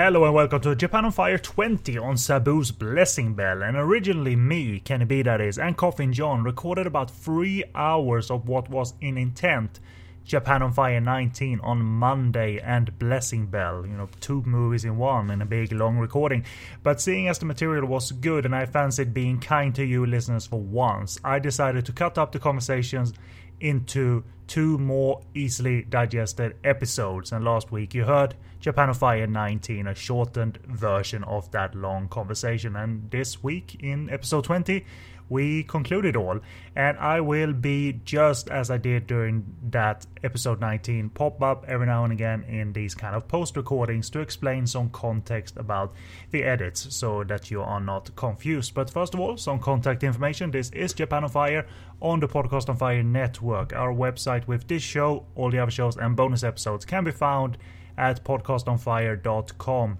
Hello 0.00 0.24
and 0.24 0.32
welcome 0.32 0.60
to 0.60 0.76
Japan 0.76 1.06
on 1.06 1.10
Fire 1.10 1.38
20 1.38 1.98
on 1.98 2.14
Sabu's 2.14 2.70
Blessing 2.70 3.34
Bell. 3.34 3.64
And 3.64 3.76
originally 3.76 4.36
me, 4.36 4.78
Kenny 4.78 5.04
B 5.04 5.22
that 5.22 5.40
is, 5.40 5.58
and 5.58 5.76
Coffin 5.76 6.12
John 6.12 6.44
recorded 6.44 6.86
about 6.86 7.10
3 7.10 7.64
hours 7.74 8.30
of 8.30 8.46
what 8.46 8.70
was 8.70 8.94
in 9.00 9.18
intent 9.18 9.80
Japan 10.24 10.62
on 10.62 10.72
Fire 10.72 11.00
19 11.00 11.58
on 11.64 11.82
Monday 11.82 12.60
and 12.60 12.96
Blessing 13.00 13.46
Bell. 13.46 13.84
You 13.84 13.94
know, 13.94 14.08
two 14.20 14.42
movies 14.42 14.84
in 14.84 14.98
one 14.98 15.32
in 15.32 15.42
a 15.42 15.46
big 15.46 15.72
long 15.72 15.98
recording. 15.98 16.44
But 16.84 17.00
seeing 17.00 17.26
as 17.26 17.40
the 17.40 17.46
material 17.46 17.86
was 17.86 18.12
good 18.12 18.44
and 18.44 18.54
I 18.54 18.66
fancied 18.66 19.12
being 19.12 19.40
kind 19.40 19.74
to 19.74 19.84
you 19.84 20.06
listeners 20.06 20.46
for 20.46 20.60
once, 20.60 21.18
I 21.24 21.40
decided 21.40 21.84
to 21.86 21.92
cut 21.92 22.18
up 22.18 22.30
the 22.30 22.38
conversations 22.38 23.14
into 23.60 24.24
two 24.46 24.78
more 24.78 25.20
easily 25.34 25.82
digested 25.82 26.56
episodes. 26.64 27.32
And 27.32 27.44
last 27.44 27.70
week 27.70 27.94
you 27.94 28.04
heard 28.04 28.34
Japan 28.60 28.88
on 28.88 28.94
Fire 28.94 29.26
19, 29.26 29.86
a 29.86 29.94
shortened 29.94 30.58
version 30.66 31.22
of 31.24 31.50
that 31.52 31.74
long 31.74 32.08
conversation. 32.08 32.74
And 32.74 33.10
this 33.10 33.42
week 33.42 33.76
in 33.80 34.10
episode 34.10 34.44
20, 34.44 34.84
we 35.28 35.62
conclude 35.64 36.04
it 36.04 36.16
all. 36.16 36.40
And 36.74 36.96
I 36.98 37.20
will 37.20 37.52
be 37.52 38.00
just 38.04 38.50
as 38.50 38.70
I 38.70 38.78
did 38.78 39.06
during 39.06 39.44
that 39.70 40.06
episode 40.22 40.60
19, 40.60 41.10
pop 41.10 41.42
up 41.42 41.64
every 41.66 41.86
now 41.86 42.04
and 42.04 42.12
again 42.12 42.44
in 42.44 42.72
these 42.72 42.94
kind 42.94 43.14
of 43.14 43.28
post 43.28 43.56
recordings 43.56 44.10
to 44.10 44.20
explain 44.20 44.66
some 44.66 44.90
context 44.90 45.56
about 45.56 45.92
the 46.30 46.44
edits 46.44 46.94
so 46.94 47.24
that 47.24 47.50
you 47.50 47.62
are 47.62 47.80
not 47.80 48.14
confused. 48.16 48.74
But 48.74 48.90
first 48.90 49.14
of 49.14 49.20
all, 49.20 49.36
some 49.36 49.58
contact 49.58 50.02
information. 50.02 50.50
This 50.50 50.70
is 50.70 50.92
Japan 50.92 51.24
on 51.24 51.30
Fire 51.30 51.66
on 52.00 52.20
the 52.20 52.28
Podcast 52.28 52.68
on 52.68 52.76
Fire 52.76 53.02
network. 53.02 53.72
Our 53.72 53.92
website 53.92 54.46
with 54.46 54.68
this 54.68 54.82
show, 54.82 55.26
all 55.34 55.50
the 55.50 55.58
other 55.58 55.70
shows, 55.70 55.96
and 55.96 56.16
bonus 56.16 56.44
episodes 56.44 56.84
can 56.84 57.04
be 57.04 57.10
found 57.10 57.58
at 57.96 58.24
podcastonfire.com. 58.24 59.98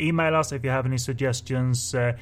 Email 0.00 0.36
us 0.36 0.52
if 0.52 0.64
you 0.64 0.70
have 0.70 0.86
any 0.86 0.98
suggestions. 0.98 1.94
Uh, 1.94 2.12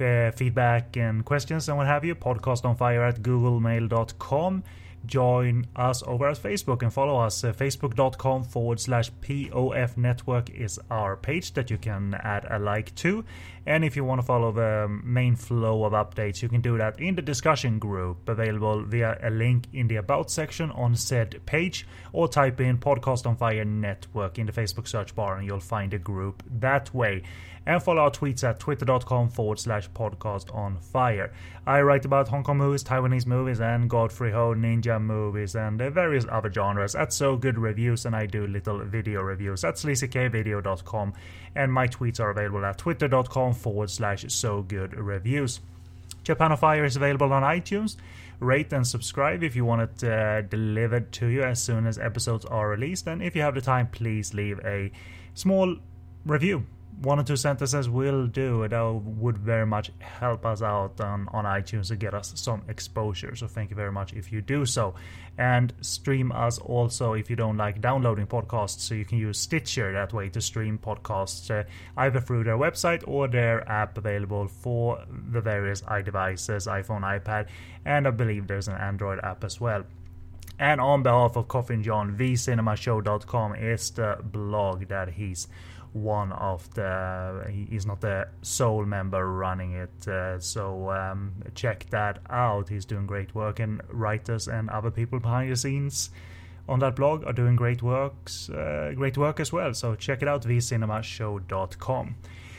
uh, 0.00 0.30
feedback 0.32 0.96
and 0.96 1.24
questions 1.24 1.68
and 1.68 1.76
what 1.76 1.86
have 1.86 2.04
you, 2.04 2.14
podcastonfire 2.14 3.08
at 3.08 3.22
googlemail.com. 3.22 4.62
Join 5.06 5.66
us 5.76 6.02
over 6.06 6.28
at 6.28 6.36
Facebook 6.36 6.82
and 6.82 6.92
follow 6.92 7.18
us. 7.18 7.44
Uh, 7.44 7.52
Facebook.com 7.52 8.44
forward 8.44 8.80
slash 8.80 9.10
POF 9.22 9.96
network 9.96 10.50
is 10.50 10.78
our 10.90 11.16
page 11.16 11.54
that 11.54 11.70
you 11.70 11.78
can 11.78 12.14
add 12.14 12.46
a 12.50 12.58
like 12.58 12.94
to. 12.96 13.24
And 13.64 13.84
if 13.84 13.96
you 13.96 14.04
want 14.04 14.20
to 14.20 14.26
follow 14.26 14.50
the 14.50 14.88
main 14.88 15.36
flow 15.36 15.84
of 15.84 15.92
updates, 15.92 16.42
you 16.42 16.48
can 16.48 16.60
do 16.60 16.78
that 16.78 16.98
in 17.00 17.14
the 17.14 17.22
discussion 17.22 17.78
group 17.78 18.28
available 18.28 18.82
via 18.82 19.18
a 19.22 19.30
link 19.30 19.66
in 19.72 19.88
the 19.88 19.96
About 19.96 20.30
section 20.30 20.70
on 20.72 20.96
said 20.96 21.40
page, 21.46 21.86
or 22.12 22.28
type 22.28 22.60
in 22.60 22.78
Podcast 22.78 23.26
on 23.26 23.36
Fire 23.36 23.64
Network 23.64 24.38
in 24.38 24.46
the 24.46 24.52
Facebook 24.52 24.88
search 24.88 25.14
bar 25.14 25.36
and 25.36 25.46
you'll 25.46 25.60
find 25.60 25.94
a 25.94 25.98
group 25.98 26.42
that 26.50 26.92
way 26.92 27.22
and 27.68 27.82
follow 27.82 28.00
our 28.00 28.10
tweets 28.10 28.42
at 28.42 28.58
twitter.com 28.58 29.28
forward 29.28 29.60
slash 29.60 29.90
podcast 29.90 30.52
on 30.54 30.78
fire. 30.78 31.30
I 31.66 31.82
write 31.82 32.06
about 32.06 32.28
Hong 32.28 32.42
Kong 32.42 32.56
movies, 32.56 32.82
Taiwanese 32.82 33.26
movies, 33.26 33.60
and 33.60 33.90
Godfrey 33.90 34.32
Ho 34.32 34.54
ninja 34.54 35.00
movies, 35.00 35.54
and 35.54 35.78
various 35.78 36.24
other 36.30 36.50
genres 36.50 36.94
at 36.94 37.12
So 37.12 37.36
Good 37.36 37.58
Reviews, 37.58 38.06
and 38.06 38.16
I 38.16 38.24
do 38.24 38.46
little 38.46 38.78
video 38.86 39.20
reviews 39.20 39.64
at 39.64 39.74
sleazykvideo.com, 39.74 41.12
and 41.54 41.70
my 41.70 41.86
tweets 41.86 42.18
are 42.20 42.30
available 42.30 42.64
at 42.64 42.78
twitter.com 42.78 43.52
forward 43.52 43.90
slash 43.90 44.24
So 44.28 44.62
Good 44.62 44.94
Reviews. 44.96 45.60
Japan 46.24 46.52
on 46.52 46.56
Fire 46.56 46.86
is 46.86 46.96
available 46.96 47.34
on 47.34 47.42
iTunes. 47.42 47.96
Rate 48.40 48.72
and 48.72 48.86
subscribe 48.86 49.42
if 49.42 49.54
you 49.54 49.66
want 49.66 49.82
it 49.82 50.04
uh, 50.04 50.40
delivered 50.40 51.12
to 51.12 51.26
you 51.26 51.42
as 51.42 51.60
soon 51.60 51.86
as 51.86 51.98
episodes 51.98 52.46
are 52.46 52.70
released. 52.70 53.06
And 53.06 53.22
if 53.22 53.36
you 53.36 53.42
have 53.42 53.54
the 53.54 53.60
time, 53.60 53.88
please 53.88 54.32
leave 54.32 54.58
a 54.64 54.90
small 55.34 55.76
review 56.24 56.64
one 57.02 57.20
or 57.20 57.22
two 57.22 57.36
sentences 57.36 57.88
will 57.88 58.26
do. 58.26 58.66
That 58.66 58.82
would 58.82 59.38
very 59.38 59.66
much 59.66 59.92
help 59.98 60.44
us 60.44 60.62
out 60.62 61.00
on, 61.00 61.28
on 61.32 61.44
iTunes 61.44 61.88
to 61.88 61.96
get 61.96 62.14
us 62.14 62.32
some 62.34 62.62
exposure. 62.68 63.36
So 63.36 63.46
thank 63.46 63.70
you 63.70 63.76
very 63.76 63.92
much 63.92 64.12
if 64.12 64.32
you 64.32 64.40
do 64.40 64.66
so. 64.66 64.94
And 65.36 65.72
stream 65.80 66.32
us 66.32 66.58
also 66.58 67.12
if 67.12 67.30
you 67.30 67.36
don't 67.36 67.56
like 67.56 67.80
downloading 67.80 68.26
podcasts. 68.26 68.80
So 68.80 68.94
you 68.94 69.04
can 69.04 69.18
use 69.18 69.38
Stitcher 69.38 69.92
that 69.92 70.12
way 70.12 70.28
to 70.30 70.40
stream 70.40 70.78
podcasts 70.78 71.50
uh, 71.50 71.64
either 71.96 72.20
through 72.20 72.44
their 72.44 72.58
website 72.58 73.04
or 73.06 73.28
their 73.28 73.68
app 73.68 73.96
available 73.96 74.48
for 74.48 75.04
the 75.30 75.40
various 75.40 75.82
iDevices, 75.82 76.66
iPhone, 76.66 77.02
iPad, 77.02 77.46
and 77.84 78.08
I 78.08 78.10
believe 78.10 78.48
there's 78.48 78.68
an 78.68 78.76
Android 78.76 79.20
app 79.22 79.44
as 79.44 79.60
well. 79.60 79.84
And 80.58 80.80
on 80.80 81.04
behalf 81.04 81.36
of 81.36 81.46
Coffin 81.46 81.84
John, 81.84 82.16
vcinemashow.com 82.16 83.54
is 83.54 83.90
the 83.90 84.18
blog 84.20 84.88
that 84.88 85.10
he's 85.10 85.46
one 85.92 86.32
of 86.32 86.72
the 86.74 87.44
he's 87.50 87.86
not 87.86 88.00
the 88.00 88.28
sole 88.42 88.84
member 88.84 89.32
running 89.32 89.72
it 89.72 90.08
uh, 90.08 90.38
so 90.38 90.90
um, 90.90 91.32
check 91.54 91.86
that 91.90 92.20
out. 92.30 92.68
He's 92.68 92.84
doing 92.84 93.06
great 93.06 93.34
work 93.34 93.60
and 93.60 93.80
writers 93.88 94.48
and 94.48 94.68
other 94.70 94.90
people 94.90 95.18
behind 95.20 95.50
the 95.50 95.56
scenes 95.56 96.10
on 96.68 96.78
that 96.80 96.94
blog 96.96 97.24
are 97.24 97.32
doing 97.32 97.56
great 97.56 97.82
works 97.82 98.50
uh, 98.50 98.92
great 98.94 99.16
work 99.16 99.40
as 99.40 99.52
well. 99.52 99.72
So 99.74 99.94
check 99.94 100.22
it 100.22 100.28
out 100.28 100.42
vcinemashow.com 100.42 102.16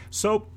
so 0.09 0.47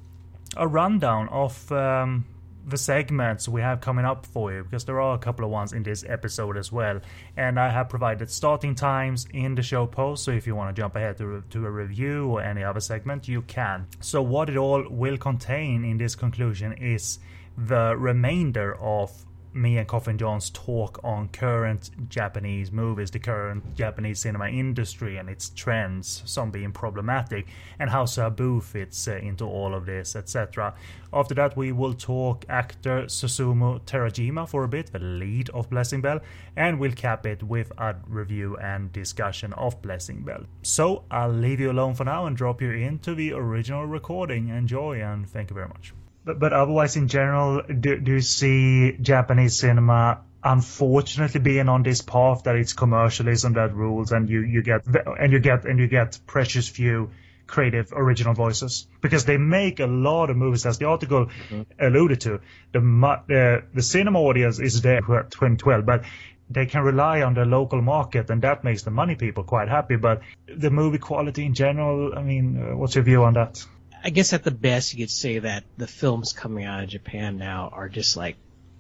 a 0.57 0.67
rundown 0.67 1.29
of 1.29 1.71
um, 1.73 2.25
the 2.67 2.77
segments 2.77 3.49
we 3.49 3.61
have 3.61 3.81
coming 3.81 4.05
up 4.05 4.27
for 4.27 4.53
you 4.53 4.63
because 4.63 4.85
there 4.85 5.01
are 5.01 5.15
a 5.15 5.19
couple 5.19 5.45
of 5.45 5.51
ones 5.51 5.73
in 5.73 5.83
this 5.83 6.05
episode 6.09 6.57
as 6.57 6.71
well. 6.71 7.01
And 7.37 7.59
I 7.59 7.71
have 7.71 7.89
provided 7.89 8.31
starting 8.31 8.75
times 8.75 9.27
in 9.33 9.55
the 9.55 9.63
show 9.63 9.87
post, 9.87 10.25
so 10.25 10.31
if 10.31 10.47
you 10.47 10.55
want 10.55 10.75
to 10.75 10.81
jump 10.81 10.97
ahead 10.97 11.19
to, 11.19 11.43
to 11.51 11.67
a 11.67 11.71
review 11.71 12.29
or 12.29 12.43
any 12.43 12.63
other 12.63 12.81
segment, 12.81 13.29
you 13.29 13.43
can. 13.43 13.87
So, 14.01 14.23
what 14.23 14.49
it 14.49 14.57
all 14.57 14.85
will 14.89 15.17
contain 15.17 15.85
in 15.85 15.99
this 15.99 16.15
conclusion 16.15 16.73
is 16.75 17.19
the 17.57 17.97
remainder 17.97 18.77
of 18.81 19.13
me 19.55 19.79
and 19.79 19.87
Coffin 19.87 20.19
John's 20.19 20.51
talk 20.51 21.01
on 21.05 21.29
current 21.29 21.91
Japanese 22.09 22.73
movies, 22.73 23.11
the 23.11 23.19
current 23.19 23.75
Japanese 23.75 24.21
cinema 24.21 24.49
industry 24.49 25.17
and 25.17 25.29
its 25.29 25.51
trends, 25.51 26.23
some 26.27 26.51
being 26.51 26.73
problematic, 26.73 27.47
and 27.79 27.91
how 27.91 28.05
Sabu 28.05 28.61
fits 28.61 29.09
uh, 29.09 29.17
into 29.17 29.45
all 29.45 29.75
of 29.75 29.87
this, 29.87 30.17
etc. 30.17 30.75
After 31.13 31.35
that, 31.35 31.57
we 31.57 31.73
will 31.73 31.95
talk 31.95 32.45
actor 32.49 33.05
Susumu 33.05 33.81
Terajima 33.83 34.49
for 34.49 34.65
a 34.65 34.69
bit, 34.69 34.93
the 34.93 34.99
lead 34.99 35.51
of 35.51 35.69
Blessing 35.71 36.01
Bell, 36.01 36.21
and 36.57 36.79
we'll 36.79 36.93
cap 36.93 37.27
it 37.27 37.43
with 37.43 37.73
a 37.79 37.97
review 38.07 38.57
and 38.57 38.93
discussion 38.93 39.53
of 39.55 39.81
Blessing 39.83 40.23
Bell. 40.23 40.45
So 40.63 41.05
I'll 41.11 41.31
leave 41.31 41.61
you 41.61 41.71
alone 41.71 41.95
for 41.95 42.05
now 42.05 42.27
and 42.27 42.37
drop 42.37 42.63
you 42.63 42.71
into 42.71 43.15
the 43.15 43.33
original 43.33 43.87
recording. 43.87 44.49
Enjoy 44.49 45.01
and 45.01 45.29
thank 45.29 45.51
you 45.51 45.55
very 45.55 45.69
much. 45.69 45.93
But, 46.25 46.39
but 46.39 46.53
otherwise, 46.53 46.97
in 46.97 47.09
general, 47.09 47.63
do, 47.63 47.99
do 47.99 48.13
you 48.13 48.21
see 48.21 48.97
Japanese 49.01 49.57
cinema 49.57 50.21
unfortunately 50.45 51.41
being 51.41 51.69
on 51.69 51.83
this 51.83 52.03
path 52.03 52.45
that 52.45 52.57
it's 52.57 52.73
commercialism 52.73 53.55
that 53.55 53.75
rules, 53.75 54.13
and 54.13 54.29
you, 54.29 54.41
you 54.41 54.63
get 54.63 54.83
and 54.87 55.33
you 55.33 55.39
get 55.39 55.65
and 55.65 55.79
you 55.79 55.87
get 55.87 56.19
precious 56.27 56.69
few 56.69 57.11
creative 57.47 57.93
original 57.93 58.35
voices. 58.35 58.87
Because 59.01 59.25
they 59.25 59.37
make 59.37 59.81
a 59.81 59.87
lot 59.87 60.31
of 60.31 60.37
movies 60.37 60.67
as 60.67 60.79
the 60.79 60.87
article 60.87 61.27
mm-hmm. 61.27 61.63
alluded 61.79 62.21
to. 62.23 62.41
The 62.73 62.81
the 63.29 63.65
the 63.75 63.83
cinema 63.83 64.21
audience 64.21 64.59
is 64.59 64.81
there 64.83 65.03
for 65.03 65.23
2012 65.23 65.85
but 65.87 66.05
they 66.51 66.67
can 66.67 66.83
rely 66.83 67.23
on 67.23 67.35
the 67.35 67.45
local 67.45 67.81
market 67.81 68.29
and 68.29 68.43
that 68.43 68.63
makes 68.65 68.83
the 68.83 68.91
money 68.91 69.15
people 69.15 69.45
quite 69.45 69.69
happy. 69.69 69.97
But 69.97 70.23
the 70.47 70.71
movie 70.71 70.99
quality 70.99 71.47
in 71.47 71.55
general 71.55 72.15
i 72.17 72.23
mean 72.23 72.57
uh, 72.57 72.77
what's 72.77 72.95
your 72.95 73.05
view 73.05 73.25
on 73.25 73.35
that 73.35 73.65
I 74.05 74.11
guess 74.11 74.33
at 74.33 74.45
the 74.45 74.51
best 74.51 74.93
you 74.93 75.05
could 75.05 75.11
say 75.11 75.39
that 75.39 75.65
the 75.77 75.87
films 75.87 76.33
coming 76.33 76.65
out 76.65 76.83
of 76.83 76.89
Japan 76.89 77.39
now 77.39 77.71
are 77.73 77.89
just 77.89 78.17
like 78.17 78.37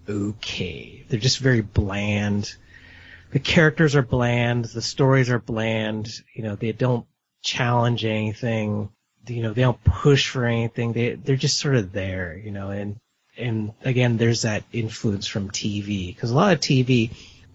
okay. 0.08 1.04
They're 1.08 1.20
just 1.20 1.38
very 1.38 1.60
bland. 1.60 2.54
The 3.30 3.38
characters 3.38 3.94
are 3.94 4.02
bland. 4.02 4.66
The 4.66 4.82
stories 4.82 5.30
are 5.30 5.38
bland. 5.38 6.12
You 6.34 6.42
know, 6.42 6.56
they 6.56 6.72
don't 6.72 7.06
challenge 7.42 8.04
anything. 8.04 8.90
You 9.26 9.42
know, 9.42 9.52
they 9.52 9.62
don't 9.62 9.82
push 9.84 10.28
for 10.28 10.44
anything. 10.44 10.92
They 10.92 11.14
they're 11.14 11.36
just 11.36 11.58
sort 11.58 11.76
of 11.76 11.92
there. 11.92 12.36
You 12.36 12.50
know, 12.50 12.70
and 12.70 12.96
and 13.36 13.72
again, 13.82 14.16
there's 14.16 14.42
that 14.42 14.64
influence 14.72 15.26
from 15.26 15.50
TV 15.50 16.14
because 16.14 16.30
a 16.30 16.34
lot 16.34 16.52
of 16.52 16.60
TV 16.60 17.10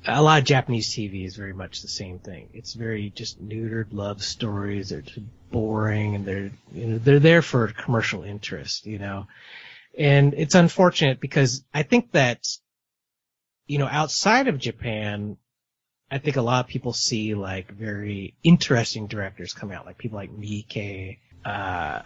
a 0.06 0.22
lot 0.22 0.40
of 0.40 0.46
Japanese 0.46 0.90
TV 0.90 1.26
is 1.26 1.36
very 1.36 1.54
much 1.54 1.82
the 1.82 1.88
same 1.88 2.20
thing. 2.20 2.50
It's 2.54 2.74
very 2.74 3.10
just 3.10 3.44
neutered 3.46 3.88
love 3.92 4.24
stories. 4.24 4.90
They're 4.90 5.02
just 5.02 5.20
boring 5.52 6.16
and 6.16 6.26
they're, 6.26 6.52
you 6.74 6.86
know, 6.86 6.98
they're 6.98 7.20
there 7.20 7.42
for 7.42 7.68
commercial 7.68 8.24
interest, 8.24 8.86
you 8.86 9.00
know, 9.00 9.28
and 9.98 10.34
it's 10.36 10.56
unfortunate 10.56 11.20
because 11.20 11.64
I 11.74 11.84
think 11.84 12.12
that, 12.12 12.48
you 13.66 13.80
know, 13.80 13.88
outside 13.88 14.48
of 14.48 14.60
Japan, 14.60 15.38
I 16.10 16.20
think 16.20 16.38
a 16.38 16.42
lot 16.42 16.64
of 16.64 16.70
people 16.70 16.94
see 16.94 17.36
like 17.36 17.72
very 17.72 18.36
interesting 18.44 19.08
directors 19.08 19.54
come 19.54 19.72
out, 19.72 19.86
like 19.86 19.98
people 19.98 20.18
like 20.18 20.32
Miike, 20.32 21.18
uh, 21.44 22.02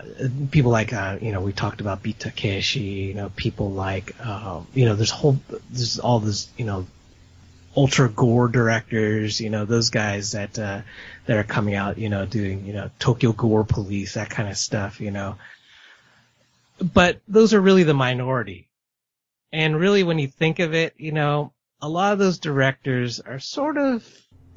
people 0.49 0.71
like, 0.71 0.93
uh, 0.93 1.17
you 1.21 1.31
know, 1.31 1.41
we 1.41 1.51
talked 1.51 1.81
about 1.81 2.03
Takeshi, 2.03 2.79
you 2.79 3.13
know, 3.13 3.29
people 3.35 3.71
like, 3.71 4.19
um, 4.25 4.67
you 4.73 4.85
know, 4.85 4.95
there's 4.95 5.11
whole, 5.11 5.39
there's 5.69 5.99
all 5.99 6.19
this, 6.19 6.49
you 6.57 6.65
know, 6.65 6.87
ultra 7.75 8.09
gore 8.09 8.47
directors, 8.47 9.39
you 9.39 9.49
know, 9.49 9.65
those 9.65 9.89
guys 9.89 10.31
that 10.33 10.57
uh, 10.59 10.81
that 11.25 11.37
are 11.37 11.43
coming 11.43 11.75
out, 11.75 11.97
you 11.97 12.09
know, 12.09 12.25
doing 12.25 12.65
you 12.65 12.73
know 12.73 12.89
Tokyo 12.99 13.31
Gore 13.31 13.63
Police, 13.63 14.15
that 14.15 14.29
kind 14.29 14.49
of 14.49 14.57
stuff, 14.57 14.99
you 14.99 15.11
know. 15.11 15.37
But 16.79 17.21
those 17.27 17.53
are 17.53 17.61
really 17.61 17.83
the 17.83 17.93
minority, 17.93 18.67
and 19.51 19.79
really, 19.79 20.03
when 20.03 20.19
you 20.19 20.27
think 20.27 20.59
of 20.59 20.73
it, 20.73 20.93
you 20.97 21.11
know, 21.11 21.53
a 21.81 21.89
lot 21.89 22.13
of 22.13 22.19
those 22.19 22.39
directors 22.39 23.19
are 23.19 23.39
sort 23.39 23.77
of. 23.77 24.05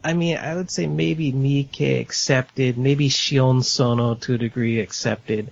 I 0.07 0.13
mean, 0.13 0.37
I 0.37 0.55
would 0.55 0.71
say 0.71 0.87
maybe 0.87 1.33
Miike 1.33 1.99
accepted, 1.99 2.77
maybe 2.77 3.09
Shion 3.09 3.65
Sono 3.65 4.15
to 4.17 4.35
a 4.35 4.39
degree 4.39 4.81
accepted. 4.81 5.51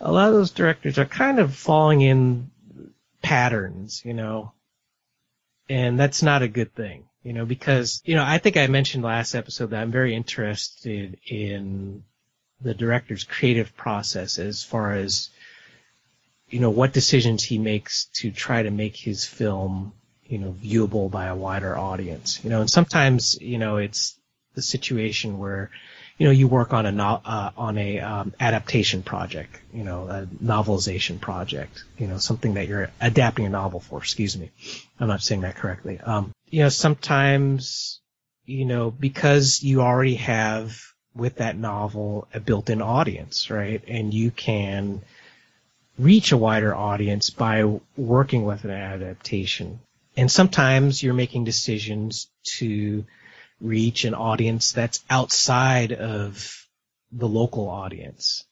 A 0.00 0.10
lot 0.10 0.28
of 0.28 0.34
those 0.34 0.50
directors 0.50 0.98
are 0.98 1.04
kind 1.04 1.38
of 1.38 1.54
falling 1.54 2.00
in 2.00 2.50
patterns, 3.20 4.02
you 4.02 4.14
know, 4.14 4.52
and 5.68 5.98
that's 5.98 6.22
not 6.22 6.42
a 6.42 6.48
good 6.48 6.74
thing, 6.74 7.04
you 7.22 7.32
know, 7.32 7.44
because, 7.44 8.02
you 8.04 8.14
know, 8.14 8.24
I 8.24 8.38
think 8.38 8.56
I 8.56 8.66
mentioned 8.66 9.04
last 9.04 9.34
episode 9.34 9.70
that 9.70 9.80
I'm 9.80 9.92
very 9.92 10.14
interested 10.14 11.18
in 11.26 12.04
the 12.60 12.74
director's 12.74 13.24
creative 13.24 13.76
process 13.76 14.38
as 14.38 14.62
far 14.62 14.94
as, 14.94 15.30
you 16.48 16.60
know, 16.60 16.70
what 16.70 16.92
decisions 16.92 17.42
he 17.42 17.58
makes 17.58 18.06
to 18.14 18.30
try 18.30 18.62
to 18.62 18.70
make 18.70 18.96
his 18.96 19.24
film, 19.24 19.92
you 20.26 20.38
know, 20.38 20.52
viewable 20.52 21.10
by 21.10 21.26
a 21.26 21.36
wider 21.36 21.76
audience, 21.76 22.42
you 22.44 22.50
know, 22.50 22.60
and 22.60 22.70
sometimes, 22.70 23.40
you 23.40 23.58
know, 23.58 23.76
it's 23.76 24.18
the 24.54 24.62
situation 24.62 25.38
where, 25.38 25.70
you 26.22 26.28
know, 26.28 26.32
you 26.34 26.46
work 26.46 26.72
on 26.72 26.86
a 26.86 26.92
no, 26.92 27.20
uh, 27.24 27.50
on 27.56 27.76
a 27.76 27.98
um, 27.98 28.32
adaptation 28.38 29.02
project, 29.02 29.60
you 29.74 29.82
know, 29.82 30.06
a 30.06 30.26
novelization 30.40 31.20
project, 31.20 31.82
you 31.98 32.06
know, 32.06 32.18
something 32.18 32.54
that 32.54 32.68
you're 32.68 32.90
adapting 33.00 33.44
a 33.44 33.48
novel 33.48 33.80
for. 33.80 33.98
Excuse 33.98 34.38
me, 34.38 34.52
I'm 35.00 35.08
not 35.08 35.20
saying 35.20 35.40
that 35.40 35.56
correctly. 35.56 35.98
Um, 35.98 36.30
you 36.48 36.62
know, 36.62 36.68
sometimes, 36.68 38.00
you 38.46 38.66
know, 38.66 38.92
because 38.92 39.64
you 39.64 39.80
already 39.80 40.14
have 40.14 40.80
with 41.12 41.38
that 41.38 41.56
novel 41.56 42.28
a 42.32 42.38
built-in 42.38 42.82
audience, 42.82 43.50
right, 43.50 43.82
and 43.88 44.14
you 44.14 44.30
can 44.30 45.02
reach 45.98 46.30
a 46.30 46.36
wider 46.36 46.72
audience 46.72 47.30
by 47.30 47.64
working 47.96 48.44
with 48.44 48.62
an 48.62 48.70
adaptation. 48.70 49.80
And 50.16 50.30
sometimes 50.30 51.02
you're 51.02 51.14
making 51.14 51.42
decisions 51.42 52.28
to 52.58 53.06
reach 53.62 54.04
an 54.04 54.14
audience 54.14 54.72
that's 54.72 55.02
outside 55.08 55.92
of 55.92 56.66
the 57.12 57.28
local 57.28 57.68
audience. 57.68 58.44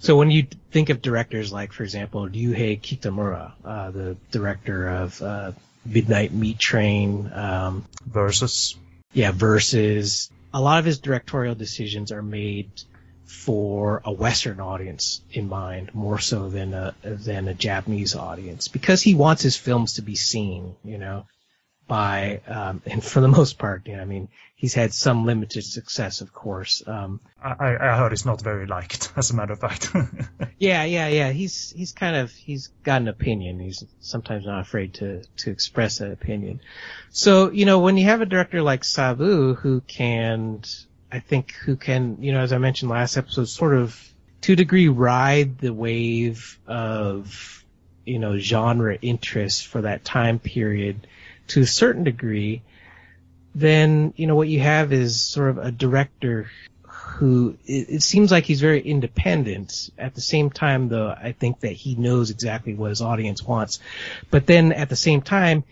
So 0.00 0.16
when 0.16 0.30
you 0.30 0.46
think 0.70 0.90
of 0.90 1.02
directors 1.02 1.52
like, 1.52 1.72
for 1.72 1.82
example, 1.82 2.28
Ryuhei 2.28 2.80
Kitamura, 2.80 3.52
uh, 3.64 3.90
the 3.90 4.16
director 4.30 4.88
of 4.88 5.22
uh, 5.22 5.52
Midnight 5.84 6.32
Meat 6.32 6.58
Train, 6.58 7.30
um, 7.32 7.84
Versus, 8.06 8.76
yeah, 9.12 9.32
Versus, 9.32 10.30
a 10.52 10.60
lot 10.60 10.78
of 10.78 10.84
his 10.84 10.98
directorial 10.98 11.54
decisions 11.54 12.10
are 12.10 12.22
made 12.22 12.70
for 13.26 14.02
a 14.04 14.12
Western 14.12 14.60
audience 14.60 15.20
in 15.30 15.48
mind, 15.48 15.94
more 15.94 16.18
so 16.18 16.48
than 16.48 16.72
a 16.72 16.94
than 17.02 17.48
a 17.48 17.54
Japanese 17.54 18.14
audience, 18.14 18.68
because 18.68 19.02
he 19.02 19.14
wants 19.14 19.42
his 19.42 19.56
films 19.56 19.94
to 19.94 20.02
be 20.02 20.14
seen. 20.14 20.76
You 20.84 20.98
know, 20.98 21.26
by, 21.86 22.40
um, 22.46 22.82
and 22.86 23.02
for 23.02 23.20
the 23.20 23.28
most 23.38 23.58
part, 23.58 23.86
you 23.86 23.96
know, 23.96 24.02
I 24.02 24.04
mean, 24.04 24.28
he's 24.54 24.74
had 24.74 24.92
some 24.92 25.24
limited 25.24 25.64
success, 25.64 26.20
of 26.20 26.32
course. 26.32 26.82
Um, 26.86 27.20
I, 27.42 27.76
I 27.80 27.96
heard 27.96 28.12
he's 28.12 28.26
not 28.26 28.40
very 28.40 28.66
liked, 28.66 29.12
as 29.16 29.30
a 29.30 29.34
matter 29.34 29.52
of 29.52 29.60
fact. 29.60 29.92
yeah, 30.58 30.84
yeah, 30.84 31.08
yeah. 31.08 31.30
He's 31.30 31.72
he's 31.76 31.92
kind 31.92 32.16
of 32.16 32.32
he's 32.32 32.68
got 32.82 33.02
an 33.02 33.08
opinion. 33.08 33.60
He's 33.60 33.84
sometimes 34.00 34.46
not 34.46 34.60
afraid 34.60 34.94
to 34.94 35.22
to 35.38 35.50
express 35.50 35.98
that 35.98 36.10
opinion. 36.10 36.60
So 37.10 37.50
you 37.50 37.66
know, 37.66 37.78
when 37.80 37.96
you 37.96 38.04
have 38.06 38.20
a 38.20 38.26
director 38.26 38.62
like 38.62 38.84
Sabu 38.84 39.54
who 39.54 39.80
can, 39.82 40.62
I 41.12 41.20
think, 41.20 41.52
who 41.52 41.76
can, 41.76 42.18
you 42.20 42.32
know, 42.32 42.40
as 42.40 42.52
I 42.52 42.58
mentioned 42.58 42.90
last 42.90 43.16
episode, 43.16 43.48
sort 43.48 43.74
of 43.74 44.02
to 44.42 44.54
a 44.54 44.56
degree 44.56 44.88
ride 44.88 45.58
the 45.58 45.72
wave 45.72 46.58
of 46.66 47.64
you 48.04 48.18
know 48.18 48.38
genre 48.38 48.96
interest 49.02 49.66
for 49.66 49.82
that 49.82 50.04
time 50.04 50.38
period 50.38 51.06
to 51.48 51.62
a 51.62 51.66
certain 51.66 52.04
degree, 52.04 52.62
then 53.54 54.12
you 54.16 54.26
know 54.26 54.34
what 54.34 54.48
you 54.48 54.60
have 54.60 54.92
is 54.92 55.20
sort 55.20 55.50
of 55.50 55.58
a 55.58 55.70
director 55.70 56.50
who 57.16 57.56
it, 57.64 57.88
it, 57.88 58.02
seems 58.02 58.30
like 58.30 58.44
he's 58.44 58.60
very 58.60 58.80
independent. 58.80 59.90
At 59.96 60.14
the 60.14 60.20
same 60.20 60.50
time, 60.50 60.88
though, 60.88 61.08
I 61.08 61.32
think 61.32 61.60
that 61.60 61.72
he 61.72 61.94
knows 61.94 62.30
exactly 62.30 62.74
what 62.74 62.90
his 62.90 63.00
audience 63.00 63.42
wants. 63.42 63.80
But 64.30 64.46
then 64.46 64.72
at 64.72 64.90
the 64.90 64.96
same 64.96 65.22
time, 65.22 65.64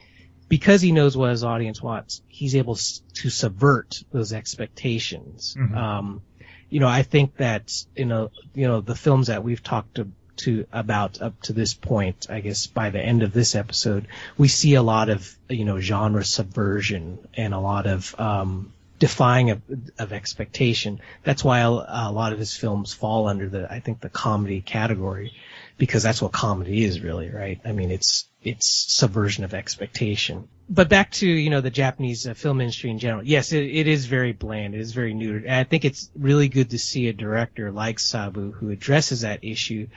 because 0.49 0.81
he 0.81 0.93
knows 0.93 1.17
what 1.17 1.31
his 1.31 1.45
audience 1.45 1.83
wants, 1.83 2.23
he's 2.29 2.57
able 2.57 2.77
to 2.77 3.31
subvert 3.31 4.03
those 4.11 4.33
expectations. 4.33 5.55
Mm-hmm. 5.59 5.77
Um, 5.77 6.23
you 6.71 6.81
know, 6.81 6.89
I 6.89 7.03
think 7.03 7.37
that 7.37 7.85
you 7.95 8.07
know, 8.07 8.31
you 8.55 8.67
know, 8.67 8.81
the 8.81 8.95
films 8.95 9.27
that 9.27 9.45
we've 9.45 9.63
talked 9.63 9.97
to 9.97 10.09
to 10.39 10.67
about 10.73 11.21
up 11.21 11.41
to 11.43 11.53
this 11.53 11.75
point, 11.75 12.27
I 12.31 12.41
guess 12.41 12.67
by 12.67 12.91
the 12.91 13.01
end 13.01 13.23
of 13.23 13.33
this 13.33 13.55
episode, 13.55 14.07
we 14.37 14.49
see 14.49 14.75
a 14.75 14.83
lot 14.83 15.09
of 15.09 15.37
you 15.49 15.65
know 15.65 15.81
genre 15.81 16.25
subversion 16.25 17.19
and 17.35 17.55
a 17.55 17.61
lot 17.61 17.87
of 17.87 18.15
um, 18.19 18.73
defying 18.99 19.51
of, 19.51 19.63
of 19.99 20.13
expectation. 20.13 21.01
That's 21.25 21.45
why 21.45 21.61
a, 21.61 21.71
lot 21.71 22.33
of 22.33 22.39
his 22.39 22.57
films 22.57 22.93
fall 22.93 23.29
under 23.29 23.49
the 23.49 23.71
I 23.71 23.81
think 23.81 24.01
the 24.01 24.09
comedy 24.09 24.61
category 24.61 25.33
because 25.77 26.03
that's 26.03 26.23
what 26.23 26.33
comedy 26.33 26.85
is 26.85 27.01
really, 27.01 27.31
right? 27.31 27.61
I 27.65 27.73
mean, 27.73 27.91
it's 27.91 28.29
it's 28.43 28.93
subversion 28.95 29.45
of 29.45 29.55
expectation. 29.55 30.49
But 30.69 30.89
back 30.89 31.11
to 31.13 31.27
you 31.27 31.51
know 31.51 31.61
the 31.61 31.71
Japanese 31.71 32.27
uh, 32.27 32.35
film 32.35 32.61
industry 32.61 32.91
in 32.91 32.99
general. 32.99 33.25
Yes, 33.25 33.53
it, 33.53 33.65
it 33.65 33.87
is 33.89 34.07
very 34.07 34.33
bland. 34.33 34.75
It 34.75 34.81
is 34.81 34.93
very 34.93 35.13
neutered. 35.13 35.45
And 35.45 35.55
I 35.55 35.65
think 35.65 35.85
it's 35.85 36.11
really 36.17 36.49
good 36.49 36.71
to 36.71 36.79
see 36.79 37.09
a 37.09 37.13
director 37.13 37.71
like 37.73 37.99
Sabu 37.99 38.53
who 38.53 38.71
addresses 38.71 39.23
that 39.23 39.41
issue, 39.43 39.89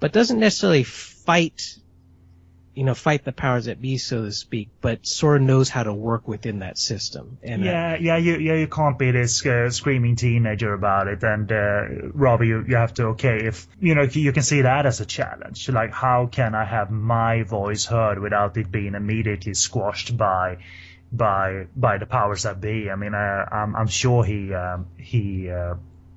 but 0.00 0.12
doesn't 0.12 0.40
necessarily 0.40 0.82
fight 0.84 1.76
you 2.74 2.84
know, 2.84 2.94
fight 2.94 3.24
the 3.24 3.32
powers 3.32 3.64
that 3.64 3.80
be, 3.80 3.98
so 3.98 4.24
to 4.24 4.32
speak, 4.32 4.68
but 4.80 5.06
sort 5.06 5.36
of 5.36 5.42
knows 5.42 5.68
how 5.68 5.82
to 5.82 5.92
work 5.92 6.28
within 6.28 6.60
that 6.60 6.78
system. 6.78 7.36
And 7.42 7.62
uh, 7.62 7.66
yeah, 7.66 7.96
yeah, 8.00 8.16
you 8.16 8.38
yeah 8.38 8.54
you 8.54 8.68
can't 8.68 8.98
be 8.98 9.10
this 9.10 9.44
uh, 9.44 9.70
screaming 9.70 10.16
teenager 10.16 10.72
about 10.72 11.08
it, 11.08 11.22
and 11.22 11.50
uh, 11.50 11.82
rather 12.14 12.44
you 12.44 12.64
you 12.66 12.76
have 12.76 12.94
to 12.94 13.08
okay 13.08 13.44
if 13.44 13.66
you 13.80 13.94
know 13.94 14.02
you 14.02 14.32
can 14.32 14.44
see 14.44 14.62
that 14.62 14.86
as 14.86 15.00
a 15.00 15.04
challenge. 15.04 15.68
Like 15.68 15.92
how 15.92 16.26
can 16.26 16.54
I 16.54 16.64
have 16.64 16.90
my 16.90 17.42
voice 17.42 17.84
heard 17.84 18.18
without 18.18 18.56
it 18.56 18.70
being 18.70 18.94
immediately 18.94 19.54
squashed 19.54 20.16
by 20.16 20.58
by 21.12 21.66
by 21.74 21.98
the 21.98 22.06
powers 22.06 22.44
that 22.44 22.60
be? 22.60 22.88
I 22.88 22.94
mean, 22.94 23.14
uh, 23.14 23.44
I'm 23.50 23.74
I'm 23.74 23.88
sure 23.88 24.24
he 24.24 24.54
um, 24.54 24.86
he 24.96 25.50
uh, 25.50 25.74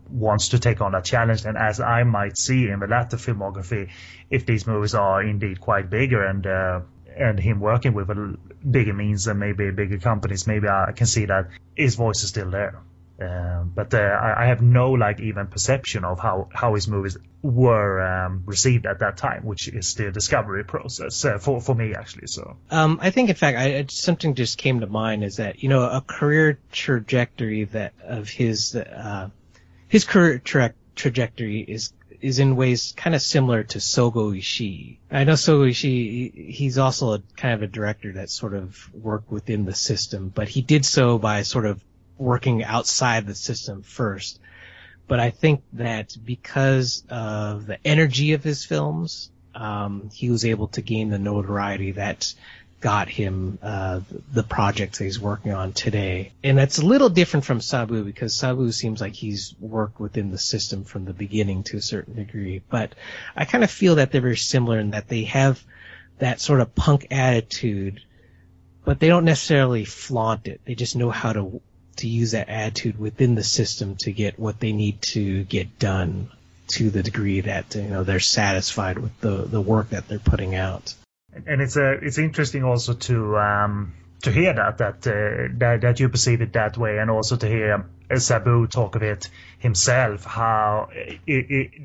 wants 0.10 0.50
to 0.50 0.60
take 0.60 0.82
on 0.82 0.92
that 0.94 1.06
challenge. 1.06 1.46
And 1.46 1.58
as 1.58 1.80
I 1.80 2.04
might 2.04 2.38
see 2.38 2.70
in 2.70 2.80
the 2.80 2.88
latter 2.88 3.18
filmography, 3.18 3.90
if 4.30 4.46
these 4.46 4.68
movies 4.68 4.96
are 4.96 5.22
indeed 5.22 5.60
quite 5.60 5.90
bigger 5.90 6.24
and 6.24 6.46
uh, 6.46 6.82
and 7.16 7.40
him 7.40 7.60
working 7.60 7.94
with 7.94 8.10
a 8.10 8.38
bigger 8.70 8.94
means 8.94 9.28
and 9.28 9.40
maybe 9.40 9.70
bigger 9.72 10.00
companies, 10.00 10.48
maybe 10.48 10.68
I 10.68 10.92
can 10.96 11.08
see 11.08 11.26
that 11.26 11.50
his 11.76 11.96
voice 11.96 12.24
is 12.24 12.30
still 12.30 12.50
there. 12.50 12.82
Uh, 13.22 13.64
but 13.64 13.94
uh, 13.94 13.98
I, 14.00 14.44
I, 14.44 14.46
have 14.48 14.62
no 14.62 14.92
like 14.92 15.20
even 15.20 15.46
perception 15.46 16.04
of 16.04 16.20
how, 16.20 16.50
how 16.52 16.74
his 16.74 16.88
movies 16.88 17.16
were 17.44 18.02
um, 18.02 18.42
received 18.46 18.88
at 18.88 19.00
that 19.00 19.18
time, 19.18 19.46
which 19.46 19.68
is 19.68 19.94
the 19.94 20.12
discovery 20.12 20.64
process 20.64 21.24
uh, 21.24 21.38
for 21.38 21.62
for 21.62 21.76
me 21.76 21.94
actually. 21.94 22.26
So 22.26 22.58
um, 22.72 22.98
I 23.02 23.12
think 23.12 23.30
in 23.30 23.36
fact 23.36 23.58
I, 23.60 23.86
something 23.88 24.34
just 24.34 24.58
came 24.58 24.80
to 24.80 24.88
mind 24.88 25.24
is 25.24 25.36
that 25.36 25.62
you 25.62 25.70
know 25.70 25.84
a 25.84 26.02
career 26.02 26.58
trajectory 26.72 27.66
that 27.66 27.94
of 28.04 28.30
his 28.30 28.76
uh, 28.76 29.30
his 29.94 30.06
career 30.06 30.40
tra- 30.40 30.74
trajectory 30.96 31.60
is 31.60 31.94
is 32.20 32.40
in 32.40 32.56
ways 32.56 32.94
kind 32.98 33.16
of 33.16 33.22
similar 33.22 33.62
to 33.64 33.78
Sogo 33.78 34.36
Ishii. 34.36 34.98
I 35.12 35.24
know 35.24 35.34
Sogo 35.34 35.70
Ishii, 35.70 36.50
he's 36.50 36.80
also 36.80 37.14
a 37.14 37.22
kind 37.38 37.54
of 37.54 37.62
a 37.62 37.68
director 37.68 38.14
that 38.14 38.32
sort 38.32 38.56
of 38.56 38.90
worked 38.92 39.30
within 39.30 39.66
the 39.66 39.76
system, 39.76 40.32
but 40.34 40.48
he 40.48 40.64
did 40.64 40.84
so 40.84 41.20
by 41.20 41.44
sort 41.44 41.68
of 41.68 41.84
working 42.18 42.64
outside 42.64 43.28
the 43.28 43.36
system 43.36 43.84
first. 43.84 44.40
But 45.08 45.20
I 45.20 45.30
think 45.30 45.62
that 45.74 46.18
because 46.26 47.04
of 47.08 47.68
the 47.68 47.78
energy 47.86 48.34
of 48.34 48.44
his 48.44 48.66
films, 48.66 49.30
um, 49.54 50.10
he 50.12 50.32
was 50.32 50.44
able 50.44 50.70
to 50.70 50.82
gain 50.82 51.10
the 51.10 51.20
notoriety 51.20 51.92
that 51.92 52.34
got 52.84 53.08
him 53.08 53.58
uh, 53.62 54.02
the 54.34 54.44
projects 54.44 54.98
that 54.98 55.06
he's 55.06 55.20
working 55.20 55.54
on 55.54 55.72
today. 55.72 56.34
And 56.44 56.58
that's 56.58 56.80
a 56.80 56.86
little 56.86 57.08
different 57.08 57.46
from 57.46 57.62
Sabu 57.62 58.04
because 58.04 58.36
Sabu 58.36 58.74
seems 58.74 59.00
like 59.00 59.14
he's 59.14 59.56
worked 59.58 60.02
within 60.02 60.32
the 60.32 60.38
system 60.38 60.84
from 60.84 61.06
the 61.06 61.14
beginning 61.14 61.64
to 61.64 61.78
a 61.78 61.82
certain 61.82 62.14
degree. 62.14 62.62
But 62.70 62.94
I 63.38 63.46
kind 63.46 63.64
of 63.64 63.72
feel 63.72 63.96
that 63.96 64.12
they're 64.12 64.20
very 64.20 64.36
similar 64.36 64.80
in 64.80 64.92
that 64.92 65.08
they 65.08 65.24
have 65.24 65.64
that 66.20 66.42
sort 66.42 66.60
of 66.60 66.76
punk 66.76 67.08
attitude, 67.10 68.02
but 68.84 69.00
they 69.00 69.08
don't 69.08 69.24
necessarily 69.24 69.86
flaunt 69.86 70.50
it. 70.50 70.60
They 70.66 70.76
just 70.76 70.98
know 70.98 71.10
how 71.10 71.32
to 71.32 71.62
to 71.96 72.08
use 72.10 72.32
that 72.32 72.50
attitude 72.50 73.00
within 73.00 73.36
the 73.36 73.44
system 73.44 73.96
to 73.96 74.12
get 74.12 74.38
what 74.38 74.60
they 74.60 74.74
need 74.74 75.02
to 75.04 75.44
get 75.46 75.80
done 75.80 76.30
to 76.68 76.90
the 76.90 77.04
degree 77.04 77.40
that 77.40 77.76
you 77.76 77.84
know 77.84 78.04
they're 78.04 78.20
satisfied 78.20 78.98
with 78.98 79.18
the 79.22 79.44
the 79.44 79.62
work 79.62 79.92
that 79.92 80.10
they're 80.10 80.20
putting 80.20 80.54
out 80.56 80.96
and 81.46 81.62
it's 81.62 81.76
a 81.76 81.92
it's 81.94 82.18
interesting 82.18 82.64
also 82.64 82.94
to 82.94 83.38
um, 83.38 83.94
to 84.22 84.32
hear 84.32 84.54
that 84.54 84.78
that 84.78 85.08
uh, 85.08 85.54
that 85.58 85.82
that 85.82 86.00
you 86.00 86.10
perceive 86.10 86.42
it 86.42 86.54
that 86.54 86.78
way, 86.78 86.98
and 86.98 87.10
also 87.12 87.36
to 87.36 87.48
hear 87.48 87.86
Sabu 88.16 88.68
talk 88.68 88.96
of 88.96 89.04
it 89.04 89.30
himself, 89.60 90.26
how 90.26 90.90
it, 90.94 91.20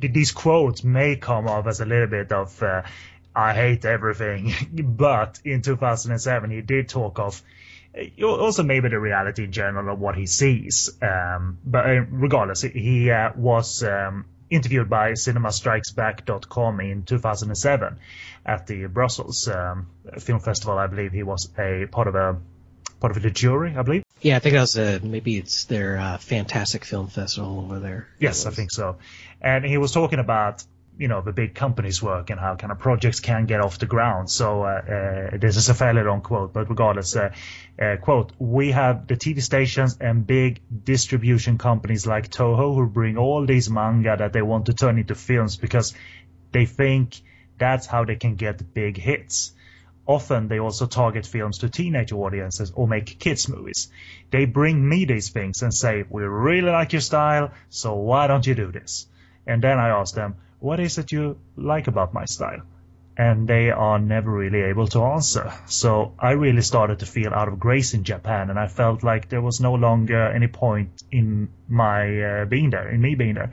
it, 0.03 0.13
these 0.13 0.33
quotes 0.33 0.85
may 0.85 1.17
come 1.17 1.49
off 1.49 1.67
as 1.67 1.81
a 1.81 1.85
little 1.85 2.07
bit 2.07 2.33
of 2.33 2.63
uh, 2.63 2.83
"I 3.35 3.55
hate 3.55 3.85
everything," 3.85 4.55
but 4.73 5.41
in 5.45 5.63
2007 5.63 6.51
he 6.51 6.61
did 6.61 6.89
talk 6.89 7.19
of 7.19 7.43
uh, 7.97 8.25
also 8.25 8.63
maybe 8.63 8.89
the 8.89 9.01
reality 9.01 9.45
in 9.45 9.53
general 9.53 9.93
of 9.93 9.99
what 9.99 10.15
he 10.15 10.27
sees. 10.27 10.91
Um, 11.03 11.59
but 11.65 11.87
uh, 11.87 12.05
regardless, 12.11 12.63
he 12.63 13.11
uh, 13.11 13.33
was 13.35 13.83
um, 13.83 14.27
interviewed 14.51 14.89
by 14.89 15.13
CinemaStrikesBack.com 15.13 16.81
in 16.81 17.03
2007 17.03 17.99
at 18.45 18.67
the 18.67 18.87
Brussels 18.87 19.49
um, 19.49 19.89
Film 20.19 20.41
Festival. 20.41 20.79
I 20.79 20.87
believe 20.87 21.13
he 21.13 21.23
was 21.23 21.49
a 21.59 21.87
part 21.91 22.09
of 22.09 22.15
a 22.15 22.39
part 23.01 23.17
of 23.17 23.23
the 23.23 23.31
jury. 23.31 23.75
I 23.77 23.83
believe. 23.83 24.05
Yeah, 24.21 24.37
I 24.37 24.39
think 24.41 24.55
that 24.55 24.61
was 24.61 24.77
a, 24.77 25.01
maybe 25.01 25.37
it's 25.37 25.65
their 25.67 25.99
uh, 25.99 26.19
Fantastic 26.19 26.85
Film 26.85 27.07
Festival 27.07 27.61
over 27.61 27.79
there. 27.79 28.09
Yes, 28.19 28.47
I 28.47 28.51
think 28.51 28.73
so. 28.73 28.99
And 29.41 29.65
he 29.65 29.79
was 29.79 29.93
talking 29.93 30.19
about 30.19 30.65
you 30.99 31.07
know 31.07 31.21
the 31.23 31.33
big 31.33 31.55
companies 31.55 32.03
work 32.03 32.31
and 32.31 32.41
how 32.41 32.57
kind 32.57 32.73
of 32.73 32.79
projects 32.81 33.21
can 33.21 33.47
get 33.47 33.61
off 33.61 33.79
the 33.79 33.87
ground. 33.87 34.29
So 34.29 34.65
uh, 34.65 34.67
uh, 34.67 35.39
this 35.39 35.57
is 35.57 35.69
a 35.69 35.75
fairly 35.75 36.03
long 36.03 36.21
quote, 36.21 36.53
but 36.53 36.69
regardless, 36.69 37.15
uh, 37.15 37.33
uh, 37.81 37.97
quote: 37.97 38.33
We 38.39 38.73
have 38.73 39.07
the 39.07 39.17
TV 39.17 39.41
stations 39.41 39.97
and 40.01 40.27
big 40.27 40.61
distribution 40.85 41.57
companies 41.57 42.07
like 42.07 42.29
Toho 42.31 42.75
who 42.75 42.87
bring 42.87 43.17
all 43.17 43.47
these 43.47 43.71
manga 43.71 44.17
that 44.17 44.33
they 44.33 44.43
want 44.43 44.67
to 44.67 44.75
turn 44.75 44.99
into 44.99 45.15
films 45.15 45.57
because 45.57 45.95
they 46.51 46.67
think 46.67 47.21
that's 47.59 47.87
how 47.87 48.05
they 48.05 48.17
can 48.17 48.37
get 48.37 48.75
big 48.75 48.97
hits. 48.97 49.53
Often 50.07 50.49
they 50.49 50.59
also 50.59 50.87
target 50.87 51.27
films 51.27 51.59
to 51.59 51.69
teenage 51.69 52.13
audiences 52.13 52.73
or 52.75 52.89
make 52.89 53.19
kids 53.19 53.49
movies. 53.49 53.91
They 54.31 54.47
bring 54.47 54.89
me 54.89 55.05
these 55.05 55.29
things 55.29 55.63
and 55.63 55.73
say, 55.75 56.05
"We 56.09 56.23
really 56.25 56.71
like 56.71 56.93
your 56.93 57.03
style, 57.03 57.51
so 57.69 57.95
why 57.97 58.27
don't 58.27 58.47
you 58.47 58.55
do 58.55 58.73
this?" 58.73 59.07
And 59.47 59.63
then 59.63 59.79
I 59.79 59.89
ask 59.89 60.15
them 60.15 60.37
what 60.61 60.81
is 60.81 60.99
it 60.99 61.13
you 61.13 61.37
like 61.57 61.87
about 61.87 62.13
my 62.13 62.25
style? 62.25 62.63
And 63.17 63.49
they 63.49 63.71
are 63.71 63.99
never 63.99 64.31
really 64.31 64.63
able 64.63 64.87
to 64.89 65.03
answer. 65.03 65.53
So 65.67 66.15
I 66.19 66.33
really 66.33 66.63
started 66.63 67.01
to 67.01 67.07
feel 67.07 67.35
out 67.35 67.49
of 67.49 67.59
grace 67.59 67.95
in 67.95 68.05
Japan, 68.05 68.49
and 68.51 68.59
I 68.59 68.69
felt 68.69 69.03
like 69.03 69.29
there 69.29 69.43
was 69.43 69.61
no 69.61 69.75
longer 69.75 70.29
any 70.29 70.47
point 70.47 71.03
in 71.11 71.49
my 71.69 72.23
uh, 72.23 72.45
being 72.45 72.71
there, 72.71 72.89
in 72.89 73.01
me 73.01 73.15
being 73.17 73.35
there 73.35 73.53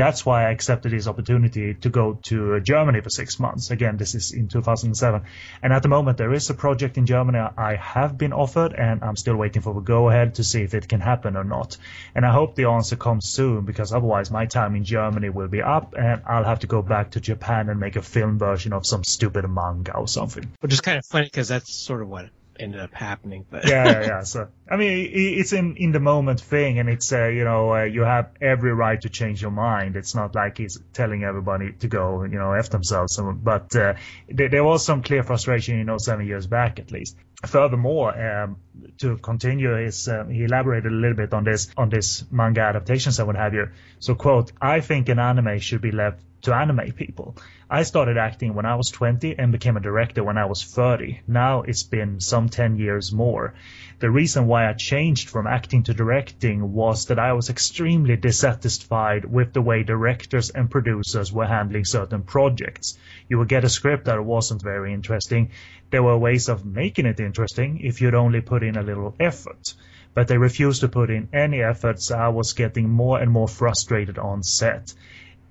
that's 0.00 0.24
why 0.24 0.46
I 0.46 0.50
accepted 0.50 0.92
this 0.92 1.06
opportunity 1.06 1.74
to 1.74 1.90
go 1.90 2.18
to 2.22 2.54
uh, 2.54 2.60
Germany 2.60 3.02
for 3.02 3.10
six 3.10 3.38
months. 3.38 3.70
Again, 3.70 3.98
this 3.98 4.14
is 4.14 4.32
in 4.32 4.48
2007. 4.48 5.22
And 5.62 5.72
at 5.74 5.82
the 5.82 5.88
moment, 5.88 6.16
there 6.16 6.32
is 6.32 6.48
a 6.48 6.54
project 6.54 6.96
in 6.96 7.04
Germany 7.04 7.38
I 7.38 7.76
have 7.76 8.16
been 8.16 8.32
offered, 8.32 8.72
and 8.72 9.04
I'm 9.04 9.16
still 9.16 9.36
waiting 9.36 9.60
for 9.60 9.74
the 9.74 9.80
go 9.80 10.08
ahead 10.08 10.36
to 10.36 10.44
see 10.44 10.62
if 10.62 10.72
it 10.72 10.88
can 10.88 11.00
happen 11.00 11.36
or 11.36 11.44
not. 11.44 11.76
And 12.14 12.24
I 12.24 12.32
hope 12.32 12.54
the 12.54 12.64
answer 12.64 12.96
comes 12.96 13.28
soon 13.28 13.66
because 13.66 13.92
otherwise, 13.92 14.30
my 14.30 14.46
time 14.46 14.74
in 14.74 14.84
Germany 14.84 15.28
will 15.28 15.48
be 15.48 15.60
up, 15.60 15.92
and 15.92 16.22
I'll 16.26 16.44
have 16.44 16.60
to 16.60 16.66
go 16.66 16.80
back 16.80 17.10
to 17.10 17.20
Japan 17.20 17.68
and 17.68 17.78
make 17.78 17.96
a 17.96 18.02
film 18.02 18.38
version 18.38 18.72
of 18.72 18.86
some 18.86 19.04
stupid 19.04 19.46
manga 19.50 19.94
or 19.94 20.08
something. 20.08 20.50
Which 20.60 20.72
is 20.72 20.80
kind 20.80 20.96
of 20.96 21.04
funny 21.04 21.26
because 21.26 21.48
that's 21.48 21.74
sort 21.74 22.00
of 22.00 22.08
what 22.08 22.30
ended 22.60 22.80
up 22.80 22.94
happening. 22.94 23.46
But 23.50 23.68
yeah, 23.68 23.84
yeah, 23.84 24.06
yeah. 24.06 24.20
So 24.24 24.48
I 24.70 24.76
mean, 24.76 25.10
it's 25.12 25.52
in 25.52 25.76
in 25.76 25.92
the 25.92 26.00
moment 26.00 26.40
thing, 26.40 26.78
and 26.78 26.88
it's 26.88 27.12
uh, 27.12 27.26
you 27.26 27.44
know 27.44 27.74
uh, 27.74 27.84
you 27.84 28.02
have 28.02 28.30
every 28.40 28.72
right 28.72 29.00
to 29.00 29.08
change 29.08 29.42
your 29.42 29.50
mind. 29.50 29.96
It's 29.96 30.14
not 30.14 30.34
like 30.34 30.58
he's 30.58 30.78
telling 30.92 31.24
everybody 31.24 31.72
to 31.72 31.88
go 31.88 32.24
you 32.24 32.38
know 32.38 32.52
f 32.52 32.70
themselves. 32.70 33.18
But 33.18 33.74
uh, 33.74 33.94
there, 34.28 34.64
was 34.64 34.84
some 34.84 35.02
clear 35.02 35.22
frustration, 35.22 35.78
you 35.78 35.84
know, 35.84 35.98
seven 35.98 36.26
years 36.26 36.46
back 36.46 36.78
at 36.78 36.92
least. 36.92 37.16
Furthermore, 37.46 38.10
um, 38.20 38.56
to 38.98 39.16
continue, 39.16 39.74
his 39.74 40.08
uh, 40.08 40.24
he 40.24 40.44
elaborated 40.44 40.92
a 40.92 40.94
little 40.94 41.16
bit 41.16 41.32
on 41.32 41.44
this 41.44 41.70
on 41.76 41.88
this 41.88 42.24
manga 42.30 42.60
adaptations 42.60 43.18
and 43.18 43.26
what 43.26 43.36
have 43.36 43.54
you. 43.54 43.68
So 43.98 44.14
quote, 44.14 44.52
I 44.60 44.80
think 44.80 45.08
an 45.08 45.18
anime 45.18 45.58
should 45.58 45.80
be 45.80 45.90
left 45.90 46.20
to 46.42 46.54
animate 46.54 46.96
people. 46.96 47.36
I 47.68 47.82
started 47.84 48.16
acting 48.16 48.54
when 48.54 48.66
I 48.66 48.74
was 48.74 48.90
20 48.90 49.38
and 49.38 49.52
became 49.52 49.76
a 49.76 49.80
director 49.80 50.24
when 50.24 50.38
I 50.38 50.46
was 50.46 50.64
30. 50.64 51.20
Now 51.26 51.62
it's 51.62 51.82
been 51.82 52.20
some 52.20 52.48
10 52.48 52.76
years 52.76 53.12
more. 53.12 53.54
The 54.00 54.10
reason 54.10 54.46
why 54.46 54.68
I 54.68 54.72
changed 54.72 55.28
from 55.28 55.46
acting 55.46 55.82
to 55.84 55.94
directing 55.94 56.72
was 56.72 57.06
that 57.06 57.18
I 57.18 57.32
was 57.34 57.50
extremely 57.50 58.16
dissatisfied 58.16 59.24
with 59.24 59.52
the 59.52 59.62
way 59.62 59.82
directors 59.82 60.50
and 60.50 60.70
producers 60.70 61.32
were 61.32 61.46
handling 61.46 61.84
certain 61.84 62.22
projects. 62.22 62.98
You 63.28 63.38
would 63.38 63.48
get 63.48 63.64
a 63.64 63.68
script 63.68 64.06
that 64.06 64.24
wasn't 64.24 64.62
very 64.62 64.92
interesting. 64.92 65.50
There 65.90 66.02
were 66.02 66.18
ways 66.18 66.48
of 66.48 66.64
making 66.64 67.06
it 67.06 67.20
interesting 67.20 67.80
if 67.80 68.00
you'd 68.00 68.14
only 68.14 68.40
put 68.40 68.62
in 68.62 68.76
a 68.76 68.82
little 68.82 69.14
effort 69.20 69.74
but 70.14 70.28
they 70.28 70.38
refused 70.38 70.80
to 70.80 70.88
put 70.88 71.10
in 71.10 71.28
any 71.32 71.62
efforts. 71.62 72.10
I 72.10 72.28
was 72.28 72.52
getting 72.52 72.88
more 72.88 73.20
and 73.20 73.30
more 73.30 73.48
frustrated 73.48 74.18
on 74.18 74.42
set. 74.42 74.92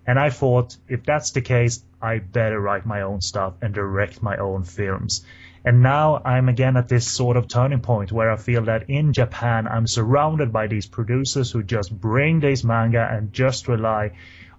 And 0.07 0.17
I 0.19 0.29
thought, 0.29 0.77
if 0.87 1.03
that's 1.03 1.31
the 1.31 1.41
case, 1.41 1.83
I 2.01 2.19
better 2.19 2.59
write 2.59 2.85
my 2.85 3.01
own 3.01 3.21
stuff 3.21 3.53
and 3.61 3.73
direct 3.73 4.21
my 4.23 4.37
own 4.37 4.63
films. 4.63 5.25
And 5.65 5.83
now 5.83 6.21
I'm 6.23 6.47
again 6.47 6.77
at 6.77 6.87
this 6.87 7.07
sort 7.07 7.35
of 7.35 7.47
turning 7.47 7.81
point 7.81 8.11
where 8.11 8.31
I 8.31 8.37
feel 8.37 8.63
that 8.65 8.89
in 8.89 9.11
Japan 9.13 9.67
I'm 9.67 9.87
surrounded 9.87 10.53
by 10.53 10.67
these 10.67 10.85
producers 10.85 11.51
who 11.51 11.63
just 11.63 11.91
bring 11.91 12.39
these 12.39 12.63
manga 12.63 13.05
and 13.11 13.33
just 13.33 13.67
rely 13.67 14.11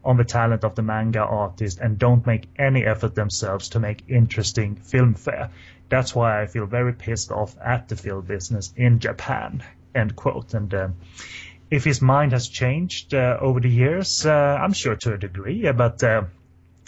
on 0.04 0.16
the 0.16 0.24
talent 0.24 0.64
of 0.64 0.74
the 0.74 0.82
manga 0.82 1.20
artist 1.20 1.78
and 1.78 1.98
don't 1.98 2.26
make 2.26 2.48
any 2.58 2.84
effort 2.84 3.14
themselves 3.14 3.70
to 3.70 3.80
make 3.80 4.04
interesting 4.08 4.76
film 4.76 5.14
fare. 5.14 5.50
That's 5.88 6.14
why 6.14 6.42
I 6.42 6.46
feel 6.46 6.66
very 6.66 6.92
pissed 6.92 7.32
off 7.32 7.56
at 7.62 7.88
the 7.88 7.96
film 7.96 8.24
business 8.24 8.72
in 8.76 8.98
Japan. 8.98 9.62
End 9.94 10.14
quote. 10.14 10.54
And 10.54 10.72
uh, 10.72 10.88
if 11.70 11.84
his 11.84 12.02
mind 12.02 12.32
has 12.32 12.48
changed 12.48 13.14
uh, 13.14 13.38
over 13.40 13.60
the 13.60 13.70
years, 13.70 14.26
uh, 14.26 14.30
I'm 14.32 14.72
sure 14.72 14.96
to 14.96 15.14
a 15.14 15.18
degree, 15.18 15.70
but 15.72 16.02
uh, 16.02 16.24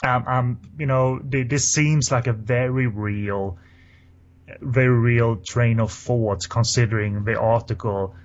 um, 0.05 0.27
um, 0.27 0.61
you 0.79 0.87
know, 0.87 1.21
this 1.23 1.65
seems 1.65 2.11
like 2.11 2.27
a 2.27 2.33
very 2.33 2.89
real, 2.89 3.59
very 4.61 4.89
real 4.89 5.37
train 5.37 5.79
of 5.79 5.93
thought 5.93 6.49
considering 6.49 7.25
the 7.25 7.39
article 7.39 8.17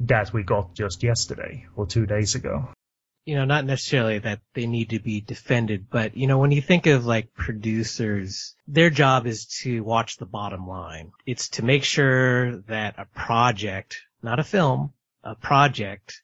that 0.00 0.32
we 0.32 0.42
got 0.42 0.74
just 0.74 1.02
yesterday 1.02 1.66
or 1.76 1.86
two 1.86 2.06
days 2.06 2.34
ago. 2.34 2.68
You 3.26 3.34
know, 3.34 3.44
not 3.44 3.66
necessarily 3.66 4.20
that 4.20 4.40
they 4.54 4.66
need 4.66 4.90
to 4.90 5.00
be 5.00 5.20
defended, 5.20 5.90
but 5.90 6.16
you 6.16 6.26
know, 6.26 6.38
when 6.38 6.50
you 6.50 6.62
think 6.62 6.86
of 6.86 7.04
like 7.04 7.34
producers, 7.34 8.54
their 8.66 8.88
job 8.88 9.26
is 9.26 9.44
to 9.60 9.82
watch 9.84 10.16
the 10.16 10.24
bottom 10.24 10.66
line. 10.66 11.12
It's 11.26 11.50
to 11.50 11.62
make 11.62 11.84
sure 11.84 12.62
that 12.68 12.94
a 12.96 13.04
project, 13.04 14.00
not 14.22 14.38
a 14.38 14.44
film, 14.44 14.94
a 15.22 15.34
project 15.34 16.22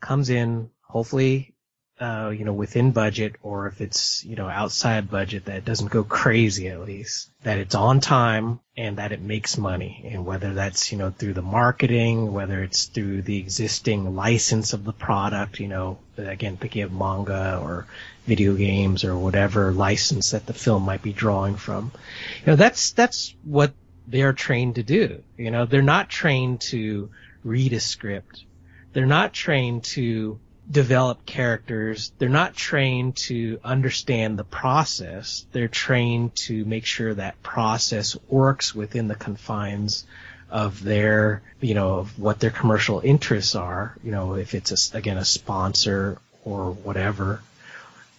comes 0.00 0.30
in, 0.30 0.70
hopefully, 0.82 1.54
uh, 2.00 2.30
you 2.30 2.44
know, 2.44 2.52
within 2.52 2.90
budget, 2.90 3.36
or 3.42 3.68
if 3.68 3.80
it's, 3.80 4.24
you 4.24 4.34
know, 4.34 4.48
outside 4.48 5.08
budget, 5.08 5.44
that 5.44 5.64
doesn't 5.64 5.90
go 5.90 6.02
crazy 6.02 6.66
at 6.66 6.80
least, 6.80 7.30
that 7.44 7.58
it's 7.58 7.76
on 7.76 8.00
time 8.00 8.58
and 8.76 8.98
that 8.98 9.12
it 9.12 9.20
makes 9.20 9.56
money. 9.56 10.10
And 10.10 10.26
whether 10.26 10.54
that's, 10.54 10.90
you 10.90 10.98
know, 10.98 11.10
through 11.10 11.34
the 11.34 11.42
marketing, 11.42 12.32
whether 12.32 12.60
it's 12.60 12.86
through 12.86 13.22
the 13.22 13.38
existing 13.38 14.16
license 14.16 14.72
of 14.72 14.82
the 14.82 14.92
product, 14.92 15.60
you 15.60 15.68
know, 15.68 15.98
again, 16.16 16.56
thinking 16.56 16.82
of 16.82 16.92
manga 16.92 17.60
or 17.62 17.86
video 18.26 18.54
games 18.54 19.04
or 19.04 19.16
whatever 19.16 19.70
license 19.70 20.32
that 20.32 20.46
the 20.46 20.54
film 20.54 20.82
might 20.82 21.02
be 21.02 21.12
drawing 21.12 21.54
from. 21.54 21.92
You 22.40 22.48
know, 22.48 22.56
that's, 22.56 22.90
that's 22.92 23.32
what 23.44 23.74
they're 24.08 24.32
trained 24.32 24.74
to 24.74 24.82
do. 24.82 25.22
You 25.36 25.52
know, 25.52 25.66
they're 25.66 25.82
not 25.82 26.08
trained 26.08 26.62
to 26.62 27.10
read 27.44 27.72
a 27.72 27.80
script. 27.80 28.44
They're 28.92 29.06
not 29.06 29.32
trained 29.32 29.84
to 29.84 30.38
develop 30.70 31.26
characters. 31.26 32.12
They're 32.18 32.28
not 32.28 32.54
trained 32.54 33.16
to 33.16 33.58
understand 33.64 34.38
the 34.38 34.44
process. 34.44 35.46
They're 35.52 35.68
trained 35.68 36.36
to 36.46 36.64
make 36.64 36.86
sure 36.86 37.14
that 37.14 37.42
process 37.42 38.16
works 38.28 38.74
within 38.74 39.08
the 39.08 39.14
confines 39.14 40.04
of 40.50 40.82
their, 40.82 41.42
you 41.60 41.74
know, 41.74 41.94
of 41.94 42.18
what 42.18 42.38
their 42.38 42.50
commercial 42.50 43.00
interests 43.00 43.54
are, 43.54 43.96
you 44.04 44.10
know, 44.10 44.34
if 44.34 44.54
it's 44.54 44.92
a, 44.92 44.96
again 44.98 45.16
a 45.16 45.24
sponsor 45.24 46.18
or 46.44 46.72
whatever, 46.72 47.42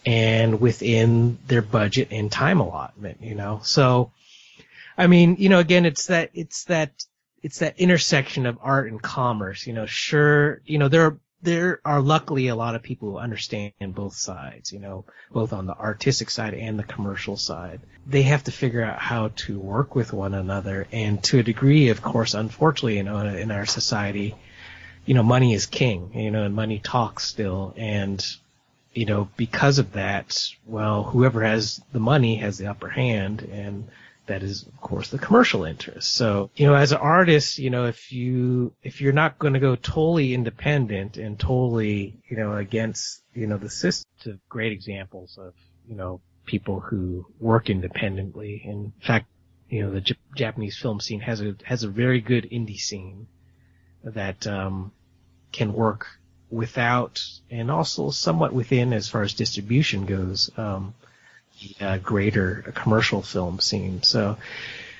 and 0.05 0.59
within 0.59 1.37
their 1.47 1.61
budget 1.61 2.09
and 2.11 2.31
time 2.31 2.59
allotment, 2.59 3.21
you 3.21 3.35
know. 3.35 3.61
So, 3.63 4.11
I 4.97 5.07
mean, 5.07 5.37
you 5.39 5.49
know, 5.49 5.59
again, 5.59 5.85
it's 5.85 6.07
that, 6.07 6.31
it's 6.33 6.65
that 6.65 6.91
it's 7.43 7.59
that 7.59 7.77
intersection 7.77 8.45
of 8.45 8.57
art 8.61 8.89
and 8.89 9.01
commerce. 9.01 9.67
You 9.67 9.73
know, 9.73 9.85
sure, 9.85 10.61
you 10.65 10.77
know, 10.77 10.87
there 10.87 11.05
are, 11.05 11.17
there 11.41 11.81
are 11.83 12.01
luckily 12.01 12.47
a 12.47 12.55
lot 12.55 12.73
of 12.73 12.81
people 12.81 13.11
who 13.11 13.17
understand 13.17 13.73
both 13.89 14.15
sides, 14.15 14.71
you 14.71 14.79
know, 14.79 15.03
both 15.29 15.51
on 15.51 15.65
the 15.65 15.75
artistic 15.75 16.29
side 16.29 16.53
and 16.53 16.79
the 16.79 16.83
commercial 16.83 17.35
side. 17.35 17.81
They 18.07 18.21
have 18.21 18.45
to 18.45 18.51
figure 18.51 18.81
out 18.81 18.97
how 18.97 19.31
to 19.35 19.59
work 19.59 19.93
with 19.93 20.13
one 20.13 20.33
another. 20.33 20.87
And 20.93 21.21
to 21.25 21.39
a 21.39 21.43
degree, 21.43 21.89
of 21.89 22.01
course, 22.01 22.33
unfortunately, 22.33 22.95
you 22.95 23.03
know, 23.03 23.19
in 23.19 23.51
our 23.51 23.65
society, 23.65 24.35
you 25.05 25.13
know, 25.13 25.23
money 25.23 25.53
is 25.53 25.65
king, 25.65 26.11
you 26.13 26.31
know, 26.31 26.43
and 26.45 26.55
money 26.55 26.79
talks 26.79 27.25
still. 27.25 27.73
And, 27.75 28.25
you 28.93 29.05
know, 29.05 29.27
because 29.35 29.79
of 29.79 29.93
that, 29.93 30.47
well, 30.65 31.03
whoever 31.03 31.43
has 31.43 31.81
the 31.91 31.99
money 31.99 32.37
has 32.37 32.57
the 32.57 32.67
upper 32.67 32.87
hand 32.87 33.41
and 33.41 33.89
that 34.25 34.43
is 34.43 34.63
of 34.63 34.79
course 34.79 35.09
the 35.09 35.17
commercial 35.17 35.65
interest. 35.65 36.13
So, 36.13 36.49
you 36.55 36.67
know, 36.67 36.75
as 36.75 36.91
an 36.91 36.99
artist, 36.99 37.59
you 37.59 37.69
know, 37.69 37.85
if 37.85 38.11
you, 38.11 38.73
if 38.81 39.01
you're 39.01 39.13
not 39.13 39.39
going 39.39 39.53
to 39.53 39.59
go 39.59 39.75
totally 39.75 40.33
independent 40.33 41.17
and 41.17 41.39
totally, 41.39 42.21
you 42.29 42.37
know, 42.37 42.55
against, 42.55 43.21
you 43.33 43.47
know, 43.47 43.57
the 43.57 43.69
system, 43.69 44.39
great 44.49 44.71
examples 44.71 45.37
of, 45.37 45.53
you 45.87 45.95
know, 45.95 46.21
people 46.45 46.79
who 46.79 47.25
work 47.39 47.69
independently. 47.69 48.61
In 48.63 48.93
fact, 49.01 49.27
you 49.69 49.83
know, 49.83 49.91
the 49.91 50.01
J- 50.01 50.15
Japanese 50.35 50.77
film 50.77 50.99
scene 50.99 51.21
has 51.21 51.41
a, 51.41 51.55
has 51.63 51.83
a 51.83 51.89
very 51.89 52.21
good 52.21 52.49
indie 52.51 52.79
scene 52.79 53.27
that, 54.03 54.47
um, 54.47 54.91
can 55.51 55.73
work 55.73 56.07
without 56.49 57.21
and 57.49 57.71
also 57.71 58.09
somewhat 58.11 58.53
within 58.53 58.93
as 58.93 59.07
far 59.07 59.23
as 59.23 59.33
distribution 59.33 60.05
goes. 60.05 60.49
Um, 60.57 60.93
uh, 61.79 61.97
greater 61.97 62.71
commercial 62.75 63.21
film 63.21 63.59
scene. 63.59 64.03
So, 64.03 64.37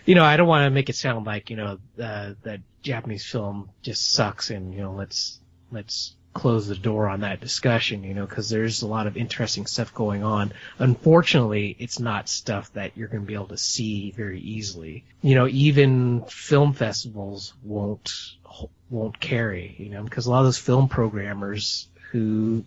you 0.05 0.15
know, 0.15 0.24
I 0.24 0.38
don't 0.38 0.48
want 0.48 0.65
to 0.65 0.70
make 0.70 0.89
it 0.89 0.96
sound 0.96 1.25
like 1.25 1.50
you 1.50 1.55
know 1.55 1.79
uh, 2.01 2.34
that 2.43 2.60
Japanese 2.82 3.25
film 3.25 3.70
just 3.82 4.12
sucks, 4.13 4.50
and 4.50 4.74
you 4.74 4.82
know, 4.82 4.91
let's 4.91 5.39
let's 5.72 6.15
close 6.34 6.67
the 6.67 6.75
door 6.75 7.08
on 7.08 7.22
that 7.22 7.39
discussion. 7.39 8.03
You 8.03 8.13
know, 8.13 8.25
because 8.25 8.50
there's 8.50 8.82
a 8.82 8.88
lot 8.88 9.08
of 9.08 9.15
interesting 9.15 9.65
stuff 9.65 9.93
going 9.93 10.24
on. 10.24 10.51
Unfortunately, 10.79 11.75
it's 11.79 12.00
not 12.00 12.27
stuff 12.27 12.72
that 12.74 12.91
you're 12.96 13.08
going 13.08 13.24
to 13.24 13.27
be 13.27 13.36
able 13.36 13.48
to 13.48 13.58
see 13.58 14.12
very 14.12 14.39
easily. 14.39 15.05
You 15.22 15.36
know, 15.36 15.48
even 15.48 16.24
film 16.25 16.74
festivals 16.74 17.53
won't 17.63 18.13
won't 18.89 19.20
carry. 19.20 19.75
You 19.77 19.89
know, 19.89 20.03
because 20.03 20.25
a 20.25 20.32
lot 20.32 20.39
of 20.39 20.46
those 20.46 20.58
film 20.58 20.89
programmers 20.89 21.88
who 22.12 22.65